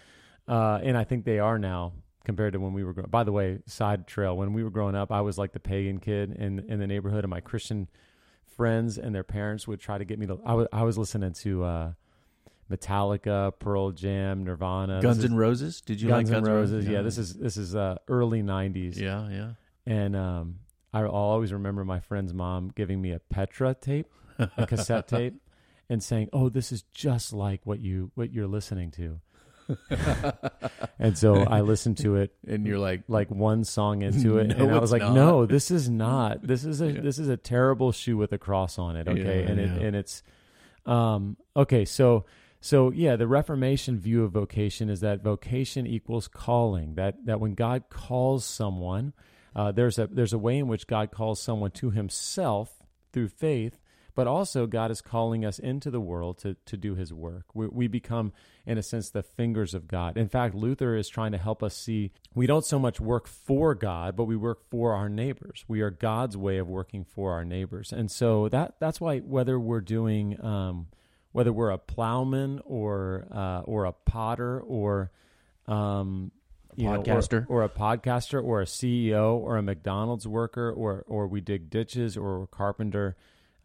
uh, 0.49 0.81
and 0.83 0.99
I 0.99 1.05
think 1.05 1.25
they 1.25 1.39
are 1.39 1.57
now 1.57 1.93
compared 2.25 2.55
to 2.55 2.59
when 2.59 2.73
we 2.73 2.83
were. 2.83 2.93
growing 2.93 3.11
By 3.11 3.23
the 3.23 3.33
way, 3.33 3.61
side 3.67 4.09
trail. 4.09 4.37
When 4.37 4.53
we 4.53 4.65
were 4.65 4.71
growing 4.71 4.97
up, 4.97 5.13
I 5.13 5.21
was 5.21 5.39
like 5.39 5.53
the 5.53 5.61
pagan 5.61 6.01
kid 6.01 6.33
in 6.33 6.59
in 6.69 6.81
the 6.81 6.89
neighborhood, 6.89 7.23
and 7.23 7.31
my 7.31 7.41
Christian 7.41 7.89
friends 8.57 8.99
and 8.99 9.15
their 9.15 9.23
parents 9.23 9.69
would 9.69 9.79
try 9.79 9.99
to 9.99 10.05
get 10.05 10.19
me 10.19 10.27
to. 10.27 10.41
I 10.45 10.55
was 10.55 10.67
I 10.73 10.83
was 10.83 10.99
listening 10.99 11.33
to 11.35 11.63
uh, 11.63 11.93
Metallica, 12.71 13.53
Pearl 13.59 13.91
Jam, 13.93 14.45
Nirvana, 14.45 15.01
Guns 15.03 15.25
N' 15.25 15.35
Roses? 15.35 15.81
Did 15.81 16.01
you 16.01 16.09
Guns 16.09 16.31
like 16.31 16.37
Guns 16.37 16.49
N' 16.49 16.55
Roses. 16.55 16.87
Yeah, 16.89 17.03
this 17.03 17.19
is 17.19 17.35
this 17.35 17.57
is 17.57 17.75
uh, 17.75 17.97
early 18.09 18.43
'90s 18.43 18.97
Yeah, 18.97 19.29
yeah. 19.31 19.51
and 19.87 20.15
um, 20.15 20.59
I'll 20.93 21.07
always 21.09 21.53
remember 21.53 21.85
my 21.85 22.01
friend's 22.01 22.35
mom 22.35 22.73
giving 22.75 23.01
me 23.01 23.13
a 23.13 23.19
Petra 23.19 23.75
tape, 23.75 24.07
a 24.39 24.67
cassette 24.67 25.09
tape, 25.17 25.35
and 25.89 26.03
saying, 26.03 26.29
"Oh, 26.33 26.49
this 26.49 26.73
is 26.73 26.83
just 26.93 27.33
like 27.33 27.61
what 27.65 27.81
you 27.81 28.11
what 28.15 28.33
you're 28.33 28.47
listening 28.47 28.91
to." 28.93 29.21
and 30.99 31.17
so 31.17 31.43
I 31.45 31.61
listened 31.61 31.99
to 31.99 32.17
it, 32.17 32.35
and 32.47 32.67
you're 32.67 32.79
like, 32.79 33.03
like 33.09 33.31
one 33.31 33.65
song 33.65 34.03
into 34.03 34.39
it, 34.39 34.49
No, 34.49 34.65
and 34.65 34.75
I 34.75 34.79
was 34.79 34.93
like, 34.93 35.03
not. 35.03 35.15
"No, 35.15 35.47
this 35.47 35.71
is 35.71 35.89
not. 35.89 36.43
This 36.47 36.65
is 36.65 36.81
a 36.81 36.91
Yeah. 36.93 37.01
this 37.01 37.19
is 37.19 37.29
a 37.29 37.37
terrible 37.37 37.93
shoe 37.93 38.17
with 38.17 38.33
a 38.33 38.39
cross 38.39 38.79
on 38.79 38.97
it." 38.97 39.09
Okay, 39.09 39.43
Yeah, 39.43 39.51
and 39.51 39.61
it 39.61 39.83
and 39.83 39.97
it's 39.97 40.23
um 40.87 41.37
okay. 41.57 41.85
So 41.85 42.25
so 42.61 42.91
yeah, 42.91 43.17
the 43.17 43.29
Reformation 43.29 43.99
view 43.99 44.25
of 44.25 44.33
vocation 44.33 44.91
is 44.91 45.01
that 45.01 45.23
vocation 45.23 45.87
equals 45.87 46.27
calling. 46.27 46.95
That 46.95 47.25
that 47.27 47.41
when 47.41 47.55
God 47.55 47.85
calls 47.89 48.45
someone, 48.45 49.13
uh, 49.55 49.73
there's 49.73 49.99
a 49.99 50.09
there's 50.09 50.33
a 50.33 50.39
way 50.39 50.59
in 50.59 50.67
which 50.67 50.87
God 50.87 51.13
calls 51.13 51.41
someone 51.41 51.71
to 51.73 51.91
Himself 51.91 52.83
through 53.13 53.29
faith, 53.29 53.79
but 54.17 54.27
also 54.27 54.67
God 54.67 54.91
is 54.91 55.01
calling 55.01 55.45
us 55.45 55.61
into 55.61 55.89
the 55.89 56.01
world 56.01 56.39
to 56.39 56.57
to 56.67 56.77
do 56.77 56.97
His 56.97 57.15
work. 57.15 57.45
We, 57.55 57.69
we 57.69 57.87
become, 57.87 58.33
in 58.67 58.77
a 58.77 58.83
sense, 58.83 59.11
the 59.11 59.23
fingers 59.23 59.73
of 59.73 59.87
God. 59.87 60.17
In 60.17 60.29
fact, 60.29 60.57
Luther 60.57 60.97
is 60.97 61.09
trying 61.09 61.33
to 61.33 61.39
help 61.39 61.63
us 61.63 61.77
see 61.77 62.11
we 62.35 62.49
don't 62.49 62.67
so 62.67 62.81
much 62.81 62.99
work 62.99 63.29
for 63.29 63.77
God, 63.77 64.17
but 64.17 64.25
we 64.25 64.35
work 64.37 64.69
for 64.69 64.95
our 64.95 65.09
neighbors. 65.09 65.65
We 65.69 65.81
are 65.81 65.91
God's 65.91 66.37
way 66.37 66.59
of 66.59 66.67
working 66.67 67.05
for 67.05 67.35
our 67.35 67.45
neighbors, 67.45 67.93
and 67.93 68.11
so 68.11 68.49
that 68.49 68.75
that's 68.81 69.01
why 69.01 69.21
whether 69.21 69.61
we're 69.61 69.81
doing 69.81 70.45
um, 70.45 70.89
whether 71.33 71.53
we're 71.53 71.71
a 71.71 71.79
plowman 71.79 72.61
or 72.65 73.27
uh, 73.31 73.61
or 73.65 73.85
a 73.85 73.93
potter 73.93 74.61
or 74.61 75.11
um, 75.67 76.33
you 76.77 76.85
know, 76.85 76.93
or- 77.01 77.05
or, 77.49 77.63
a 77.65 77.69
podcaster 77.69 78.43
or 78.43 78.61
a 78.63 78.65
CEO 78.65 79.35
or 79.37 79.57
a 79.57 79.63
McDonald's 79.63 80.27
worker 80.27 80.71
or 80.71 81.05
or 81.09 81.27
we 81.27 81.41
dig 81.41 81.71
ditches 81.71 82.17
or 82.17 82.45
a 82.45 82.47
carpenter, 82.47 83.17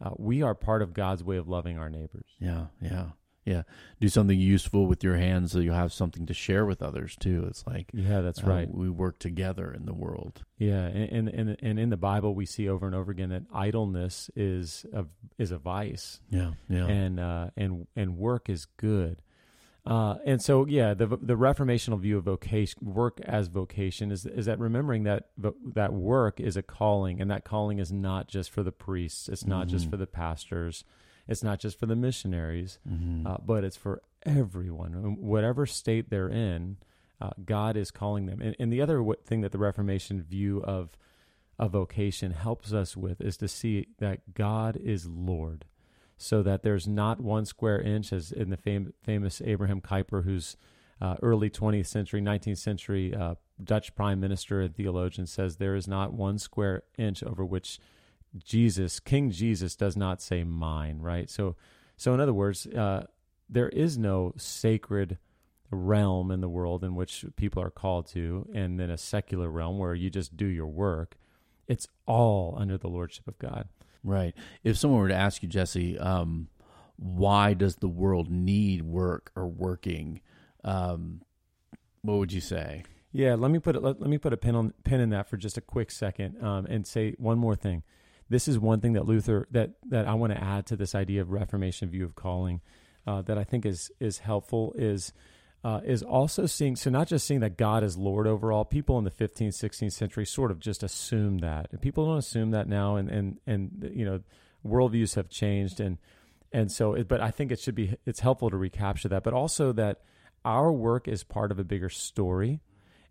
uh, 0.04 0.10
we 0.16 0.42
are 0.42 0.54
part 0.54 0.82
of 0.82 0.92
God's 0.92 1.22
way 1.24 1.36
of 1.36 1.48
loving 1.48 1.78
our 1.78 1.88
neighbors. 1.88 2.26
Yeah, 2.38 2.66
yeah, 2.80 3.06
yeah. 3.44 3.62
Do 4.00 4.08
something 4.08 4.38
useful 4.38 4.86
with 4.86 5.04
your 5.04 5.16
hands 5.16 5.52
so 5.52 5.58
you'll 5.60 5.74
have 5.74 5.92
something 5.92 6.26
to 6.26 6.34
share 6.34 6.64
with 6.66 6.82
others 6.82 7.16
too. 7.16 7.44
It's 7.48 7.66
like 7.66 7.90
Yeah, 7.92 8.20
that's 8.20 8.42
right. 8.42 8.72
We 8.72 8.88
work 8.90 9.18
together 9.18 9.72
in 9.72 9.86
the 9.86 9.94
world. 9.94 10.44
Yeah, 10.58 10.86
and, 10.86 11.28
and 11.28 11.56
and 11.60 11.78
in 11.78 11.90
the 11.90 11.96
Bible 11.96 12.34
we 12.34 12.46
see 12.46 12.68
over 12.68 12.86
and 12.86 12.94
over 12.94 13.10
again 13.12 13.30
that 13.30 13.42
idleness 13.52 14.30
is 14.36 14.86
a 14.92 15.04
is 15.38 15.50
a 15.50 15.58
vice. 15.58 16.20
Yeah, 16.30 16.52
yeah. 16.68 16.86
and 16.86 17.20
uh, 17.20 17.50
and 17.56 17.86
and 17.96 18.16
work 18.16 18.48
is 18.48 18.66
good. 18.76 19.20
Uh, 19.86 20.16
and 20.24 20.40
so, 20.40 20.64
yeah, 20.66 20.94
the 20.94 21.06
the 21.06 21.36
reformational 21.36 22.00
view 22.00 22.16
of 22.16 22.24
vocation, 22.24 22.80
work 22.82 23.20
as 23.22 23.48
vocation, 23.48 24.10
is 24.10 24.24
is 24.24 24.46
that 24.46 24.58
remembering 24.58 25.02
that 25.02 25.28
that 25.36 25.92
work 25.92 26.40
is 26.40 26.56
a 26.56 26.62
calling, 26.62 27.20
and 27.20 27.30
that 27.30 27.44
calling 27.44 27.78
is 27.78 27.92
not 27.92 28.26
just 28.26 28.50
for 28.50 28.62
the 28.62 28.72
priests, 28.72 29.28
it's 29.28 29.44
not 29.46 29.66
just 29.68 29.86
Mhm. 29.86 29.90
for 29.90 29.96
the 29.98 30.06
pastors, 30.06 30.84
it's 31.28 31.42
not 31.42 31.58
just 31.58 31.78
for 31.78 31.86
the 31.86 31.96
missionaries, 31.96 32.78
Mhm. 32.88 33.26
uh, 33.26 33.38
but 33.44 33.64
it's 33.64 33.76
for 33.76 34.02
everyone, 34.24 34.94
Um, 34.94 35.16
whatever 35.16 35.66
state 35.66 36.10
they're 36.10 36.28
in. 36.28 36.76
Uh, 37.20 37.30
God 37.44 37.76
is 37.76 37.90
calling 37.90 38.26
them. 38.26 38.40
And, 38.42 38.56
and 38.58 38.72
the 38.72 38.80
other 38.82 38.98
w- 38.98 39.16
thing 39.24 39.40
that 39.42 39.52
the 39.52 39.58
Reformation 39.58 40.20
view 40.22 40.62
of 40.64 40.96
a 41.58 41.68
vocation 41.68 42.32
helps 42.32 42.72
us 42.72 42.96
with 42.96 43.20
is 43.20 43.36
to 43.38 43.48
see 43.48 43.86
that 43.98 44.34
God 44.34 44.76
is 44.76 45.06
Lord, 45.06 45.64
so 46.16 46.42
that 46.42 46.62
there's 46.62 46.88
not 46.88 47.20
one 47.20 47.44
square 47.44 47.80
inch, 47.80 48.12
as 48.12 48.32
in 48.32 48.50
the 48.50 48.56
fam- 48.56 48.92
famous 49.02 49.40
Abraham 49.44 49.80
Kuyper, 49.80 50.24
who's 50.24 50.56
uh, 51.00 51.16
early 51.22 51.50
20th 51.50 51.86
century, 51.86 52.20
19th 52.20 52.58
century 52.58 53.14
uh, 53.14 53.34
Dutch 53.62 53.94
prime 53.94 54.20
minister 54.20 54.60
and 54.60 54.74
theologian, 54.74 55.26
says 55.26 55.56
there 55.56 55.74
is 55.76 55.86
not 55.88 56.12
one 56.12 56.38
square 56.38 56.82
inch 56.98 57.22
over 57.22 57.44
which 57.44 57.78
Jesus, 58.36 59.00
King 59.00 59.30
Jesus, 59.30 59.76
does 59.76 59.96
not 59.96 60.20
say 60.20 60.44
mine. 60.44 60.98
Right. 61.00 61.28
So, 61.30 61.56
so 61.96 62.14
in 62.14 62.20
other 62.20 62.34
words, 62.34 62.66
uh, 62.66 63.06
there 63.48 63.68
is 63.68 63.98
no 63.98 64.32
sacred 64.36 65.18
realm 65.70 66.30
in 66.30 66.40
the 66.40 66.48
world 66.48 66.84
in 66.84 66.94
which 66.94 67.24
people 67.36 67.62
are 67.62 67.70
called 67.70 68.06
to, 68.08 68.48
and 68.54 68.78
then 68.78 68.90
a 68.90 68.98
secular 68.98 69.48
realm 69.48 69.78
where 69.78 69.94
you 69.94 70.10
just 70.10 70.36
do 70.36 70.46
your 70.46 70.66
work. 70.66 71.16
It's 71.66 71.88
all 72.06 72.54
under 72.58 72.76
the 72.76 72.88
lordship 72.88 73.26
of 73.26 73.38
God. 73.38 73.68
Right. 74.02 74.34
If 74.62 74.76
someone 74.76 75.00
were 75.00 75.08
to 75.08 75.14
ask 75.14 75.42
you, 75.42 75.48
Jesse, 75.48 75.98
um, 75.98 76.48
why 76.96 77.54
does 77.54 77.76
the 77.76 77.88
world 77.88 78.30
need 78.30 78.82
work 78.82 79.32
or 79.34 79.46
working? 79.46 80.20
Um, 80.62 81.22
what 82.02 82.18
would 82.18 82.32
you 82.32 82.40
say? 82.40 82.84
Yeah, 83.12 83.34
let 83.34 83.50
me 83.50 83.58
put 83.58 83.76
it. 83.76 83.82
Let, 83.82 84.00
let 84.00 84.10
me 84.10 84.18
put 84.18 84.32
a 84.32 84.36
pin 84.36 84.54
on 84.54 84.74
pin 84.84 85.00
in 85.00 85.10
that 85.10 85.28
for 85.28 85.36
just 85.36 85.56
a 85.56 85.60
quick 85.60 85.90
second, 85.90 86.42
um, 86.42 86.66
and 86.66 86.86
say 86.86 87.14
one 87.16 87.38
more 87.38 87.56
thing. 87.56 87.82
This 88.28 88.48
is 88.48 88.58
one 88.58 88.80
thing 88.80 88.94
that 88.94 89.06
Luther 89.06 89.46
that 89.50 89.72
that 89.88 90.06
I 90.06 90.14
want 90.14 90.32
to 90.32 90.42
add 90.42 90.66
to 90.66 90.76
this 90.76 90.94
idea 90.94 91.20
of 91.20 91.30
Reformation 91.30 91.90
view 91.90 92.04
of 92.04 92.14
calling 92.14 92.60
uh, 93.06 93.22
that 93.22 93.38
I 93.38 93.44
think 93.44 93.66
is 93.66 93.90
is 94.00 94.18
helpful 94.18 94.74
is 94.76 95.12
uh, 95.64 95.80
is 95.82 96.02
also 96.02 96.44
seeing 96.44 96.76
so 96.76 96.90
not 96.90 97.08
just 97.08 97.26
seeing 97.26 97.40
that 97.40 97.56
God 97.56 97.82
is 97.82 97.96
Lord 97.96 98.26
over 98.26 98.52
all. 98.52 98.64
People 98.64 98.98
in 98.98 99.04
the 99.04 99.10
15th, 99.10 99.48
16th 99.48 99.92
century 99.92 100.26
sort 100.26 100.50
of 100.50 100.60
just 100.60 100.82
assume 100.82 101.38
that, 101.38 101.68
and 101.72 101.80
people 101.80 102.04
don't 102.06 102.18
assume 102.18 102.50
that 102.50 102.68
now, 102.68 102.96
and 102.96 103.08
and 103.08 103.38
and 103.46 103.90
you 103.94 104.04
know, 104.04 104.20
worldviews 104.66 105.14
have 105.14 105.30
changed, 105.30 105.80
and 105.80 105.98
and 106.52 106.70
so, 106.70 106.94
it, 106.94 107.08
but 107.08 107.20
I 107.20 107.30
think 107.30 107.50
it 107.50 107.60
should 107.60 107.74
be 107.74 107.96
it's 108.04 108.20
helpful 108.20 108.50
to 108.50 108.56
recapture 108.56 109.08
that, 109.08 109.24
but 109.24 109.32
also 109.32 109.72
that 109.72 110.02
our 110.44 110.70
work 110.70 111.08
is 111.08 111.24
part 111.24 111.50
of 111.50 111.58
a 111.58 111.64
bigger 111.64 111.88
story. 111.88 112.60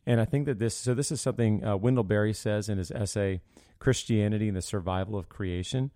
And 0.06 0.20
I 0.20 0.26
think 0.26 0.46
that 0.46 0.60
this, 0.60 0.76
so 0.76 0.94
this 0.94 1.12
is 1.12 1.22
something 1.22 1.66
uh, 1.66 1.78
Wendell 1.78 2.04
Berry 2.04 2.34
says 2.34 2.70
in 2.70 2.78
his 2.78 2.92
essay, 2.92 3.42
Christianity 3.80 4.48
and 4.48 4.58
the 4.58 4.62
Survival 4.62 5.18
of 5.18 5.30
Creation. 5.30 5.92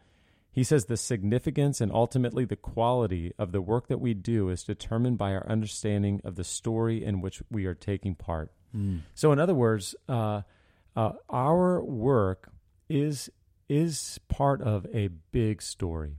He 0.51 0.63
says 0.63 0.85
the 0.85 0.97
significance 0.97 1.81
and 1.81 1.91
ultimately 1.91 2.43
the 2.43 2.55
quality 2.55 3.31
of 3.37 3.51
the 3.51 3.61
work 3.61 3.87
that 3.87 3.99
we 3.99 4.13
do 4.13 4.49
is 4.49 4.63
determined 4.63 5.17
by 5.17 5.33
our 5.33 5.47
understanding 5.47 6.19
of 6.23 6.35
the 6.35 6.43
story 6.43 7.03
in 7.03 7.21
which 7.21 7.41
we 7.51 7.65
are 7.65 7.75
taking 7.75 8.15
part. 8.15 8.51
So, 9.13 9.31
in 9.31 9.39
other 9.39 9.53
words, 9.53 9.95
uh, 10.09 10.41
uh, 10.95 11.11
our 11.29 11.81
work 11.83 12.49
is 12.89 13.29
is 13.69 14.19
part 14.29 14.61
of 14.61 14.87
a 14.93 15.09
big 15.31 15.61
story, 15.61 16.17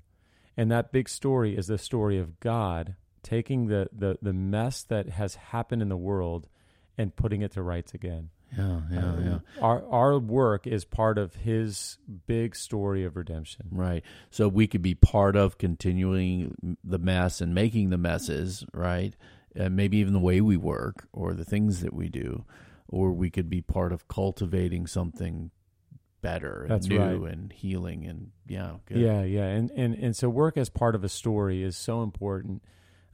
and 0.56 0.70
that 0.70 0.92
big 0.92 1.08
story 1.08 1.56
is 1.56 1.66
the 1.66 1.78
story 1.78 2.18
of 2.18 2.38
God 2.40 2.94
taking 3.22 3.66
the 3.66 3.88
the, 3.92 4.18
the 4.22 4.32
mess 4.32 4.82
that 4.84 5.08
has 5.10 5.34
happened 5.34 5.82
in 5.82 5.88
the 5.88 5.96
world 5.96 6.48
and 6.98 7.14
putting 7.16 7.40
it 7.42 7.52
to 7.52 7.62
rights 7.62 7.94
again. 7.94 8.28
Yeah, 8.56 8.80
yeah, 8.90 8.98
Uh, 8.98 9.20
yeah. 9.20 9.38
Our 9.60 9.86
our 9.90 10.18
work 10.18 10.66
is 10.66 10.84
part 10.84 11.16
of 11.18 11.34
His 11.36 11.98
big 12.26 12.56
story 12.56 13.04
of 13.04 13.16
redemption. 13.16 13.66
Right. 13.70 14.02
So 14.30 14.48
we 14.48 14.66
could 14.66 14.82
be 14.82 14.94
part 14.94 15.36
of 15.36 15.58
continuing 15.58 16.76
the 16.82 16.98
mess 16.98 17.40
and 17.40 17.54
making 17.54 17.90
the 17.90 17.98
messes, 17.98 18.64
right? 18.74 19.14
And 19.54 19.76
maybe 19.76 19.98
even 19.98 20.12
the 20.12 20.18
way 20.18 20.40
we 20.40 20.56
work 20.56 21.08
or 21.12 21.34
the 21.34 21.44
things 21.44 21.80
that 21.82 21.92
we 21.92 22.08
do, 22.08 22.44
or 22.88 23.12
we 23.12 23.28
could 23.30 23.50
be 23.50 23.60
part 23.60 23.92
of 23.92 24.08
cultivating 24.08 24.86
something 24.86 25.50
better 26.20 26.62
and 26.62 26.70
That's 26.70 26.88
new 26.88 26.98
right. 27.24 27.32
and 27.32 27.52
healing 27.52 28.06
and 28.06 28.30
yeah, 28.46 28.72
good. 28.86 28.98
Yeah, 28.98 29.22
yeah, 29.24 29.44
and 29.46 29.70
and 29.72 29.94
and 29.94 30.16
so 30.16 30.28
work 30.28 30.56
as 30.56 30.68
part 30.70 30.94
of 30.94 31.04
a 31.04 31.08
story 31.08 31.62
is 31.62 31.76
so 31.76 32.02
important, 32.02 32.62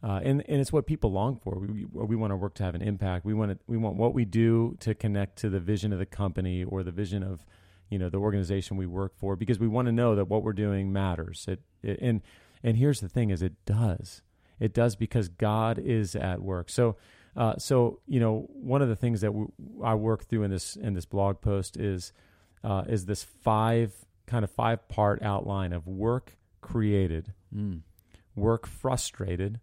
uh, 0.07 0.21
and 0.23 0.45
and 0.49 0.61
it's 0.61 0.73
what 0.73 0.87
people 0.87 1.11
long 1.11 1.37
for. 1.43 1.59
We 1.59 1.87
we 1.93 2.17
want 2.17 2.33
our 2.33 2.39
work 2.39 2.55
to 2.57 2.63
have 2.63 2.75
an 2.75 2.83
impact. 2.83 3.25
We 3.25 3.33
want 3.35 3.53
it, 3.53 3.59
we 3.67 3.77
want 3.79 3.97
what 3.97 4.13
we 4.15 4.25
do 4.25 4.77
to 4.81 4.95
connect 4.95 5.39
to 5.39 5.49
the 5.49 5.61
vision 5.61 5.93
of 5.93 5.99
the 5.99 6.07
company 6.07 6.63
or 6.63 6.83
the 6.83 6.91
vision 6.93 7.23
of, 7.23 7.47
you 7.89 7.99
know, 7.99 8.11
the 8.11 8.19
organization 8.19 8.77
we 8.77 8.87
work 8.87 9.13
for, 9.17 9.35
because 9.37 9.59
we 9.59 9.69
want 9.69 9.87
to 9.87 9.93
know 9.93 10.15
that 10.17 10.27
what 10.27 10.43
we're 10.43 10.53
doing 10.53 10.93
matters. 10.93 11.47
It, 11.49 11.61
it 11.83 11.99
and 12.03 12.21
and 12.63 12.77
here's 12.77 13.01
the 13.01 13.09
thing: 13.09 13.31
is 13.31 13.41
it 13.43 13.55
does. 13.65 14.23
It 14.61 14.75
does 14.75 14.95
because 14.97 15.29
God 15.29 15.79
is 15.79 16.15
at 16.15 16.41
work. 16.43 16.71
So. 16.71 16.97
Uh, 17.37 17.57
so 17.59 17.99
you 18.07 18.21
know, 18.21 18.47
one 18.53 18.81
of 18.81 18.89
the 18.89 18.95
things 18.95 19.23
that 19.23 19.33
w- 19.33 19.51
I 19.83 19.97
work 19.97 20.25
through 20.25 20.45
in 20.45 20.53
this 20.53 20.77
in 20.77 20.95
this 20.95 21.05
blog 21.05 21.41
post 21.41 21.77
is 21.77 22.13
uh, 22.63 22.85
is 22.89 23.07
this 23.07 23.25
five 23.25 23.93
kind 24.29 24.45
of 24.45 24.53
five 24.53 24.87
part 24.89 25.21
outline 25.21 25.73
of 25.73 25.89
work 25.89 26.37
created, 26.61 27.33
Mm. 27.53 27.81
work 28.37 28.69
frustrated, 28.69 29.59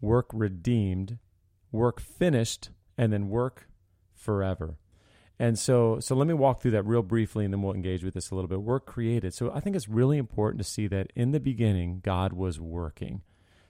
work 0.00 0.26
redeemed, 0.32 1.18
work 1.72 2.00
finished, 2.00 2.70
and 2.96 3.12
then 3.12 3.28
work 3.28 3.68
forever. 4.14 4.78
And 5.38 5.58
so, 5.58 6.00
so 6.00 6.16
let 6.16 6.26
me 6.26 6.34
walk 6.34 6.60
through 6.60 6.72
that 6.72 6.84
real 6.84 7.02
briefly, 7.02 7.44
and 7.44 7.54
then 7.54 7.62
we'll 7.62 7.74
engage 7.74 8.02
with 8.02 8.14
this 8.14 8.30
a 8.30 8.34
little 8.34 8.48
bit. 8.48 8.60
Work 8.60 8.86
created. 8.86 9.32
So 9.34 9.52
I 9.52 9.60
think 9.60 9.76
it's 9.76 9.88
really 9.88 10.18
important 10.18 10.60
to 10.62 10.68
see 10.68 10.88
that 10.88 11.12
in 11.14 11.30
the 11.30 11.38
beginning, 11.38 12.00
God 12.02 12.32
was 12.32 12.58
working. 12.58 13.22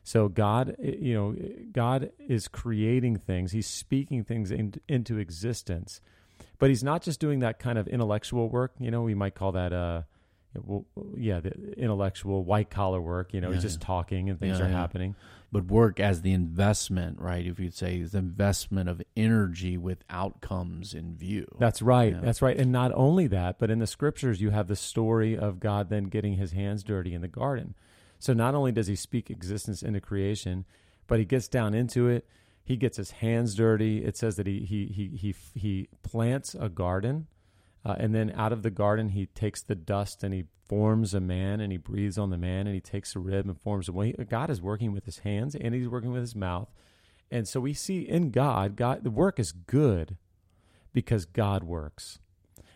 So 0.03 0.29
God, 0.29 0.77
you 0.79 1.13
know, 1.13 1.37
God 1.71 2.11
is 2.19 2.49
creating 2.49 3.19
things. 3.19 3.53
He's 3.53 3.67
speaking 3.67 4.25
things 4.25 4.51
in, 4.51 4.75
into 4.89 5.19
existence, 5.19 6.01
but 6.59 6.71
He's 6.71 6.83
not 6.83 7.03
just 7.03 7.21
doing 7.21 7.41
that 7.41 7.59
kind 7.59 7.77
of 7.77 7.87
intellectual 7.87 8.49
work. 8.49 8.73
You 8.79 8.91
know, 8.91 9.03
we 9.03 9.15
might 9.15 9.35
call 9.35 9.53
that, 9.53 9.75
uh, 9.75 10.03
well, 10.55 10.85
yeah, 11.17 11.41
the 11.41 11.53
intellectual 11.79 12.45
white 12.45 12.71
collar 12.71 13.01
work. 13.01 13.33
You 13.35 13.41
know, 13.41 13.49
Yeah, 13.49 13.55
he's 13.55 13.63
just 13.63 13.81
yeah. 13.81 13.87
talking 13.87 14.31
and 14.31 14.39
things 14.41 14.59
Yeah, 14.59 14.67
are 14.67 14.69
happening. 14.69 15.15
but 15.53 15.67
work 15.67 16.01
as 16.01 16.23
the 16.23 16.33
investment, 16.33 17.21
right? 17.21 17.47
If 17.47 17.59
you'd 17.59 17.75
say 17.75 18.03
the 18.03 18.19
investment 18.19 18.89
of 18.89 19.03
energy 19.17 19.77
with 19.79 20.05
outcomes 20.11 20.95
in 20.95 21.17
view. 21.17 21.47
That's 21.59 21.81
right. 21.83 22.21
That's 22.21 22.43
right. 22.43 22.57
And 22.57 22.71
not 22.73 22.93
only 22.95 23.27
that, 23.29 23.59
but 23.59 23.71
in 23.71 23.79
the 23.79 23.87
scriptures, 23.87 24.41
you 24.41 24.51
have 24.51 24.69
the 24.69 24.77
story 24.77 25.37
of 25.39 25.61
God 25.61 25.89
then 25.91 26.05
getting 26.05 26.35
his 26.35 26.53
hands 26.53 26.83
dirty 26.83 27.15
in 27.15 27.21
the 27.21 27.29
garden. 27.29 27.75
So 28.19 28.33
not 28.33 28.55
only 28.55 28.73
does 28.73 28.89
he 28.89 28.97
speak 28.97 29.31
existence 29.31 29.83
into 29.83 30.01
creation, 30.01 30.65
but 31.07 31.19
he 31.19 31.25
gets 31.25 31.49
down 31.49 31.73
into 31.75 32.09
it. 32.09 32.27
He 32.65 32.77
gets 32.77 32.97
his 32.99 33.13
hands 33.13 33.55
dirty. 33.55 34.05
It 34.05 34.17
says 34.17 34.37
that 34.37 34.47
he 34.47 34.61
he 34.67 34.87
he 34.87 35.09
he 35.17 35.35
he 35.55 35.89
plants 36.03 36.55
a 36.59 36.69
garden, 36.69 37.27
uh, 37.85 37.97
and 37.99 38.15
then 38.15 38.33
out 38.37 38.53
of 38.53 38.63
the 38.63 38.71
garden 38.71 39.11
he 39.11 39.27
takes 39.27 39.63
the 39.63 39.75
dust 39.75 40.23
and 40.23 40.35
he 40.35 40.45
forms 40.67 41.15
a 41.15 41.21
man 41.21 41.61
and 41.61 41.73
he 41.73 41.79
breathes 41.79 42.19
on 42.19 42.31
the 42.31 42.39
man 42.39 42.67
and 42.67 42.75
he 42.75 42.81
takes 42.81 43.17
a 43.17 43.19
rib 43.19 43.47
and 43.47 43.61
forms 43.61 43.89
a. 43.89 43.93
He- 44.05 44.13
God 44.29 44.51
is 44.51 44.61
working 44.61 44.93
with 44.93 45.05
his 45.05 45.19
hands 45.19 45.55
and 45.55 45.75
he's 45.75 45.89
working 45.89 46.13
with 46.13 46.21
his 46.21 46.37
mouth, 46.37 46.69
and 47.31 47.47
so 47.47 47.61
we 47.61 47.75
see 47.75 48.01
in 48.01 48.31
God, 48.31 48.77
God 48.77 49.05
the 49.05 49.11
work 49.11 49.39
is 49.39 49.53
good 49.53 50.17
because 50.93 51.25
God 51.25 51.65
works. 51.65 52.19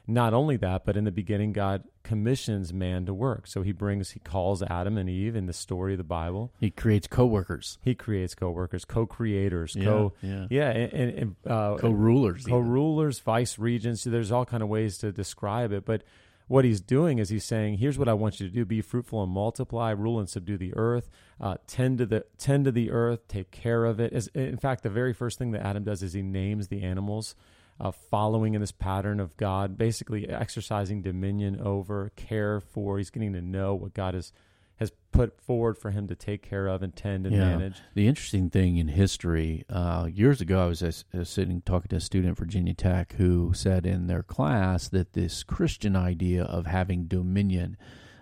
Not 0.06 0.34
only 0.34 0.56
that, 0.56 0.84
but 0.84 0.96
in 0.96 1.04
the 1.04 1.12
beginning, 1.12 1.52
God 1.52 1.84
commissions 2.02 2.72
man 2.72 3.06
to 3.06 3.14
work. 3.14 3.46
So 3.46 3.62
he 3.62 3.72
brings, 3.72 4.10
he 4.10 4.20
calls 4.20 4.62
Adam 4.62 4.96
and 4.98 5.08
Eve 5.08 5.36
in 5.36 5.46
the 5.46 5.52
story 5.52 5.92
of 5.94 5.98
the 5.98 6.04
Bible. 6.04 6.52
he 6.60 6.70
creates 6.70 7.06
coworkers, 7.06 7.78
He 7.82 7.94
creates 7.94 8.34
co-workers, 8.34 8.84
co-creators, 8.84 9.74
Yeah, 9.76 9.84
co, 9.84 10.12
yeah. 10.22 10.46
yeah, 10.50 10.70
and, 10.70 11.10
and, 11.18 11.36
uh, 11.46 11.76
co-rulers. 11.76 12.44
co-rulers, 12.46 13.18
vice 13.20 13.58
regents. 13.58 14.04
There's 14.04 14.32
all 14.32 14.44
kind 14.44 14.62
of 14.62 14.68
ways 14.68 14.98
to 14.98 15.12
describe 15.12 15.72
it, 15.72 15.84
but 15.84 16.02
what 16.48 16.64
he's 16.64 16.80
doing 16.82 17.18
is 17.18 17.30
he's 17.30 17.44
saying, 17.44 17.78
"Here's 17.78 17.98
what 17.98 18.08
I 18.08 18.14
want 18.14 18.38
you 18.40 18.46
to 18.48 18.52
do: 18.52 18.64
be 18.66 18.82
fruitful 18.82 19.22
and 19.22 19.32
multiply, 19.32 19.90
rule 19.92 20.18
and 20.18 20.28
subdue 20.28 20.58
the 20.58 20.74
earth, 20.76 21.08
uh, 21.40 21.56
tend 21.66 21.98
to 21.98 22.04
the 22.06 22.26
tend 22.36 22.66
to 22.66 22.72
the 22.72 22.90
earth, 22.90 23.26
take 23.26 23.50
care 23.50 23.84
of 23.86 24.00
it." 24.00 24.12
As, 24.12 24.26
in 24.34 24.58
fact, 24.58 24.82
the 24.82 24.90
very 24.90 25.14
first 25.14 25.38
thing 25.38 25.52
that 25.52 25.64
Adam 25.64 25.84
does 25.84 26.02
is 26.02 26.12
he 26.12 26.20
names 26.20 26.68
the 26.68 26.82
animals, 26.82 27.34
uh, 27.82 27.90
following 27.90 28.54
in 28.54 28.60
this 28.60 28.72
pattern 28.72 29.18
of 29.20 29.36
God, 29.36 29.76
basically 29.76 30.28
exercising 30.28 31.02
dominion 31.02 31.60
over, 31.60 32.12
care 32.16 32.60
for. 32.60 32.96
He's 32.96 33.10
getting 33.10 33.32
to 33.34 33.42
know 33.42 33.74
what 33.74 33.92
God 33.92 34.14
has 34.14 34.32
has 34.76 34.90
put 35.12 35.40
forward 35.40 35.76
for 35.78 35.90
him 35.92 36.08
to 36.08 36.14
take 36.16 36.42
care 36.42 36.66
of 36.66 36.82
and 36.82 36.96
tend 36.96 37.24
and 37.26 37.36
Yeah. 37.36 37.56
manage. 37.56 37.76
The 37.94 38.08
interesting 38.08 38.50
thing 38.50 38.78
in 38.78 38.88
history, 38.88 39.64
uh, 39.68 40.08
years 40.12 40.40
ago, 40.40 40.64
I 40.64 40.66
was, 40.66 40.82
I 40.82 41.18
was 41.18 41.28
sitting 41.28 41.60
talking 41.60 41.88
to 41.90 41.96
a 41.96 42.00
student 42.00 42.32
at 42.32 42.38
Virginia 42.38 42.74
Tech 42.74 43.12
who 43.12 43.52
said 43.54 43.86
in 43.86 44.08
their 44.08 44.24
class 44.24 44.88
that 44.88 45.12
this 45.12 45.44
Christian 45.44 45.94
idea 45.94 46.42
of 46.42 46.66
having 46.66 47.04
dominion 47.04 47.76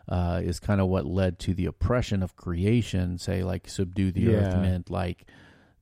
uh, 0.08 0.40
is 0.44 0.58
kind 0.60 0.80
of 0.82 0.88
what 0.88 1.06
led 1.06 1.38
to 1.38 1.54
the 1.54 1.64
oppression 1.66 2.22
of 2.22 2.36
creation. 2.36 3.16
Say, 3.16 3.42
like 3.42 3.66
subdue 3.68 4.10
the 4.12 4.28
earth 4.34 4.54
meant 4.60 4.90
like, 4.90 5.26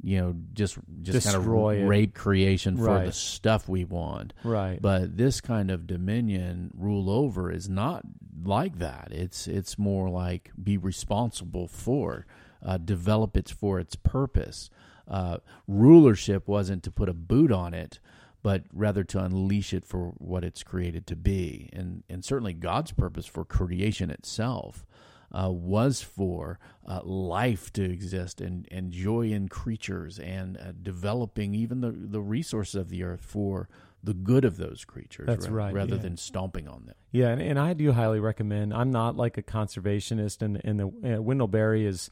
you 0.03 0.19
know, 0.21 0.35
just 0.55 0.79
just 1.03 1.27
kind 1.27 1.37
Destroy 1.39 1.77
it. 1.79 1.83
of 1.83 1.89
rape 1.89 2.15
creation 2.15 2.77
for 2.77 2.85
Right. 2.85 3.07
the 3.07 3.13
stuff 3.13 3.69
we 3.69 3.85
want. 3.85 4.33
Right. 4.45 4.81
But 4.81 5.17
this 5.17 5.41
kind 5.41 5.71
of 5.71 5.87
dominion 5.87 6.71
rule 6.77 7.11
over 7.11 7.51
is 7.51 7.69
not 7.69 8.03
like 8.45 8.79
that. 8.79 9.09
It's 9.11 9.49
it's 9.49 9.77
more 9.79 10.09
like 10.09 10.53
be 10.63 10.77
responsible 10.77 11.67
for, 11.67 12.27
uh, 12.65 12.79
develop 12.79 13.37
it 13.37 13.51
for 13.51 13.81
its 13.81 13.97
purpose. 13.97 14.71
Uh, 15.09 15.39
rulership 15.67 16.47
wasn't 16.47 16.83
to 16.85 16.91
put 16.91 17.09
a 17.09 17.15
boot 17.15 17.51
on 17.51 17.75
it, 17.75 17.99
but 18.43 18.65
rather 18.73 19.03
to 19.05 19.19
unleash 19.23 19.73
it 19.75 19.85
for 19.85 20.13
what 20.19 20.45
it's 20.45 20.63
created 20.63 21.07
to 21.09 21.17
be. 21.17 21.71
And 21.73 22.05
and 22.09 22.25
certainly 22.25 22.53
God's 22.53 22.93
purpose 22.93 23.27
for 23.27 23.45
creation 23.45 24.11
itself. 24.11 24.85
Uh, 25.31 25.51
was 25.51 26.01
for 26.01 26.59
uh, 26.87 27.03
life 27.05 27.71
to 27.71 27.85
exist 27.85 28.41
and, 28.41 28.67
and 28.71 28.91
joy 28.91 29.29
in 29.29 29.47
creatures 29.47 30.19
and 30.19 30.57
uh, 30.57 30.73
developing 30.83 31.55
even 31.55 31.83
the, 31.83 31.91
the 31.91 32.23
resources 32.23 32.75
of 32.75 32.89
the 32.89 33.03
earth 33.03 33.21
for 33.21 33.69
the 34.03 34.15
good 34.15 34.45
of 34.45 34.57
those 34.57 34.85
creatures 34.85 35.27
That's 35.27 35.49
ra- 35.49 35.65
right, 35.65 35.75
rather 35.75 35.97
yeah. 35.97 36.03
than 36.03 36.17
stomping 36.17 36.69
on 36.69 36.87
them. 36.87 36.95
Yeah, 37.11 37.29
and, 37.29 37.43
and 37.43 37.59
I 37.59 37.75
do 37.75 37.93
highly 37.93 38.21
recommend. 38.21 38.73
I'm 38.73 38.91
not 38.91 39.17
like 39.17 39.39
a 39.39 39.43
conservationist, 39.43 40.43
and 40.43 40.61
and 40.65 40.79
the 40.79 41.17
uh, 41.17 41.23
Wendell 41.23 41.49
Berry 41.49 41.85
is, 41.85 42.11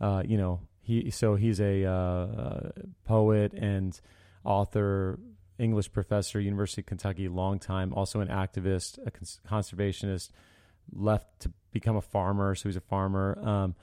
uh, 0.00 0.22
you 0.24 0.36
know, 0.36 0.60
he 0.80 1.10
so 1.10 1.34
he's 1.34 1.60
a 1.60 1.84
uh, 1.84 1.92
uh, 1.92 2.70
poet 3.04 3.52
and 3.54 3.98
author, 4.44 5.18
English 5.58 5.92
professor, 5.92 6.38
University 6.38 6.82
of 6.82 6.86
Kentucky, 6.86 7.28
long 7.28 7.58
time, 7.58 7.92
also 7.94 8.20
an 8.20 8.28
activist, 8.28 8.98
a 9.06 9.10
cons- 9.10 9.40
conservationist, 9.48 10.30
left 10.92 11.40
to 11.40 11.52
become 11.74 11.96
a 11.96 12.00
farmer, 12.00 12.54
so 12.54 12.68
he's 12.70 12.76
a 12.76 12.80
farmer. 12.80 13.38
Um, 13.42 13.74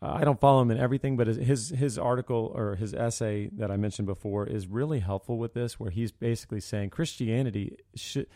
I 0.00 0.24
don't 0.24 0.40
follow 0.40 0.62
him 0.62 0.70
in 0.70 0.78
everything, 0.78 1.16
but 1.16 1.26
his- 1.26 1.36
his 1.38 1.68
his 1.70 1.98
article 1.98 2.52
or 2.54 2.76
his 2.76 2.94
essay 2.94 3.48
that 3.54 3.70
I 3.70 3.76
mentioned 3.76 4.06
before 4.06 4.46
is 4.46 4.66
really 4.66 5.00
helpful 5.00 5.36
with 5.38 5.52
this, 5.54 5.78
where 5.80 5.90
he's 5.90 6.12
basically 6.12 6.60
saying 6.60 6.90
Christianity 6.90 7.76
should 7.94 8.26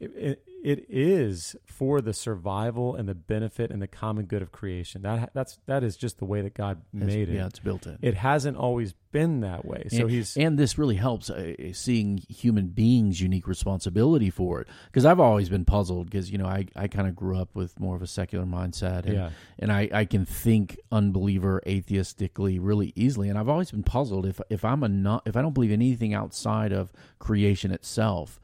it, 0.00 0.10
it, 0.16 0.42
it 0.62 0.86
is 0.90 1.56
for 1.64 2.00
the 2.00 2.12
survival 2.12 2.94
and 2.94 3.08
the 3.08 3.14
benefit 3.14 3.70
and 3.70 3.80
the 3.80 3.86
common 3.86 4.26
good 4.26 4.42
of 4.42 4.52
creation. 4.52 5.02
That 5.02 5.30
that's 5.34 5.58
that 5.66 5.82
is 5.84 5.96
just 5.96 6.18
the 6.18 6.24
way 6.26 6.42
that 6.42 6.54
God 6.54 6.82
It's- 6.94 7.06
made 7.14 7.28
it. 7.28 7.34
Yeah, 7.36 7.46
it's 7.46 7.58
built 7.58 7.86
in. 7.86 7.98
It 8.02 8.14
hasn't 8.14 8.56
always 8.56 8.92
been 9.12 9.40
that 9.40 9.64
way. 9.64 9.86
So 9.90 10.02
and, 10.02 10.10
he's 10.10 10.36
and 10.36 10.58
this 10.58 10.76
really 10.78 10.96
helps 10.96 11.30
uh, 11.30 11.54
seeing 11.72 12.18
human 12.28 12.68
beings' 12.68 13.20
unique 13.20 13.48
responsibility 13.48 14.30
for 14.30 14.60
it. 14.60 14.68
Because 14.86 15.04
I've 15.06 15.18
always 15.20 15.48
been 15.48 15.64
puzzled 15.64 16.10
because 16.10 16.30
you 16.30 16.38
know 16.38 16.46
I, 16.46 16.66
I 16.76 16.88
kind 16.88 17.08
of 17.08 17.16
grew 17.16 17.38
up 17.38 17.54
with 17.54 17.78
more 17.80 17.96
of 17.96 18.02
a 18.02 18.06
secular 18.06 18.44
mindset, 18.44 19.04
and, 19.06 19.14
Yeah. 19.14 19.30
and 19.58 19.72
I, 19.72 19.88
I 19.92 20.04
can 20.04 20.24
think 20.26 20.78
unbeliever 20.92 21.62
atheistically 21.66 22.58
really 22.60 22.92
easily. 22.96 23.28
And 23.28 23.38
I've 23.38 23.48
always 23.48 23.70
been 23.70 23.82
puzzled 23.82 24.26
if 24.26 24.40
if 24.50 24.64
I'm 24.64 24.82
a 24.82 24.88
not 24.88 25.22
if 25.26 25.36
I 25.36 25.42
don't 25.42 25.54
believe 25.54 25.72
anything 25.72 26.12
outside 26.14 26.72
of 26.72 26.92
creation 27.18 27.70
itself, 27.72 28.38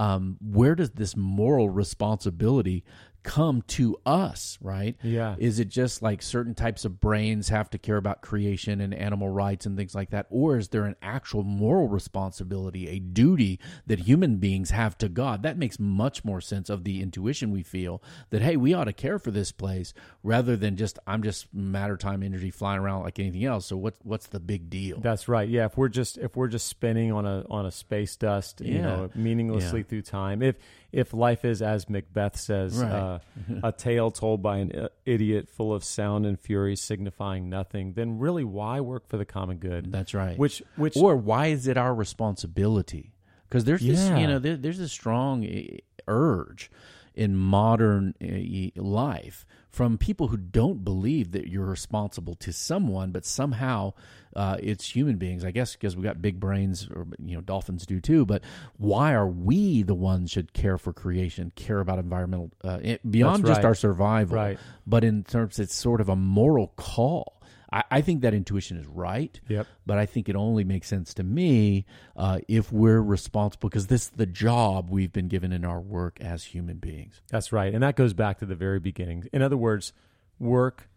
um, 0.00 0.38
where 0.40 0.74
does 0.74 0.90
this 0.92 1.14
moral 1.14 1.68
responsibility 1.68 2.82
come 3.22 3.62
to 3.68 3.96
us? 4.06 4.58
Right? 4.60 4.96
Yeah. 5.02 5.36
Is 5.38 5.58
it 5.60 5.68
just 5.68 6.02
like 6.02 6.22
certain 6.22 6.54
types 6.54 6.84
of 6.84 7.00
brains 7.00 7.48
have 7.48 7.70
to 7.70 7.78
care 7.78 7.96
about 7.96 8.20
creation 8.22 8.80
and 8.80 8.92
animal 8.94 9.28
rights 9.28 9.66
and 9.66 9.76
things 9.76 9.94
like 9.94 10.10
that? 10.10 10.26
Or 10.30 10.56
is 10.56 10.68
there 10.68 10.84
an 10.84 10.96
actual 11.02 11.42
moral 11.42 11.88
responsibility, 11.88 12.88
a 12.88 12.98
duty 12.98 13.58
that 13.86 14.00
human 14.00 14.36
beings 14.36 14.70
have 14.70 14.96
to 14.98 15.08
God? 15.08 15.42
That 15.42 15.58
makes 15.58 15.78
much 15.78 16.24
more 16.24 16.40
sense 16.40 16.68
of 16.70 16.84
the 16.84 17.00
intuition 17.02 17.50
we 17.50 17.62
feel 17.62 18.02
that, 18.30 18.42
hey, 18.42 18.56
we 18.56 18.74
ought 18.74 18.84
to 18.84 18.92
care 18.92 19.18
for 19.18 19.30
this 19.30 19.52
place 19.52 19.94
rather 20.22 20.56
than 20.56 20.76
just, 20.76 20.98
I'm 21.06 21.22
just 21.22 21.52
matter, 21.54 21.96
time, 21.96 22.22
energy 22.22 22.50
flying 22.50 22.80
around 22.80 23.02
like 23.04 23.18
anything 23.18 23.44
else. 23.44 23.66
So 23.66 23.76
what's, 23.76 23.98
what's 24.02 24.26
the 24.26 24.40
big 24.40 24.70
deal? 24.70 25.00
That's 25.00 25.28
right. 25.28 25.48
Yeah, 25.48 25.66
if 25.66 25.76
we're 25.76 25.88
just 25.88 26.18
if 26.18 26.36
we're 26.36 26.48
just 26.48 26.66
spinning 26.66 27.12
on 27.12 27.26
a 27.26 27.44
on 27.50 27.66
a 27.66 27.70
space 27.70 28.16
dust, 28.16 28.60
you 28.60 28.74
Yeah. 28.76 28.82
know, 28.82 29.10
meaninglessly 29.14 29.80
Yeah. 29.80 29.84
through 29.86 30.02
time. 30.02 30.42
If 30.42 30.56
if 30.92 31.12
life 31.14 31.44
is 31.44 31.62
as 31.62 31.88
Macbeth 31.88 32.36
says, 32.36 32.78
Right. 32.78 32.90
uh, 32.92 33.18
a 33.62 33.72
tale 33.72 34.10
told 34.10 34.42
by 34.42 34.58
an 34.58 34.88
idiot, 35.04 35.48
full 35.48 35.72
of 35.72 35.84
sound 35.84 36.26
and 36.26 36.38
fury, 36.38 36.76
signifying 36.76 37.48
nothing, 37.48 37.92
then 37.94 38.18
really 38.18 38.44
why 38.44 38.80
work 38.80 39.08
for 39.08 39.16
the 39.16 39.24
common 39.24 39.58
good? 39.58 39.90
That's 39.92 40.14
right. 40.14 40.36
Which 40.38 40.62
which 40.76 40.96
or 40.96 41.16
why 41.16 41.46
is 41.48 41.66
it 41.66 41.76
our 41.76 41.94
responsibility? 41.94 43.12
Because 43.48 43.64
there's 43.64 43.82
this, 43.82 44.08
you 44.08 44.26
know, 44.26 44.38
there, 44.38 44.56
there's 44.56 44.78
a 44.78 44.88
strong 44.88 45.44
eh, 45.44 45.78
urge 46.06 46.70
in 47.14 47.36
modern 47.36 48.14
eh, 48.20 48.70
life 48.76 49.44
from 49.70 49.96
people 49.98 50.28
who 50.28 50.36
don't 50.36 50.84
believe 50.84 51.30
that 51.32 51.48
you're 51.48 51.64
responsible 51.64 52.34
to 52.34 52.52
someone, 52.52 53.12
but 53.12 53.24
somehow 53.24 53.92
uh, 54.34 54.56
it's 54.60 54.94
human 54.94 55.16
beings. 55.16 55.44
I 55.44 55.50
guess 55.52 55.72
because 55.74 55.96
we 55.96 56.02
got 56.02 56.20
big 56.20 56.40
brains, 56.40 56.88
or 56.94 57.06
you 57.24 57.34
know, 57.36 57.40
dolphins 57.40 57.86
do 57.86 58.00
too. 58.00 58.26
But 58.26 58.42
why 58.76 59.12
are 59.14 59.28
we 59.28 59.82
the 59.82 59.94
ones 59.94 60.30
should 60.32 60.52
care 60.52 60.76
for 60.78 60.92
creation, 60.92 61.52
care 61.54 61.80
about 61.80 61.98
environmental 61.98 62.50
uh, 62.62 62.78
beyond 63.08 63.44
That's 63.44 63.56
just 63.58 63.64
our 63.64 63.74
survival, 63.74 64.36
Right. 64.36 64.58
but 64.86 65.04
in 65.04 65.22
terms 65.24 65.58
it's 65.58 65.74
sort 65.74 66.00
of 66.00 66.08
a 66.08 66.16
moral 66.16 66.72
call. 66.76 67.39
I, 67.72 67.84
I 67.90 68.00
think 68.00 68.22
that 68.22 68.34
intuition 68.34 68.76
is 68.76 68.86
right 68.86 69.40
Yep. 69.48 69.66
but 69.86 69.98
I 69.98 70.06
think 70.06 70.28
it 70.28 70.36
only 70.36 70.64
makes 70.64 70.88
sense 70.88 71.14
to 71.14 71.22
me 71.22 71.86
uh, 72.16 72.38
if 72.48 72.72
we're 72.72 73.00
responsible 73.00 73.68
because 73.68 73.86
this 73.86 74.02
is 74.02 74.10
the 74.10 74.26
job 74.26 74.90
we've 74.90 75.12
been 75.12 75.28
given 75.28 75.52
in 75.52 75.64
our 75.64 75.80
work 75.80 76.20
as 76.20 76.44
human 76.44 76.78
beings. 76.78 77.20
That's 77.28 77.52
right. 77.52 77.72
And 77.72 77.82
that 77.82 77.96
goes 77.96 78.12
back 78.14 78.38
to 78.38 78.46
the 78.46 78.54
very 78.56 78.80
beginning. 78.80 79.28
In 79.32 79.42
other 79.42 79.56
words, 79.56 79.92
work 80.38 80.88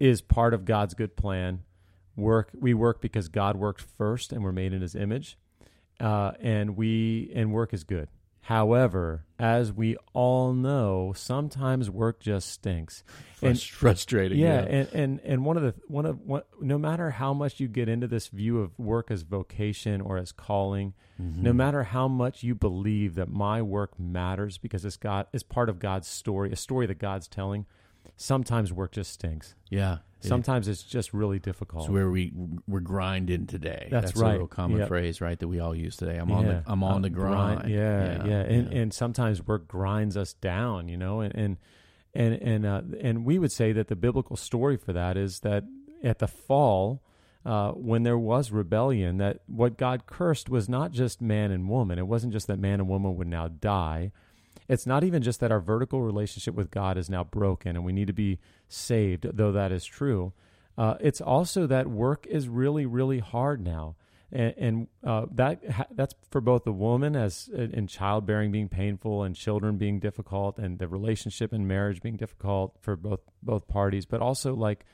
is 0.00 0.20
part 0.22 0.54
of 0.54 0.64
God's 0.64 0.94
good 0.94 1.16
plan. 1.16 1.62
Work 2.16 2.50
we 2.58 2.72
work 2.74 3.00
because 3.00 3.28
God 3.28 3.56
worked 3.56 3.82
first 3.82 4.32
and 4.32 4.42
we're 4.42 4.52
made 4.52 4.72
in 4.72 4.80
his 4.82 4.94
image. 4.94 5.36
Uh, 6.00 6.32
and 6.40 6.76
we 6.76 7.30
and 7.34 7.52
work 7.52 7.72
is 7.74 7.84
good. 7.84 8.08
However, 8.46 9.24
as 9.40 9.72
we 9.72 9.96
all 10.12 10.52
know, 10.52 11.12
sometimes 11.16 11.90
work 11.90 12.20
just 12.20 12.48
stinks. 12.48 13.02
And, 13.42 13.60
frustrating. 13.60 14.38
Yeah, 14.38 14.62
Yeah. 14.62 14.66
and, 14.68 14.88
and 14.92 15.20
and 15.24 15.44
one 15.44 15.56
of 15.56 15.64
the 15.64 15.74
one 15.88 16.06
of 16.06 16.20
one, 16.20 16.42
no 16.60 16.78
matter 16.78 17.10
how 17.10 17.34
much 17.34 17.58
you 17.58 17.66
get 17.66 17.88
into 17.88 18.06
this 18.06 18.28
view 18.28 18.60
of 18.60 18.78
work 18.78 19.10
as 19.10 19.22
vocation 19.22 20.00
or 20.00 20.16
as 20.16 20.30
calling, 20.32 20.94
Mm-hmm. 21.20 21.42
no 21.42 21.52
matter 21.54 21.82
how 21.82 22.08
much 22.08 22.42
you 22.42 22.54
believe 22.54 23.14
that 23.16 23.28
my 23.30 23.62
work 23.62 23.98
matters 23.98 24.58
because 24.58 24.84
it's 24.84 24.96
God 24.98 25.26
it's 25.32 25.42
part 25.42 25.68
of 25.68 25.78
God's 25.78 26.06
story, 26.06 26.52
a 26.52 26.56
story 26.56 26.86
that 26.86 26.98
God's 26.98 27.26
telling, 27.26 27.66
sometimes 28.16 28.72
work 28.72 28.92
just 28.92 29.12
stinks. 29.12 29.54
yeah. 29.70 29.98
Sometimes 30.20 30.66
it's 30.66 30.82
just 30.82 31.12
really 31.12 31.38
difficult. 31.38 31.84
It's 31.84 31.90
where 31.90 32.10
we 32.10 32.32
we're 32.66 32.80
grinding 32.80 33.46
today. 33.46 33.88
That's 33.90 34.16
a 34.16 34.18
right. 34.18 34.38
real 34.38 34.46
common 34.46 34.78
Yep. 34.78 34.88
phrase, 34.88 35.20
right? 35.20 35.38
That 35.38 35.48
we 35.48 35.60
all 35.60 35.74
use 35.74 35.96
today. 35.96 36.16
I'm 36.16 36.30
on 36.32 36.46
the 36.46 36.62
I'm 36.66 36.82
on 36.82 36.96
Uh, 36.96 36.98
the 37.00 37.10
grind. 37.10 37.70
Yeah, 37.70 38.24
yeah, 38.26 38.40
And 38.40 38.72
yeah. 38.72 38.78
and 38.80 38.94
sometimes 38.94 39.46
work 39.46 39.68
grinds 39.68 40.16
us 40.16 40.32
down, 40.32 40.88
you 40.88 40.96
know, 40.96 41.20
and 41.20 41.34
and 41.34 41.56
and 42.14 42.34
and, 42.34 42.66
uh, 42.66 42.80
and 43.00 43.24
we 43.26 43.38
would 43.38 43.52
say 43.52 43.72
that 43.72 43.88
the 43.88 43.96
biblical 43.96 44.36
story 44.36 44.76
for 44.78 44.92
that 44.94 45.16
is 45.18 45.40
that 45.40 45.64
at 46.02 46.18
the 46.18 46.26
fall, 46.28 47.02
uh, 47.44 47.72
when 47.72 48.02
there 48.04 48.18
was 48.18 48.50
rebellion, 48.50 49.18
that 49.18 49.40
what 49.46 49.76
God 49.76 50.06
cursed 50.06 50.48
was 50.48 50.66
not 50.68 50.92
just 50.92 51.20
man 51.20 51.50
and 51.50 51.68
woman. 51.68 51.98
It 51.98 52.06
wasn't 52.06 52.32
just 52.32 52.46
that 52.46 52.58
man 52.58 52.80
and 52.80 52.88
woman 52.88 53.16
would 53.16 53.28
now 53.28 53.48
die. 53.48 54.12
It's 54.68 54.86
not 54.86 55.04
even 55.04 55.22
just 55.22 55.40
that 55.40 55.52
our 55.52 55.60
vertical 55.60 56.02
relationship 56.02 56.54
with 56.54 56.70
God 56.70 56.98
is 56.98 57.08
now 57.08 57.24
broken 57.24 57.76
and 57.76 57.84
we 57.84 57.92
need 57.92 58.06
to 58.08 58.12
be 58.12 58.38
saved, 58.68 59.26
though 59.34 59.52
that 59.52 59.72
is 59.72 59.84
true. 59.84 60.32
Uh, 60.76 60.94
it's 61.00 61.20
also 61.20 61.66
that 61.66 61.86
work 61.88 62.26
is 62.26 62.48
really, 62.48 62.84
really 62.84 63.18
hard 63.20 63.64
now, 63.64 63.96
and, 64.30 64.54
and 64.58 64.86
uh, 65.04 65.24
that 65.32 65.70
ha- 65.70 65.86
that's 65.92 66.14
for 66.30 66.40
both 66.42 66.64
the 66.64 66.72
woman 66.72 67.16
as 67.16 67.48
in 67.48 67.86
childbearing 67.86 68.52
being 68.52 68.68
painful 68.68 69.22
and 69.22 69.34
children 69.34 69.78
being 69.78 69.98
difficult, 70.00 70.58
and 70.58 70.78
the 70.78 70.86
relationship 70.86 71.52
and 71.52 71.66
marriage 71.66 72.02
being 72.02 72.16
difficult 72.16 72.76
for 72.82 72.94
both 72.94 73.20
both 73.42 73.66
parties, 73.68 74.04
but 74.04 74.20
also 74.20 74.54
like 74.54 74.84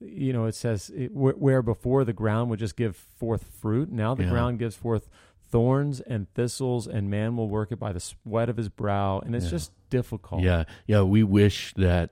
you 0.00 0.32
know, 0.32 0.44
it 0.44 0.54
says 0.54 0.90
it, 0.94 1.12
where, 1.12 1.32
where 1.34 1.62
before 1.62 2.04
the 2.04 2.12
ground 2.12 2.50
would 2.50 2.58
just 2.58 2.76
give 2.76 2.94
forth 2.96 3.44
fruit, 3.60 3.90
now 3.90 4.14
the 4.14 4.24
Yeah. 4.24 4.30
ground 4.30 4.58
gives 4.58 4.76
forth 4.76 5.08
thorns 5.54 6.00
and 6.00 6.26
thistles, 6.34 6.88
and 6.88 7.08
man 7.08 7.36
will 7.36 7.48
work 7.48 7.70
it 7.70 7.76
by 7.78 7.92
the 7.92 8.00
sweat 8.00 8.48
of 8.48 8.56
his 8.56 8.68
brow, 8.68 9.20
and 9.20 9.36
it's 9.36 9.44
Yeah. 9.44 9.50
just 9.52 9.70
difficult. 9.88 10.42
Yeah, 10.42 10.64
yeah. 10.88 11.02
We 11.02 11.22
wish 11.22 11.72
that 11.74 12.10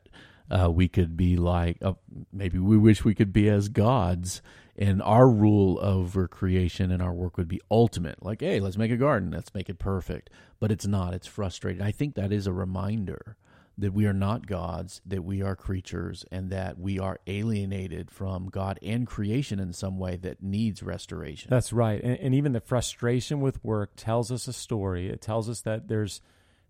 uh, 0.48 0.70
we 0.70 0.86
could 0.86 1.16
be 1.16 1.36
like, 1.36 1.76
uh, 1.82 1.94
maybe 2.32 2.60
we 2.60 2.78
wish 2.78 3.04
we 3.04 3.16
could 3.16 3.32
be 3.32 3.48
as 3.48 3.68
gods, 3.68 4.42
and 4.76 5.02
our 5.02 5.28
rule 5.28 5.80
over 5.82 6.28
creation 6.28 6.92
and 6.92 7.02
our 7.02 7.12
work 7.12 7.36
would 7.36 7.48
be 7.48 7.60
ultimate. 7.68 8.22
Like, 8.22 8.42
hey, 8.42 8.60
let's 8.60 8.78
make 8.78 8.92
a 8.92 8.96
garden, 8.96 9.32
let's 9.32 9.52
make 9.54 9.68
it 9.68 9.80
perfect. 9.80 10.30
But 10.60 10.70
it's 10.70 10.86
not. 10.86 11.12
It's 11.12 11.26
frustrating. 11.26 11.82
I 11.82 11.90
think 11.90 12.14
that 12.14 12.30
is 12.32 12.46
a 12.46 12.52
reminder 12.52 13.36
that 13.82 13.92
we 13.92 14.06
are 14.06 14.12
not 14.12 14.46
gods, 14.46 15.00
that 15.04 15.24
we 15.24 15.42
are 15.42 15.56
creatures, 15.56 16.24
and 16.30 16.50
that 16.50 16.78
we 16.78 17.00
are 17.00 17.18
alienated 17.26 18.10
from 18.10 18.48
God 18.48 18.78
and 18.80 19.06
creation 19.06 19.58
in 19.58 19.72
some 19.72 19.98
way 19.98 20.16
that 20.18 20.40
needs 20.40 20.82
restoration. 20.84 21.50
That's 21.50 21.72
right. 21.72 22.00
And, 22.02 22.16
and 22.20 22.34
even 22.34 22.52
the 22.52 22.60
frustration 22.60 23.40
with 23.40 23.62
work 23.64 23.90
tells 23.96 24.30
us 24.30 24.46
a 24.46 24.52
story. 24.52 25.08
It 25.08 25.20
tells 25.20 25.50
us 25.50 25.62
that 25.62 25.88
there's 25.88 26.20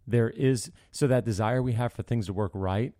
there 0.06 0.30
is 0.30 0.72
so 0.90 1.06
that 1.06 1.24
desire 1.24 1.62
we 1.62 1.74
have 1.74 1.92
for 1.92 2.02
things 2.02 2.26
to 2.26 2.32
work 2.32 2.52
right. 2.54 2.94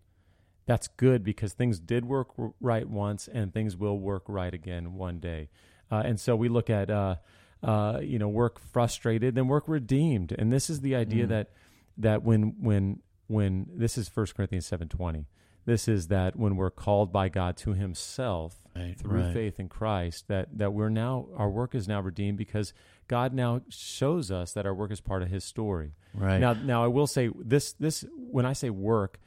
That's 0.67 0.89
good 0.89 1.25
because 1.25 1.55
things 1.55 1.81
did 1.81 2.05
work 2.05 2.29
right 2.61 2.89
once, 2.89 3.29
and 3.29 3.53
things 3.53 3.77
will 3.77 3.99
work 3.99 4.25
right 4.29 4.53
again 4.55 4.95
one 4.95 5.19
day. 5.19 5.49
Uh, 5.91 6.03
and 6.05 6.21
so 6.21 6.37
we 6.37 6.49
look 6.49 6.71
at 6.71 6.91
uh, 6.91 7.17
uh, 7.63 7.99
you 8.03 8.19
know 8.19 8.29
work 8.29 8.61
frustrated, 8.61 9.35
then 9.35 9.49
work 9.49 9.65
redeemed, 9.69 10.33
and 10.39 10.53
this 10.53 10.69
is 10.69 10.81
the 10.81 10.95
idea 10.95 11.25
Mm. 11.25 11.29
that 11.31 11.51
that 11.97 12.23
when 12.23 12.57
when 12.61 13.01
when 13.33 13.67
this 13.75 13.97
is 13.97 14.09
First 14.09 14.35
Corinthians 14.35 14.67
seven 14.67 14.89
twenty. 14.89 15.27
This 15.65 15.87
is 15.87 16.09
that 16.09 16.35
when 16.35 16.57
we're 16.57 16.71
called 16.71 17.13
by 17.13 17.29
God 17.29 17.57
to 17.59 17.73
Himself 17.73 18.59
Right, 18.75 18.99
through 18.99 19.23
right. 19.23 19.33
faith 19.35 19.61
in 19.61 19.69
Christ, 19.69 20.29
that 20.29 20.49
that 20.59 20.73
we're 20.73 20.89
now 20.89 21.27
our 21.37 21.51
work 21.51 21.75
is 21.75 21.87
now 21.87 22.01
redeemed 22.01 22.39
because 22.39 22.73
God 23.07 23.35
now 23.35 23.61
shows 23.69 24.31
us 24.31 24.53
that 24.55 24.65
our 24.65 24.75
work 24.75 24.91
is 24.91 25.01
part 25.01 25.23
of 25.23 25.29
His 25.29 25.45
story. 25.45 25.93
Right. 26.15 26.39
Now, 26.39 26.55
now 26.55 26.83
I 26.83 26.87
will 26.87 27.07
say 27.07 27.31
this: 27.39 27.75
this 27.75 28.05
when 28.17 28.47
I 28.47 28.55
say 28.55 28.71
work, 28.71 29.21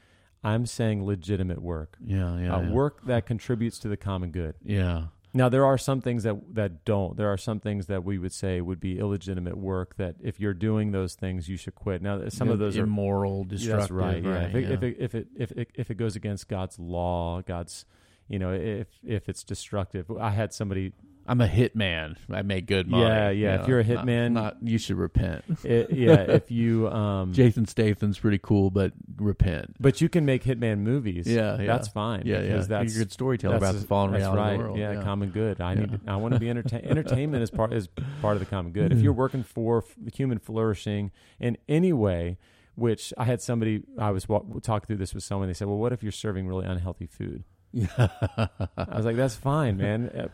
I'm 0.44 0.66
saying 0.66 1.06
legitimate 1.06 1.62
work, 1.62 1.98
yeah, 2.04 2.40
yeah, 2.40 2.56
uh, 2.56 2.62
yeah. 2.62 2.72
work 2.72 3.06
that 3.06 3.26
contributes 3.26 3.80
to 3.80 3.88
the 3.88 3.98
common 3.98 4.32
good. 4.32 4.56
Yeah. 4.64 5.06
Now, 5.36 5.50
there 5.50 5.66
are 5.66 5.78
some 5.78 6.00
things 6.00 6.24
that 6.24 6.56
that 6.56 6.86
don't. 6.86 7.18
There 7.18 7.32
are 7.32 7.38
some 7.38 7.60
things 7.60 7.88
that 7.88 8.06
we 8.06 8.18
would 8.18 8.32
say 8.32 8.62
would 8.62 8.80
be 8.80 8.98
illegitimate 8.98 9.58
work. 9.58 9.98
That 9.98 10.16
if 10.24 10.40
you're 10.40 10.54
doing 10.54 10.94
those 10.94 11.14
things, 11.14 11.50
you 11.50 11.58
should 11.58 11.76
quit. 11.76 12.02
Now, 12.02 12.30
some 12.30 12.48
of 12.50 12.58
those 12.58 12.78
are 12.78 12.84
immoral, 12.84 13.44
destructive. 13.44 13.80
that's 13.82 13.92
right. 13.92 14.24
Yeah. 14.24 14.30
right, 14.30 14.56
if, 14.56 14.56
it, 14.56 14.64
yeah. 14.64 14.70
if 14.70 14.84
it 14.84 14.98
if 14.98 15.16
it 15.16 15.28
if 15.36 15.52
it 15.52 15.72
if 15.76 15.92
it 15.92 15.96
goes 15.96 16.16
against 16.16 16.48
God's 16.48 16.80
law, 16.80 17.42
God's 17.42 17.86
you 18.30 18.40
know 18.40 18.54
if 18.54 18.88
if 19.06 19.28
it's 19.28 19.44
destructive. 19.44 20.10
I 20.10 20.30
had 20.30 20.54
somebody. 20.54 20.94
I'm 21.28 21.42
a 21.42 21.48
hitman. 21.48 22.18
I 22.30 22.44
make 22.44 22.68
good 22.68 22.88
money. 22.88 23.04
Yeah, 23.04 23.30
yeah. 23.32 23.62
If 23.62 23.68
you're 23.68 23.80
a 23.80 23.84
hitman- 23.84 24.34
not, 24.34 24.58
you 24.62 24.78
should 24.78 24.98
repent. 24.98 25.44
It, 25.66 25.92
yeah, 25.92 26.14
if 26.30 26.52
you 26.52 26.88
um, 26.90 27.34
Jason 27.34 27.66
Statham's 27.66 28.20
pretty 28.20 28.38
cool, 28.38 28.70
but 28.70 28.94
repent. 29.18 29.76
but 29.80 30.02
you 30.02 30.10
can 30.10 30.26
make 30.26 30.44
hitman 30.44 30.80
movies. 30.80 31.26
Yeah, 31.28 31.60
yeah. 31.60 31.66
that's 31.66 31.88
fine. 31.88 32.24
Yeah, 32.26 32.36
yeah. 32.38 32.42
because 32.50 32.68
that's 32.68 32.94
you're 32.94 33.02
a 33.02 33.06
good 33.06 33.12
storyteller 33.12 33.56
about 33.56 33.74
the 33.76 33.82
fallen 33.82 34.12
that's 34.12 34.22
reality 34.22 34.42
right. 34.42 34.58
world. 34.60 34.78
Yeah, 34.78 35.02
common 35.02 35.30
good. 35.30 35.60
I 35.62 35.74
Yeah. 35.74 35.80
need. 35.82 36.00
I 36.08 36.16
want 36.18 36.34
to 36.36 36.40
be 36.40 36.50
entertain. 36.50 36.82
entertainment 36.86 37.42
is 37.42 37.50
part 37.50 37.74
is 37.74 37.88
part 38.22 38.36
of 38.36 38.40
the 38.40 38.46
common 38.46 38.72
good. 38.72 38.92
If 38.92 39.00
you're 39.00 39.14
working 39.14 39.44
for 39.44 39.80
f- 39.80 40.14
human 40.14 40.38
flourishing 40.38 41.12
in 41.40 41.58
any 41.68 41.94
way, 41.94 42.38
which 42.76 43.14
I 43.18 43.24
had 43.24 43.42
somebody 43.42 43.84
I 43.98 44.12
was 44.12 44.30
wa- 44.30 44.44
talking 44.62 44.86
through 44.86 44.98
this 44.98 45.14
with 45.16 45.24
someone. 45.24 45.48
They 45.48 45.54
said, 45.54 45.68
"Well, 45.68 45.78
what 45.78 45.94
if 45.94 46.04
you're 46.04 46.12
serving 46.12 46.48
really 46.48 46.66
unhealthy 46.68 47.08
food?" 47.08 47.44
I 47.98 48.50
was 48.96 49.06
like, 49.06 49.16
"That's 49.16 49.36
fine, 49.36 49.78
man. 49.78 50.30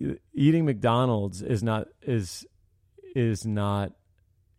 Eating 0.34 0.64
McDonald's 0.64 1.42
is 1.42 1.62
not 1.62 1.88
is 2.02 2.46
is 3.14 3.46
not 3.46 3.92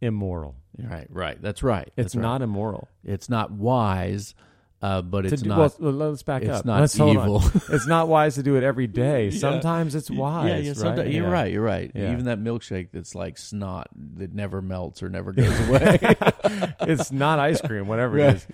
immoral. 0.02 0.56
right, 0.80 1.08
right. 1.10 1.42
That's 1.42 1.64
right. 1.64 1.88
It's 1.88 1.96
That's 1.96 2.16
right. 2.16 2.22
not 2.22 2.42
immoral. 2.42 2.88
It's 3.04 3.30
not 3.30 3.52
wise, 3.52 4.36
uh, 4.82 5.02
but 5.02 5.26
it's 5.26 5.42
do- 5.42 5.50
not. 5.50 5.80
well, 5.80 5.92
let's 5.92 6.22
back 6.24 6.44
it's 6.44 6.52
up. 6.60 6.66
not 6.66 6.82
Let's 6.82 7.00
evil. 7.00 7.42
it's 7.70 7.88
not 7.88 8.08
wise 8.08 8.36
to 8.36 8.44
do 8.44 8.56
it 8.58 8.64
every 8.64 8.88
day. 9.06 9.30
Yeah. 9.30 9.40
Sometimes 9.40 9.96
it's 9.96 10.10
wise. 10.12 10.66
Yeah, 10.66 10.74
yeah. 10.74 10.90
right? 10.96 11.08
You're 11.12 11.26
Yeah. 11.26 11.32
right. 11.32 11.52
You're 11.52 11.64
right. 11.64 11.92
Even 11.96 12.26
that 12.26 12.40
milkshake 12.40 12.90
that's 12.94 13.16
like 13.16 13.38
snot 13.38 13.90
that 14.18 14.34
never 14.34 14.62
melts 14.62 15.02
or 15.02 15.10
never 15.10 15.32
goes 15.34 15.60
away. 15.68 15.98
it's 16.82 17.12
not 17.12 17.40
ice 17.40 17.60
cream, 17.62 17.88
whatever 17.88 18.18
it 18.20 18.36
is. 18.36 18.48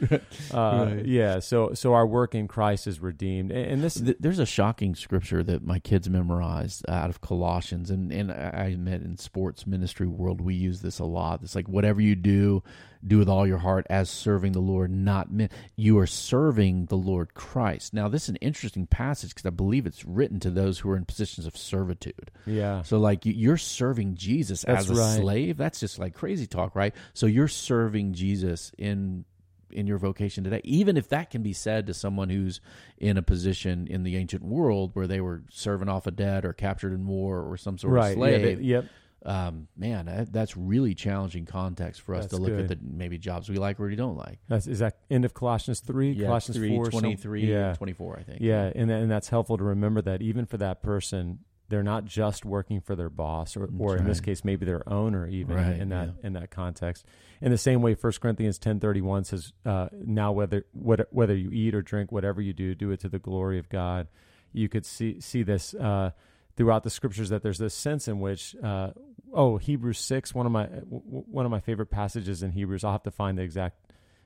Uh, 0.53 0.89
Right. 0.95 1.05
Yeah. 1.05 1.39
So 1.39 1.73
so 1.73 1.93
our 1.93 2.07
work 2.07 2.35
in 2.35 2.47
Christ 2.47 2.87
is 2.87 2.99
redeemed, 2.99 3.51
and, 3.51 3.83
this. 3.83 3.95
There's 3.95 4.39
a 4.39 4.45
shocking 4.45 4.95
scripture 4.95 5.43
that 5.43 5.63
my 5.65 5.79
kids 5.79 6.09
memorized 6.09 6.87
out 6.89 7.09
of 7.09 7.21
Colossians, 7.21 7.89
and 7.89 8.11
and 8.11 8.31
I 8.31 8.51
I 8.53 8.65
admit 8.67 9.01
in 9.01 9.17
sports 9.17 9.67
ministry 9.67 10.07
world 10.07 10.39
we 10.41 10.53
use 10.55 10.81
this 10.81 10.99
a 10.99 11.05
lot. 11.05 11.41
It's 11.43 11.55
like 11.55 11.67
whatever 11.67 11.99
you 12.01 12.15
do, 12.15 12.63
do 13.05 13.17
with 13.17 13.27
all 13.29 13.45
your 13.45 13.57
heart 13.57 13.85
as 13.89 14.09
serving 14.09 14.53
the 14.53 14.59
Lord, 14.61 14.89
not 14.91 15.31
men. 15.31 15.49
You 15.75 15.99
are 15.99 16.07
serving 16.07 16.85
the 16.85 16.95
Lord 16.97 17.33
Christ. 17.33 17.93
Now 17.93 18.07
this 18.07 18.23
is 18.23 18.29
an 18.29 18.35
interesting 18.37 18.87
passage 18.87 19.31
because 19.31 19.45
I 19.45 19.49
believe 19.49 19.85
it's 19.85 20.05
written 20.05 20.39
to 20.41 20.49
those 20.49 20.79
who 20.79 20.89
are 20.89 20.97
in 20.97 21.05
positions 21.05 21.45
of 21.45 21.57
servitude. 21.57 22.31
yeah. 22.45 22.81
So 22.83 22.99
like 22.99 23.25
you- 23.25 23.33
you're 23.33 23.57
serving 23.57 24.15
Jesus 24.15 24.63
That's 24.65 24.89
as 24.89 24.97
a 24.97 25.01
right. 25.01 25.19
slave. 25.19 25.57
That's 25.57 25.79
just 25.79 25.99
like 25.99 26.13
crazy 26.13 26.47
talk, 26.47 26.75
right? 26.75 26.93
So 27.13 27.25
you're 27.25 27.47
serving 27.47 28.13
Jesus 28.13 28.71
in 28.77 29.25
in 29.71 29.87
your 29.87 29.97
vocation 29.97 30.43
today, 30.43 30.61
even 30.63 30.97
if 30.97 31.09
that 31.09 31.31
can 31.31 31.41
be 31.41 31.51
said 31.51 31.87
to 31.87 31.95
someone 31.95 32.29
who's 32.29 32.61
in 32.99 33.17
a 33.17 33.23
position 33.23 33.87
in 33.87 34.03
the 34.03 34.17
ancient 34.17 34.43
world 34.43 34.91
where 34.93 35.07
they 35.07 35.19
were 35.19 35.41
serving 35.49 35.89
off 35.89 36.05
a 36.05 36.11
debt 36.11 36.45
or 36.45 36.53
captured 36.53 36.93
in 36.93 37.07
war 37.07 37.41
or 37.41 37.57
some 37.57 37.79
sort 37.79 37.91
Right. 37.93 38.11
of 38.11 38.17
Yeah, 38.19 38.37
slave. 38.37 38.57
they- 38.59 38.63
yep. 38.63 38.85
Um, 39.25 39.67
man, 39.77 40.05
that, 40.07 40.31
that's 40.33 40.57
really 40.57 40.93
challenging 40.93 41.45
context 41.45 42.01
for 42.01 42.15
us 42.15 42.25
That's 42.25 42.35
to 42.35 42.41
look 42.41 42.51
good. 42.51 42.61
at 42.61 42.67
the 42.69 42.77
maybe 42.81 43.17
jobs 43.17 43.49
we 43.49 43.57
like 43.57 43.79
or 43.79 43.87
we 43.87 43.95
don't 43.95 44.17
like. 44.17 44.39
That's 44.49 44.67
is 44.67 44.79
that 44.79 44.97
end 45.09 45.23
of 45.25 45.33
Colossians 45.33 45.79
three, 45.79 46.11
Yeah, 46.11 46.27
Colossians 46.27 46.57
3, 46.57 46.69
four, 46.75 46.91
some- 46.91 46.99
23, 47.01 47.45
yeah, 47.51 47.73
24, 47.75 48.17
I 48.19 48.23
think. 48.23 48.41
yeah, 48.41 48.71
and 48.75 48.91
and 48.91 49.09
that's 49.09 49.29
helpful 49.29 49.57
to 49.57 49.63
remember 49.63 50.01
that 50.01 50.21
even 50.21 50.45
for 50.45 50.57
that 50.57 50.81
person, 50.83 51.39
they're 51.69 51.81
not 51.83 52.05
just 52.05 52.43
working 52.45 52.81
for 52.81 52.95
their 52.95 53.09
boss, 53.09 53.55
or 53.57 53.69
or 53.79 53.95
in 53.97 54.03
this 54.05 54.19
case, 54.19 54.43
maybe 54.43 54.65
their 54.65 54.87
owner, 54.87 55.25
even 55.27 55.55
Right, 55.55 55.79
in 55.79 55.89
that 55.89 56.09
yeah. 56.21 56.27
in 56.27 56.33
that 56.33 56.51
context. 56.51 57.05
In 57.41 57.49
the 57.51 57.57
same 57.57 57.81
way, 57.81 57.95
First 57.95 58.19
Corinthians 58.21 58.59
ten 58.59 58.79
thirty 58.79 59.01
one 59.01 59.23
says, 59.23 59.53
uh, 59.65 59.87
"Now 60.05 60.31
whether 60.33 60.65
what, 60.73 61.07
whether 61.11 61.35
you 61.35 61.49
eat 61.51 61.73
or 61.73 61.81
drink, 61.81 62.11
whatever 62.11 62.41
you 62.41 62.53
do, 62.53 62.75
do 62.75 62.91
it 62.91 62.99
to 62.99 63.09
the 63.09 63.19
glory 63.19 63.57
of 63.57 63.69
God." 63.69 64.07
You 64.51 64.69
could 64.69 64.85
see 64.85 65.19
see 65.21 65.41
this 65.41 65.73
uh, 65.73 66.11
throughout 66.57 66.83
the 66.83 66.91
scriptures 66.91 67.29
that 67.29 67.41
there's 67.41 67.57
this 67.59 67.73
sense 67.73 68.07
in 68.09 68.19
which. 68.19 68.55
Uh, 68.61 68.91
Oh, 69.33 69.57
Hebrews 69.57 69.97
six, 69.99 70.33
one 70.33 70.45
of 70.45 70.51
my 70.51 70.65
w- 70.67 71.01
one 71.07 71.45
of 71.45 71.51
my 71.51 71.59
favorite 71.59 71.87
passages 71.87 72.43
in 72.43 72.51
Hebrews. 72.51 72.83
I'll 72.83 72.91
have 72.91 73.03
to 73.03 73.11
find 73.11 73.37
the 73.37 73.41
exact. 73.41 73.77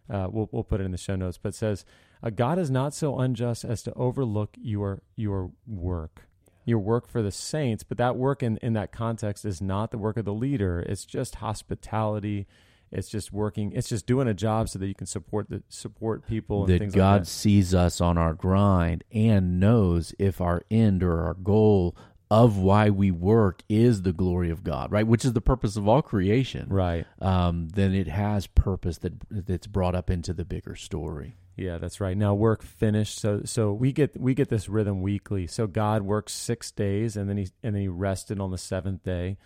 Uh, 0.10 0.28
we'll 0.30 0.50
we'll 0.52 0.64
put 0.64 0.82
it 0.82 0.84
in 0.84 0.92
the 0.92 0.98
show 0.98 1.16
notes, 1.16 1.38
but 1.42 1.50
it 1.50 1.56
says, 1.56 1.86
uh, 2.24 2.30
"God 2.30 2.60
is 2.60 2.70
not 2.70 2.94
so 2.94 3.18
unjust 3.20 3.64
as 3.66 3.82
to 3.84 3.94
overlook 3.94 4.56
your 4.60 5.02
your 5.16 5.52
work." 5.66 6.24
your 6.66 6.80
work 6.80 7.08
for 7.08 7.22
the 7.22 7.32
saints, 7.32 7.84
but 7.84 7.98
that 7.98 8.18
work 8.18 8.44
in, 8.44 8.58
in 8.58 8.74
that 8.74 8.92
context 8.92 9.46
is 9.46 9.62
not 9.62 9.90
the 9.90 9.98
work 9.98 10.18
of 10.18 10.26
the 10.26 10.34
leader. 10.34 10.82
It's 10.82 11.06
just 11.06 11.36
hospitality. 11.36 12.46
It's 12.92 13.08
just 13.08 13.32
working. 13.32 13.72
It's 13.72 13.88
just 13.88 14.06
doing 14.06 14.28
a 14.28 14.34
job 14.34 14.68
so 14.68 14.78
that 14.80 14.88
you 14.88 14.94
can 14.94 15.08
support 15.08 15.50
the 15.50 15.64
support 15.70 16.28
people 16.28 16.66
and 16.66 16.74
that 16.74 16.80
things 16.80 16.94
God 16.94 17.12
like 17.12 17.22
that. 17.22 17.28
sees 17.28 17.74
us 17.74 18.02
on 18.02 18.18
our 18.18 18.34
grind 18.34 19.06
and 19.14 19.62
knows 19.62 20.14
if 20.20 20.42
our 20.42 20.62
end 20.70 21.04
or 21.04 21.24
our 21.26 21.36
goal 21.36 21.96
of 22.30 22.58
why 22.58 22.90
we 22.90 23.12
work 23.12 23.64
is 23.70 24.02
the 24.02 24.12
glory 24.12 24.50
of 24.50 24.64
God, 24.64 24.92
right? 24.92 25.08
Which 25.08 25.24
is 25.24 25.34
the 25.34 25.42
purpose 25.42 25.78
of 25.78 25.88
all 25.88 26.02
creation. 26.02 26.68
Right. 26.70 27.06
Um, 27.22 27.70
then 27.70 27.94
it 27.94 28.08
has 28.08 28.48
purpose 28.48 28.98
that 29.00 29.14
that's 29.30 29.68
brought 29.68 29.96
up 29.96 30.10
into 30.10 30.34
the 30.34 30.46
bigger 30.46 30.76
story. 30.76 31.38
Yeah, 31.56 31.78
that's 31.78 32.00
right. 32.00 32.16
Now 32.16 32.36
work 32.36 32.62
finished. 32.62 33.20
So 33.20 33.42
so 33.46 33.74
we 33.74 33.92
get 33.92 34.20
we 34.20 34.34
get 34.34 34.50
this 34.50 34.70
rhythm 34.70 35.02
weekly. 35.02 35.48
So 35.48 35.68
God 35.68 36.04
works 36.04 36.34
six 36.34 36.72
days 36.72 37.18
and 37.18 37.30
then 37.30 37.38
he 37.38 37.50
and 37.64 37.76
then 37.76 37.82
he 37.82 37.88
rested 37.88 38.40
on 38.40 38.52
the 38.52 38.58
seventh 38.58 39.04
day. 39.04 39.38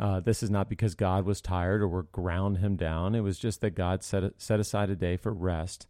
Uh, 0.00 0.18
this 0.18 0.42
is 0.42 0.50
not 0.50 0.68
because 0.68 0.96
God 0.96 1.24
was 1.24 1.40
tired 1.40 1.82
or 1.82 1.86
we're 1.86 2.02
ground 2.02 2.58
him 2.58 2.76
down. 2.76 3.14
It 3.14 3.20
was 3.20 3.38
just 3.38 3.60
that 3.60 3.76
God 3.76 4.02
set 4.02 4.24
set 4.38 4.58
aside 4.58 4.90
a 4.90 4.96
day 4.96 5.16
for 5.16 5.32
rest. 5.32 5.86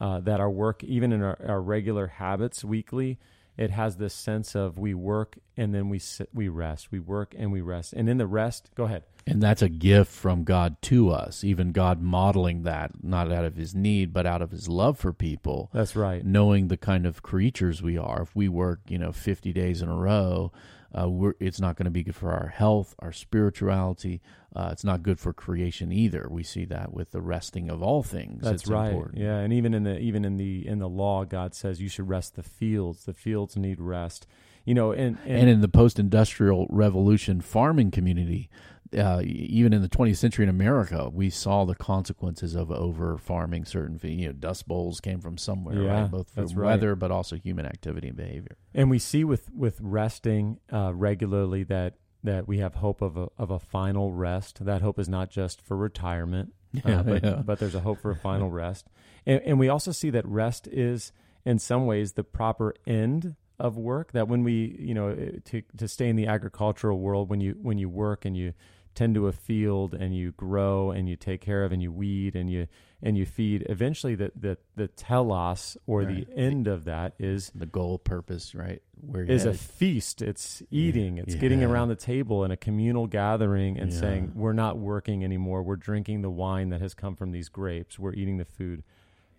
Uh, 0.00 0.18
that 0.20 0.40
our 0.40 0.50
work, 0.50 0.82
even 0.82 1.12
in 1.12 1.22
our, 1.22 1.38
our 1.46 1.60
regular 1.60 2.08
habits 2.08 2.64
weekly, 2.64 3.20
it 3.56 3.70
has 3.70 3.96
this 3.96 4.14
sense 4.14 4.54
of 4.54 4.78
we 4.78 4.94
work 4.94 5.38
and 5.56 5.74
then 5.74 5.88
we 5.88 5.98
sit, 5.98 6.28
we 6.32 6.48
rest. 6.48 6.90
We 6.90 6.98
work 6.98 7.34
and 7.36 7.52
we 7.52 7.60
rest. 7.60 7.92
And 7.92 8.08
in 8.08 8.18
the 8.18 8.26
rest, 8.26 8.70
go 8.74 8.84
ahead. 8.84 9.04
And 9.26 9.42
that's 9.42 9.62
a 9.62 9.68
gift 9.68 10.10
from 10.10 10.42
God 10.42 10.80
to 10.82 11.10
us, 11.10 11.44
even 11.44 11.72
God 11.72 12.02
modeling 12.02 12.64
that, 12.64 13.04
not 13.04 13.30
out 13.30 13.44
of 13.44 13.56
his 13.56 13.74
need, 13.74 14.12
but 14.12 14.26
out 14.26 14.42
of 14.42 14.50
his 14.50 14.68
love 14.68 14.98
for 14.98 15.12
people. 15.12 15.70
That's 15.72 15.94
right. 15.94 16.24
Knowing 16.24 16.68
the 16.68 16.76
kind 16.76 17.06
of 17.06 17.22
creatures 17.22 17.82
we 17.82 17.96
are. 17.96 18.22
If 18.22 18.34
we 18.34 18.48
work, 18.48 18.80
you 18.88 18.98
know, 18.98 19.12
50 19.12 19.52
days 19.52 19.80
in 19.80 19.88
a 19.88 19.96
row, 19.96 20.50
uh, 20.98 21.08
we're, 21.08 21.34
it's 21.40 21.60
not 21.60 21.76
going 21.76 21.84
to 21.84 21.90
be 21.90 22.02
good 22.02 22.14
for 22.14 22.32
our 22.32 22.48
health, 22.48 22.94
our 22.98 23.12
spirituality. 23.12 24.20
Uh, 24.54 24.68
it's 24.72 24.84
not 24.84 25.02
good 25.02 25.18
for 25.18 25.32
creation 25.32 25.90
either. 25.90 26.28
We 26.30 26.42
see 26.42 26.64
that 26.66 26.92
with 26.92 27.12
the 27.12 27.20
resting 27.22 27.70
of 27.70 27.82
all 27.82 28.02
things. 28.02 28.42
That's 28.42 28.62
It's 28.62 28.70
right. 28.70 28.88
important. 28.88 29.18
Yeah, 29.18 29.38
and 29.38 29.52
even 29.52 29.72
in 29.72 29.84
the 29.84 29.98
even 29.98 30.24
in 30.24 30.36
the 30.36 30.66
in 30.66 30.78
the 30.78 30.88
law, 30.88 31.24
God 31.24 31.54
says 31.54 31.80
you 31.80 31.88
should 31.88 32.08
rest 32.08 32.36
the 32.36 32.42
fields. 32.42 33.04
The 33.04 33.14
fields 33.14 33.56
need 33.56 33.80
rest. 33.80 34.26
You 34.64 34.74
know, 34.74 34.92
and 34.92 35.16
and, 35.24 35.40
and 35.40 35.48
in 35.48 35.60
the 35.60 35.68
post-industrial 35.68 36.66
revolution 36.70 37.40
farming 37.40 37.90
community 37.90 38.50
uh, 38.96 39.20
even 39.24 39.72
in 39.72 39.82
the 39.82 39.88
20th 39.88 40.16
century 40.16 40.42
in 40.42 40.48
america 40.48 41.08
we 41.12 41.30
saw 41.30 41.64
the 41.64 41.74
consequences 41.74 42.54
of 42.54 42.70
over 42.70 43.16
farming 43.18 43.64
certain 43.64 43.98
you 44.02 44.26
know 44.26 44.32
dust 44.32 44.66
bowls 44.68 45.00
came 45.00 45.20
from 45.20 45.38
somewhere 45.38 45.82
Yeah, 45.82 46.02
right 46.02 46.10
both 46.10 46.30
from 46.30 46.42
that's 46.44 46.54
right. 46.54 46.66
weather 46.66 46.94
but 46.94 47.10
also 47.10 47.36
human 47.36 47.66
activity 47.66 48.08
and 48.08 48.16
behavior 48.16 48.56
and 48.74 48.90
we 48.90 48.98
see 48.98 49.24
with 49.24 49.50
with 49.54 49.78
resting 49.80 50.58
uh, 50.72 50.92
regularly 50.94 51.62
that 51.64 51.94
that 52.24 52.46
we 52.46 52.58
have 52.58 52.76
hope 52.76 53.02
of 53.02 53.16
a 53.16 53.28
of 53.36 53.50
a 53.50 53.58
final 53.58 54.12
rest. 54.12 54.64
That 54.64 54.80
hope 54.80 54.98
is 55.00 55.08
not 55.08 55.28
just 55.28 55.60
for 55.60 55.76
retirement, 55.76 56.52
uh, 56.84 57.02
but 57.02 57.24
yeah. 57.24 57.42
but 57.44 57.58
there's 57.58 57.74
a 57.74 57.80
hope 57.80 58.00
for 58.00 58.12
a 58.12 58.16
final 58.16 58.48
rest. 58.48 58.86
And, 59.26 59.40
and 59.44 59.58
we 59.58 59.68
also 59.68 59.90
see 59.90 60.08
that 60.10 60.24
rest 60.26 60.68
is 60.68 61.12
in 61.44 61.58
some 61.58 61.84
ways 61.84 62.12
the 62.12 62.22
proper 62.22 62.74
end 62.86 63.34
of 63.58 63.76
work. 63.76 64.12
That 64.12 64.28
when 64.28 64.44
we 64.44 64.76
you 64.78 64.94
know 64.94 65.08
eh, 65.08 65.30
to 65.46 65.62
to 65.78 65.88
stay 65.88 66.08
in 66.08 66.14
the 66.14 66.28
agricultural 66.28 67.00
world, 67.00 67.28
when 67.28 67.40
you 67.40 67.56
when 67.60 67.78
you 67.78 67.88
work 67.88 68.24
and 68.24 68.36
you 68.36 68.54
tend 68.94 69.14
to 69.14 69.26
a 69.26 69.32
field 69.32 69.94
and 69.94 70.14
you 70.16 70.32
grow 70.32 70.90
and 70.90 71.08
you 71.08 71.16
take 71.16 71.40
care 71.40 71.64
of 71.64 71.72
and 71.72 71.82
you 71.82 71.90
weed 71.90 72.36
and 72.36 72.50
you 72.50 72.66
and 73.02 73.16
you 73.16 73.24
feed 73.26 73.66
eventually 73.68 74.14
the 74.14 74.30
the, 74.36 74.58
the 74.76 74.88
telos 74.88 75.76
or 75.86 76.02
Right. 76.02 76.26
the 76.28 76.36
end 76.36 76.68
of 76.68 76.84
that 76.84 77.14
is 77.18 77.50
the 77.54 77.66
goal 77.66 77.98
purpose 77.98 78.54
right 78.54 78.82
where 79.00 79.24
is 79.24 79.44
a 79.44 79.54
feast. 79.54 80.22
It's 80.22 80.62
eating. 80.70 81.18
It's 81.18 81.34
getting 81.34 81.64
around 81.64 81.88
the 81.88 81.96
table 81.96 82.44
in 82.44 82.50
a 82.52 82.56
communal 82.56 83.06
gathering 83.08 83.78
and 83.78 83.90
Yeah. 83.92 83.98
saying, 84.00 84.32
"We're 84.34 84.52
not 84.52 84.78
working 84.78 85.24
anymore. 85.24 85.62
We're 85.62 85.76
drinking 85.76 86.22
the 86.22 86.30
wine 86.30 86.68
that 86.68 86.80
has 86.80 86.94
come 86.94 87.16
from 87.16 87.32
these 87.32 87.48
grapes. 87.48 87.98
We're 87.98 88.12
eating 88.14 88.36
the 88.36 88.44
food 88.44 88.84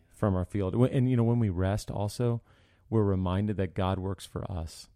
from 0.09 0.35
our 0.35 0.43
field." 0.45 0.75
And 0.75 1.09
you 1.09 1.15
know, 1.15 1.23
when 1.23 1.39
we 1.39 1.49
rest, 1.49 1.89
also, 1.89 2.41
we're 2.89 3.03
reminded 3.03 3.55
that 3.57 3.73
God 3.73 3.99
works 3.99 4.25
for 4.25 4.43
us. 4.51 4.89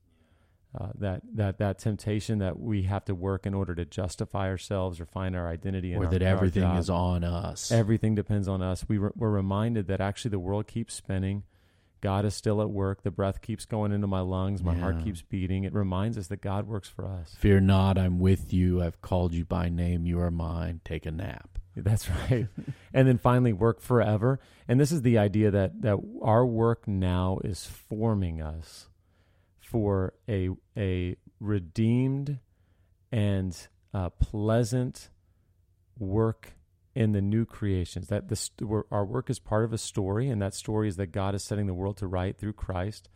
Uh, 0.79 0.89
that 0.99 1.21
that 1.33 1.57
that 1.57 1.79
temptation 1.79 2.37
that 2.37 2.59
we 2.59 2.83
have 2.83 3.03
to 3.03 3.15
work 3.15 3.47
in 3.47 3.53
order 3.55 3.73
to 3.73 3.83
justify 3.83 4.47
ourselves 4.47 4.99
or 4.99 5.05
find 5.05 5.35
our 5.35 5.47
identity, 5.47 5.95
or 5.95 6.05
our, 6.05 6.11
that 6.11 6.21
everything 6.21 6.63
is 6.75 6.87
on 6.89 7.23
us 7.23 7.71
Everything 7.71 8.13
depends 8.13 8.47
on 8.47 8.61
us. 8.61 8.85
We 8.87 8.99
re- 8.99 9.09
we're 9.15 9.31
reminded 9.31 9.87
that 9.87 10.01
actually 10.01 10.29
the 10.31 10.39
world 10.39 10.67
keeps 10.67 10.93
spinning. 10.93 11.43
God 11.99 12.25
is 12.25 12.35
still 12.35 12.61
at 12.61 12.69
work. 12.69 13.01
The 13.01 13.09
breath 13.09 13.41
keeps 13.41 13.65
going 13.65 13.91
into 13.91 14.05
my 14.05 14.19
lungs. 14.19 14.61
My 14.61 14.75
heart 14.75 15.03
keeps 15.03 15.23
beating. 15.23 15.63
It 15.63 15.73
reminds 15.73 16.15
us 16.15 16.27
that 16.27 16.41
God 16.41 16.67
works 16.67 16.87
for 16.87 17.05
us. 17.07 17.33
fear 17.39 17.59
not 17.59 17.97
i'm 17.97 18.19
with 18.19 18.53
you 18.53 18.81
i've 18.83 19.01
called 19.01 19.33
you 19.33 19.43
by 19.45 19.69
name 19.69 20.05
you 20.05 20.19
are 20.19 20.29
mine 20.29 20.79
take 20.85 21.07
a 21.07 21.11
nap 21.11 21.57
That's 21.75 22.09
right. 22.09 22.47
and 22.91 23.07
then 23.07 23.19
finally, 23.19 23.53
work 23.53 23.81
forever. 23.81 24.39
And 24.67 24.79
this 24.79 24.91
is 24.91 25.03
the 25.03 25.19
idea 25.19 25.51
that 25.51 25.81
that 25.83 25.97
our 26.23 26.43
work 26.43 26.87
now 26.87 27.39
is 27.43 27.67
forming 27.67 28.41
us 28.41 28.87
for 29.69 30.13
a 30.29 30.49
a 30.77 31.17
redeemed 31.39 32.39
and 33.11 33.67
uh, 33.93 34.09
pleasant 34.09 35.09
work 35.99 36.53
in 36.95 37.11
the 37.11 37.21
new 37.21 37.45
creations. 37.45 38.07
That 38.07 38.29
this 38.29 38.49
our 38.91 39.05
work 39.05 39.29
is 39.29 39.39
part 39.39 39.65
of 39.65 39.73
a 39.73 39.77
story, 39.77 40.29
and 40.29 40.41
that 40.41 40.53
story 40.53 40.87
is 40.87 40.95
that 40.95 41.11
God 41.11 41.35
is 41.35 41.43
setting 41.43 41.67
the 41.67 41.73
world 41.73 41.97
to 41.97 42.07
right 42.07 42.37
through 42.37 42.53
Christ. 42.53 43.09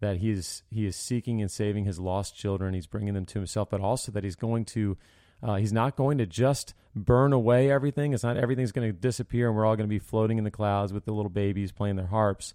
That 0.00 0.18
he 0.18 0.30
is 0.30 0.62
he 0.70 0.86
is 0.86 0.94
seeking 0.94 1.40
and 1.40 1.50
saving 1.50 1.84
his 1.84 1.98
lost 1.98 2.36
children. 2.36 2.74
He's 2.74 2.86
bringing 2.86 3.14
them 3.14 3.26
to 3.26 3.38
himself, 3.40 3.68
but 3.70 3.80
also 3.80 4.12
that 4.12 4.22
he's 4.22 4.36
going 4.36 4.66
to 4.66 4.96
uh, 5.42 5.56
he's 5.56 5.72
not 5.72 5.96
going 5.96 6.18
to 6.18 6.26
just 6.26 6.74
burn 6.94 7.32
away 7.32 7.70
everything. 7.72 8.12
It's 8.12 8.22
not 8.22 8.36
everything's 8.36 8.72
going 8.72 8.88
to 8.88 8.96
disappear, 8.96 9.48
and 9.48 9.56
we're 9.56 9.66
all 9.66 9.76
going 9.76 9.88
to 9.88 9.92
be 9.92 9.98
floating 9.98 10.38
in 10.38 10.44
the 10.44 10.50
clouds 10.52 10.92
with 10.92 11.04
the 11.04 11.12
little 11.12 11.30
babies 11.30 11.72
playing 11.72 11.96
their 11.96 12.06
harps. 12.06 12.54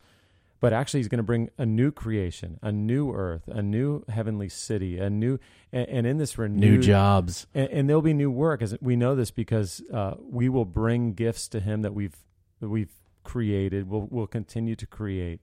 But 0.63 0.71
actually, 0.71 1.01
he's 1.01 1.09
going 1.09 1.17
to 1.17 1.23
bring 1.23 1.49
a 1.57 1.65
new 1.65 1.91
creation, 1.91 2.57
a 2.61 2.71
new 2.71 3.11
earth, 3.11 3.49
a 3.49 3.61
new 3.61 4.05
heavenly 4.07 4.47
city, 4.47 4.97
a 4.97 5.09
new 5.09 5.37
and, 5.73 5.89
and 5.89 6.07
in 6.07 6.19
this 6.19 6.37
renewed 6.37 6.57
new 6.57 6.77
jobs. 6.81 7.47
And, 7.53 7.69
and 7.69 7.89
there'll 7.89 8.01
be 8.01 8.13
new 8.13 8.31
work 8.31 8.61
as 8.61 8.73
we 8.79 8.95
know 8.95 9.13
this 9.13 9.29
because 9.29 9.83
uh, 9.93 10.13
we 10.21 10.47
will 10.47 10.63
bring 10.63 11.15
gifts 11.15 11.49
to 11.49 11.59
him 11.59 11.81
that 11.81 11.93
we've 11.93 12.15
that 12.61 12.69
we've 12.69 12.93
created 13.25 13.89
we'll, 13.89 14.07
we'll 14.09 14.25
continue 14.25 14.73
to 14.77 14.87
create. 14.87 15.41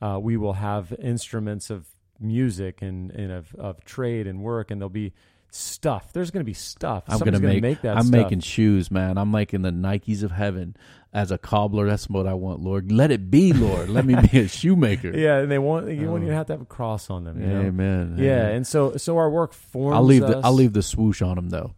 Uh, 0.00 0.18
we 0.18 0.38
will 0.38 0.54
have 0.54 0.94
instruments 0.98 1.68
of 1.68 1.88
music 2.18 2.80
and, 2.80 3.10
and 3.10 3.32
of, 3.32 3.54
of 3.56 3.84
trade 3.84 4.26
and 4.26 4.40
work 4.40 4.70
and 4.70 4.80
there'll 4.80 4.88
be 4.88 5.12
stuff 5.54 6.12
there's 6.12 6.30
going 6.32 6.40
to 6.40 6.44
be 6.44 6.52
stuff 6.54 7.04
I'm 7.06 7.18
gonna 7.20 7.38
make, 7.38 7.62
make 7.62 7.82
that 7.82 7.96
I'm 7.96 8.06
stuff. 8.06 8.22
making 8.22 8.40
shoes, 8.40 8.90
man. 8.90 9.16
I'm 9.16 9.30
making 9.30 9.62
the 9.62 9.70
Nikes 9.70 10.22
of 10.24 10.32
heaven 10.32 10.76
as 11.12 11.30
a 11.30 11.38
cobbler. 11.38 11.86
That's 11.86 12.08
what 12.08 12.26
I 12.26 12.34
want, 12.34 12.60
Lord. 12.60 12.90
Let 12.90 13.12
it 13.12 13.30
be, 13.30 13.52
Lord. 13.52 13.88
Let 13.88 14.04
me 14.04 14.16
be 14.16 14.40
a 14.40 14.48
shoemaker. 14.58 15.16
yeah 15.16 15.38
and 15.38 15.50
they 15.50 15.58
want 15.58 15.88
you 15.90 16.10
won't 16.10 16.22
Oh. 16.22 16.26
Uh, 16.26 16.26
even 16.26 16.34
have 16.36 16.46
to 16.48 16.52
have 16.54 16.60
a 16.62 16.64
cross 16.66 17.08
on 17.08 17.22
them 17.24 17.40
you 17.40 17.46
know? 17.46 17.60
Amen. 17.62 18.16
yeah 18.18 18.40
Amen. 18.42 18.54
and 18.56 18.66
so 18.66 18.96
so 18.96 19.16
our 19.16 19.30
work 19.30 19.52
forms 19.52 19.94
I'll 19.94 20.02
leave 20.04 20.22
the. 20.22 20.40
I'll 20.42 20.52
leave 20.52 20.72
the 20.72 20.82
swoosh 20.82 21.22
on 21.22 21.36
them 21.36 21.50
though. 21.50 21.74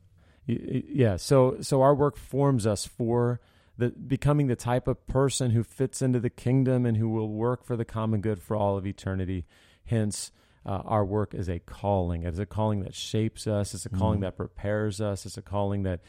Yeah 0.47 1.17
so 1.17 1.59
so 1.61 1.83
our 1.83 1.95
work 1.95 2.17
forms 2.17 2.67
us 2.67 2.87
for 2.87 3.41
the 3.77 3.91
becoming 3.91 4.47
the 4.47 4.57
type 4.57 4.89
of 4.89 5.07
person 5.07 5.51
who 5.51 5.63
fits 5.63 6.01
into 6.01 6.19
the 6.21 6.31
kingdom 6.31 6.87
and 6.87 6.97
who 6.97 7.09
will 7.11 7.29
work 7.29 7.65
for 7.65 7.77
the 7.77 7.85
common 7.85 8.21
good 8.23 8.41
for 8.41 8.57
all 8.57 8.79
of 8.79 8.87
eternity 8.87 9.45
hence 9.85 10.31
uh, 10.67 10.83
our 10.85 11.05
work 11.05 11.33
is 11.35 11.49
a 11.49 11.59
calling 11.61 12.25
it's 12.25 12.39
a 12.39 12.47
calling 12.47 12.81
that 12.81 12.95
shapes 12.95 13.47
us 13.47 13.73
it's 13.73 13.87
a 13.87 13.89
calling 13.89 14.19
Mm. 14.19 14.23
that 14.23 14.37
prepares 14.37 15.01
us 15.01 15.25
it's 15.25 15.37
a 15.39 15.43
calling 15.43 15.85
that 15.85 16.01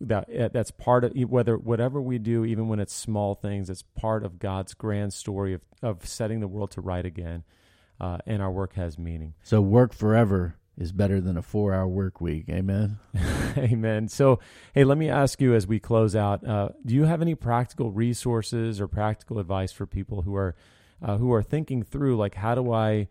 that 0.00 0.28
uh, 0.34 0.48
that's 0.52 0.70
part 0.70 1.04
of 1.04 1.12
whether 1.28 1.56
whatever 1.56 2.00
we 2.00 2.18
do 2.18 2.44
even 2.44 2.68
when 2.68 2.80
it's 2.80 2.94
small 2.94 3.34
things 3.34 3.68
it's 3.70 3.82
part 3.82 4.24
of 4.24 4.38
god's 4.38 4.74
grand 4.74 5.12
story 5.12 5.52
of, 5.54 5.60
of 5.82 6.06
setting 6.06 6.40
the 6.40 6.48
world 6.48 6.70
to 6.70 6.80
right 6.80 7.04
again 7.06 7.44
uh, 8.00 8.18
and 8.26 8.42
our 8.42 8.50
work 8.50 8.74
has 8.74 8.98
meaning 8.98 9.34
So 9.42 9.60
work 9.62 9.94
forever 9.94 10.56
is 10.78 10.92
better 10.92 11.18
than 11.20 11.38
a 11.38 11.42
four 11.42 11.72
hour 11.72 11.88
work 11.88 12.20
week. 12.20 12.44
Amen. 12.50 12.98
Amen. 13.56 14.08
So, 14.08 14.38
hey, 14.74 14.84
let 14.84 14.98
me 14.98 15.08
ask 15.08 15.40
you 15.40 15.54
as 15.54 15.66
we 15.66 15.80
close 15.80 16.14
out: 16.14 16.46
uh, 16.46 16.68
Do 16.84 16.94
you 16.94 17.04
have 17.04 17.22
any 17.22 17.34
practical 17.34 17.90
resources 17.90 18.78
or 18.78 18.86
practical 18.86 19.38
advice 19.38 19.72
for 19.72 19.86
people 19.86 20.20
who 20.20 20.36
are 20.36 20.54
uh, 21.02 21.16
who 21.16 21.32
are 21.32 21.42
thinking 21.42 21.82
through, 21.82 22.18
like, 22.18 22.34
how 22.34 22.54
do 22.54 22.70
I 22.70 23.08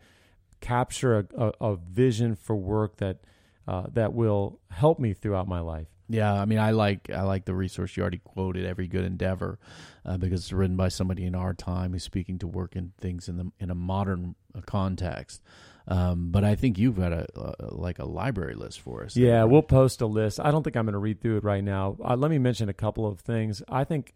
capture 0.66 1.20
a, 1.20 1.26
a, 1.38 1.54
a 1.62 1.76
vision 1.76 2.36
for 2.36 2.56
work 2.56 2.98
that 2.98 3.20
uh, 3.68 3.84
that 3.94 4.14
will 4.14 4.60
help 4.70 5.00
me 5.00 5.14
throughout 5.14 5.48
my 5.48 5.60
life? 5.60 5.88
Yeah, 6.08 6.34
I 6.34 6.46
mean, 6.46 6.60
I 6.60 6.72
like 6.72 7.10
I 7.10 7.22
like 7.22 7.46
the 7.46 7.56
resource 7.56 7.96
you 7.98 8.02
already 8.02 8.20
quoted, 8.20 8.66
"Every 8.66 8.88
Good 8.88 9.06
Endeavor," 9.06 9.60
uh, 10.06 10.18
because 10.18 10.42
it's 10.42 10.54
written 10.54 10.76
by 10.76 10.90
somebody 10.90 11.26
in 11.26 11.36
our 11.36 11.54
time 11.54 11.94
who's 11.94 12.04
speaking 12.04 12.40
to 12.40 12.48
work 12.48 12.76
and 12.76 12.96
things 12.98 13.28
in 13.28 13.38
the 13.38 13.52
in 13.60 13.70
a 13.72 13.76
modern 13.76 14.36
uh, 14.56 14.62
context. 14.62 15.42
Um, 15.88 16.32
but 16.32 16.44
I 16.44 16.56
think 16.56 16.80
you've 16.80 16.98
got 16.98 17.14
a, 17.14 17.28
uh 17.40 17.54
like 17.70 18.00
a 18.00 18.06
library 18.06 18.56
list 18.56 18.82
for 18.82 19.04
us. 19.04 19.16
Yeah, 19.16 19.44
we'll 19.44 19.62
post 19.62 20.02
a 20.02 20.08
list. 20.08 20.40
I 20.40 20.50
don't 20.52 20.64
think 20.64 20.76
I'm 20.76 20.86
going 20.86 20.94
to 20.94 21.00
read 21.00 21.22
through 21.22 21.38
it 21.38 21.44
right 21.44 21.64
now. 21.64 21.96
Uh, 22.04 22.16
let 22.16 22.32
me 22.32 22.40
mention 22.40 22.70
a 22.70 22.74
couple 22.74 23.06
of 23.06 23.20
things. 23.20 23.62
I 23.70 23.84
think 23.84 24.16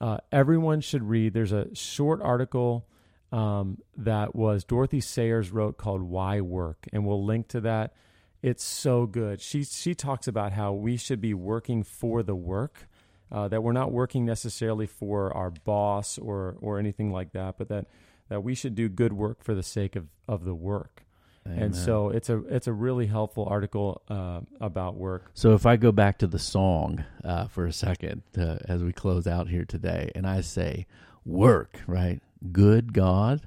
uh, 0.00 0.18
everyone 0.30 0.80
should 0.80 1.02
read. 1.02 1.34
There's 1.34 1.52
a 1.52 1.74
short 1.74 2.22
article 2.22 2.86
um, 3.32 3.78
that 3.96 4.34
was 4.34 4.64
Dorothy 4.64 5.00
Sayers 5.00 5.50
wrote 5.50 5.78
called 5.78 6.02
"Why 6.02 6.40
Work," 6.40 6.86
and 6.92 7.06
we'll 7.06 7.24
link 7.24 7.48
to 7.48 7.60
that. 7.62 7.94
It's 8.42 8.62
so 8.62 9.06
good. 9.06 9.40
She 9.40 9.64
she 9.64 9.94
talks 9.94 10.28
about 10.28 10.52
how 10.52 10.72
we 10.72 10.96
should 10.96 11.20
be 11.20 11.32
working 11.32 11.82
for 11.82 12.22
the 12.22 12.34
work, 12.34 12.88
uh, 13.30 13.48
that 13.48 13.62
we're 13.62 13.72
not 13.72 13.90
working 13.90 14.24
necessarily 14.26 14.86
for 14.86 15.34
our 15.34 15.50
boss 15.50 16.18
or 16.18 16.56
or 16.60 16.78
anything 16.78 17.10
like 17.10 17.32
that, 17.32 17.56
but 17.56 17.68
that 17.68 17.86
that 18.28 18.42
we 18.42 18.54
should 18.54 18.74
do 18.74 18.88
good 18.88 19.12
work 19.12 19.42
for 19.42 19.54
the 19.54 19.62
sake 19.62 19.96
of 19.96 20.08
of 20.28 20.44
the 20.44 20.54
work. 20.54 21.04
Amen. 21.46 21.62
And 21.62 21.76
so 21.76 22.10
it's 22.10 22.28
a 22.28 22.38
it's 22.46 22.66
a 22.66 22.72
really 22.72 23.06
helpful 23.06 23.46
article 23.46 24.02
uh, 24.08 24.40
about 24.60 24.96
work. 24.96 25.30
So 25.34 25.54
if 25.54 25.66
I 25.66 25.76
go 25.76 25.90
back 25.90 26.18
to 26.18 26.26
the 26.26 26.38
song 26.38 27.04
uh, 27.24 27.46
for 27.46 27.66
a 27.66 27.72
second 27.72 28.22
uh, 28.38 28.58
as 28.68 28.82
we 28.82 28.92
close 28.92 29.26
out 29.26 29.48
here 29.48 29.64
today, 29.64 30.10
and 30.14 30.26
I 30.26 30.42
say 30.42 30.86
work, 31.24 31.80
right? 31.86 32.20
Good 32.50 32.92
God, 32.92 33.42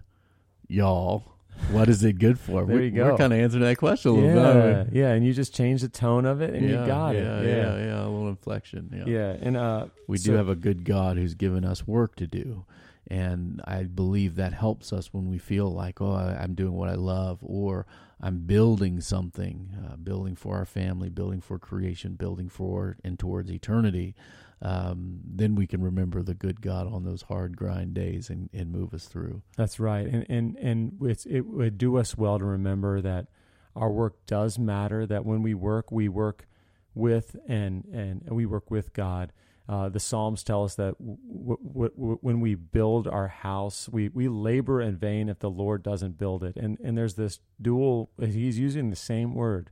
y'all, 0.67 1.23
what 1.71 1.89
is 1.89 2.03
it 2.03 2.13
good 2.13 2.39
for? 2.39 2.65
There 2.65 2.77
we're, 2.77 2.83
you 2.83 2.91
go. 2.91 3.11
We're 3.11 3.17
kind 3.17 3.33
of 3.33 3.39
answering 3.39 3.63
that 3.63 3.77
question 3.77 4.11
a 4.11 4.13
little. 4.13 4.35
Yeah, 4.35 4.47
aren't 4.47 4.93
yeah, 4.93 5.11
and 5.11 5.25
you 5.25 5.33
just 5.33 5.53
change 5.53 5.81
the 5.81 5.89
tone 5.89 6.25
of 6.25 6.41
it, 6.41 6.53
and 6.53 6.69
yeah, 6.69 6.81
you 6.81 6.87
got 6.87 7.15
yeah, 7.15 7.39
it. 7.39 7.45
Yeah, 7.45 7.77
yeah, 7.77 8.01
a 8.01 8.07
little 8.07 8.29
inflection. 8.29 8.89
Yeah, 8.95 9.03
yeah, 9.05 9.37
and 9.41 9.57
uh, 9.57 9.87
we 10.07 10.17
so- 10.17 10.31
do 10.31 10.37
have 10.37 10.49
a 10.49 10.55
good 10.55 10.85
God 10.85 11.17
who's 11.17 11.33
given 11.33 11.65
us 11.65 11.85
work 11.87 12.15
to 12.17 12.27
do. 12.27 12.65
And 13.07 13.61
I 13.65 13.83
believe 13.83 14.35
that 14.35 14.53
helps 14.53 14.91
us 14.91 15.13
when 15.13 15.29
we 15.29 15.37
feel 15.37 15.71
like, 15.71 16.01
oh, 16.01 16.13
I- 16.13 16.41
I'm 16.41 16.55
doing 16.55 16.73
what 16.73 16.89
I 16.89 16.95
love, 16.95 17.39
or 17.43 17.85
I'm 18.19 18.39
building 18.47 18.99
something, 19.01 19.75
uh, 19.85 19.95
building 19.97 20.35
for 20.35 20.55
our 20.55 20.65
family, 20.65 21.09
building 21.09 21.41
for 21.41 21.59
creation, 21.59 22.15
building 22.15 22.49
for 22.49 22.97
and 23.03 23.19
towards 23.19 23.51
eternity. 23.51 24.15
Um, 24.61 25.19
then 25.25 25.55
we 25.55 25.67
can 25.67 25.81
remember 25.81 26.23
the 26.23 26.33
good 26.33 26.61
God 26.61 26.91
on 26.91 27.03
those 27.03 27.23
hard 27.23 27.57
grind 27.57 27.93
days 27.93 28.29
and, 28.29 28.49
and 28.53 28.71
move 28.71 28.93
us 28.93 29.05
through. 29.05 29.41
That's 29.57 29.79
right, 29.79 30.07
and 30.07 30.25
and 30.29 30.55
and 30.57 31.17
it 31.25 31.45
would 31.45 31.77
do 31.77 31.97
us 31.97 32.17
well 32.17 32.39
to 32.39 32.45
remember 32.45 33.01
that 33.01 33.27
our 33.75 33.91
work 33.91 34.25
does 34.25 34.57
matter. 34.57 35.05
That 35.05 35.25
when 35.25 35.41
we 35.41 35.53
work, 35.53 35.91
we 35.91 36.07
work 36.07 36.47
with 36.93 37.35
and 37.47 37.85
and 37.85 38.23
we 38.31 38.45
work 38.45 38.71
with 38.71 38.93
God. 38.93 39.33
Uh, 39.67 39.89
the 39.89 39.99
Psalms 39.99 40.43
tell 40.43 40.63
us 40.63 40.75
that 40.75 40.95
w- 40.99 41.57
w- 41.67 41.91
w- 41.95 42.19
when 42.21 42.39
we 42.39 42.53
build 42.53 43.07
our 43.07 43.27
house, 43.27 43.89
we, 43.91 44.09
we 44.09 44.27
labor 44.27 44.79
in 44.79 44.95
vain 44.95 45.27
if 45.27 45.39
the 45.39 45.49
Lord 45.49 45.81
doesn't 45.81 46.19
build 46.19 46.43
it. 46.43 46.55
And 46.55 46.77
and 46.83 46.97
there's 46.97 47.15
this 47.15 47.39
dual. 47.61 48.11
He's 48.19 48.59
using 48.59 48.89
the 48.91 48.95
same 48.95 49.33
word. 49.33 49.71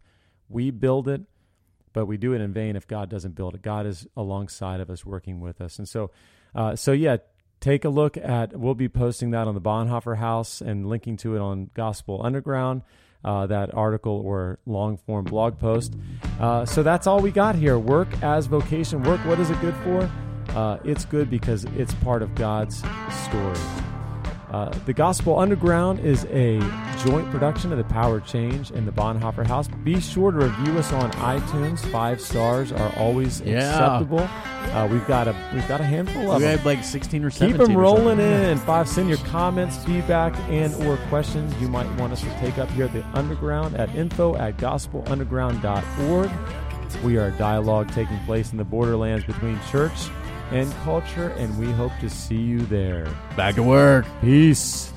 We 0.49 0.71
build 0.71 1.07
it, 1.07 1.21
but 1.93 2.05
we 2.05 2.17
do 2.17 2.33
it 2.33 2.41
in 2.41 2.53
vain 2.53 2.75
if 2.75 2.87
God 2.87 3.09
doesn't 3.09 3.35
build 3.35 3.55
it. 3.55 3.61
God 3.61 3.85
is 3.85 4.07
alongside 4.17 4.79
of 4.79 4.89
us, 4.89 5.05
working 5.05 5.39
with 5.39 5.61
us. 5.61 5.77
And 5.77 5.87
so, 5.87 6.11
uh, 6.55 6.75
so 6.75 6.91
yeah, 6.91 7.17
take 7.59 7.85
a 7.85 7.89
look 7.89 8.17
at. 8.17 8.57
We'll 8.57 8.75
be 8.75 8.89
posting 8.89 9.31
that 9.31 9.47
on 9.47 9.55
the 9.55 9.61
Bonhoeffer 9.61 10.17
House 10.17 10.61
and 10.61 10.87
linking 10.87 11.17
to 11.17 11.35
it 11.35 11.39
on 11.39 11.69
Gospel 11.73 12.21
Underground. 12.23 12.81
Uh, 13.23 13.47
that 13.47 13.73
article 13.73 14.21
or 14.25 14.59
long 14.65 14.97
form 14.97 15.23
blog 15.23 15.57
post. 15.57 15.95
Uh, 16.41 16.65
so 16.65 16.83
that's 16.83 17.07
all 17.07 17.21
we 17.21 17.31
got 17.31 17.55
here. 17.55 17.79
Work 17.79 18.21
as 18.21 18.47
vocation. 18.47 19.01
Work. 19.03 19.21
What 19.25 19.39
is 19.39 19.49
it 19.49 19.61
good 19.61 19.75
for? 19.77 20.11
Uh, 20.49 20.77
it's 20.83 21.05
good 21.05 21.29
because 21.29 21.63
it's 21.77 21.93
part 21.95 22.21
of 22.21 22.35
God's 22.35 22.79
story. 23.09 23.82
Uh, 24.53 24.69
the 24.85 24.93
Gospel 24.93 25.39
Underground 25.39 25.99
is 25.99 26.25
a 26.25 26.59
joint 27.03 27.27
production 27.31 27.71
of 27.71 27.79
the 27.79 27.83
Power 27.85 28.19
Change 28.19 28.69
and 28.69 28.87
the 28.87 28.91
Bonhoeffer 28.91 29.47
House. 29.47 29.67
Be 29.83 29.99
sure 29.99 30.31
to 30.31 30.37
review 30.37 30.77
us 30.77 30.93
on 30.93 31.11
iTunes. 31.13 31.79
Five 31.91 32.21
stars 32.21 32.71
are 32.71 32.93
always 32.97 33.41
Yeah. 33.41 33.57
acceptable. 33.71 34.29
Uh, 34.71 34.87
we've 34.91 35.05
got 35.07 35.27
a 35.27 35.35
we've 35.55 35.67
got 35.67 35.81
a 35.81 35.83
handful 35.83 36.29
of 36.31 36.37
we 36.37 36.43
them. 36.47 36.57
had 36.59 36.65
like 36.67 36.83
16 36.83 37.25
or 37.25 37.31
seventeen. 37.31 37.57
Keep 37.57 37.67
them 37.67 37.75
rolling 37.77 38.19
in. 38.19 38.59
Five, 38.59 38.87
send 38.87 39.09
your 39.09 39.17
comments, 39.19 39.77
feedback, 39.85 40.35
and 40.51 40.71
or 40.85 40.97
questions 41.09 41.51
you 41.59 41.67
might 41.67 41.89
want 41.99 42.13
us 42.13 42.21
to 42.21 42.29
take 42.39 42.59
up 42.59 42.69
here 42.71 42.85
at 42.85 42.93
the 42.93 43.03
Underground 43.15 43.75
at 43.75 43.93
info 43.95 44.35
at 44.35 44.57
gospelunderground.org. 44.57 46.29
We 47.03 47.17
are 47.17 47.25
a 47.27 47.31
dialogue 47.31 47.91
taking 47.91 48.19
place 48.25 48.51
in 48.51 48.59
the 48.59 48.63
borderlands 48.63 49.25
between 49.25 49.59
church 49.71 50.09
and 50.53 50.71
culture, 50.83 51.29
and 51.37 51.57
we 51.57 51.71
hope 51.71 51.91
to 51.99 52.09
see 52.09 52.37
you 52.37 52.59
there. 52.67 53.07
Back 53.35 53.55
to 53.55 53.63
work. 53.63 54.05
Peace. 54.21 54.92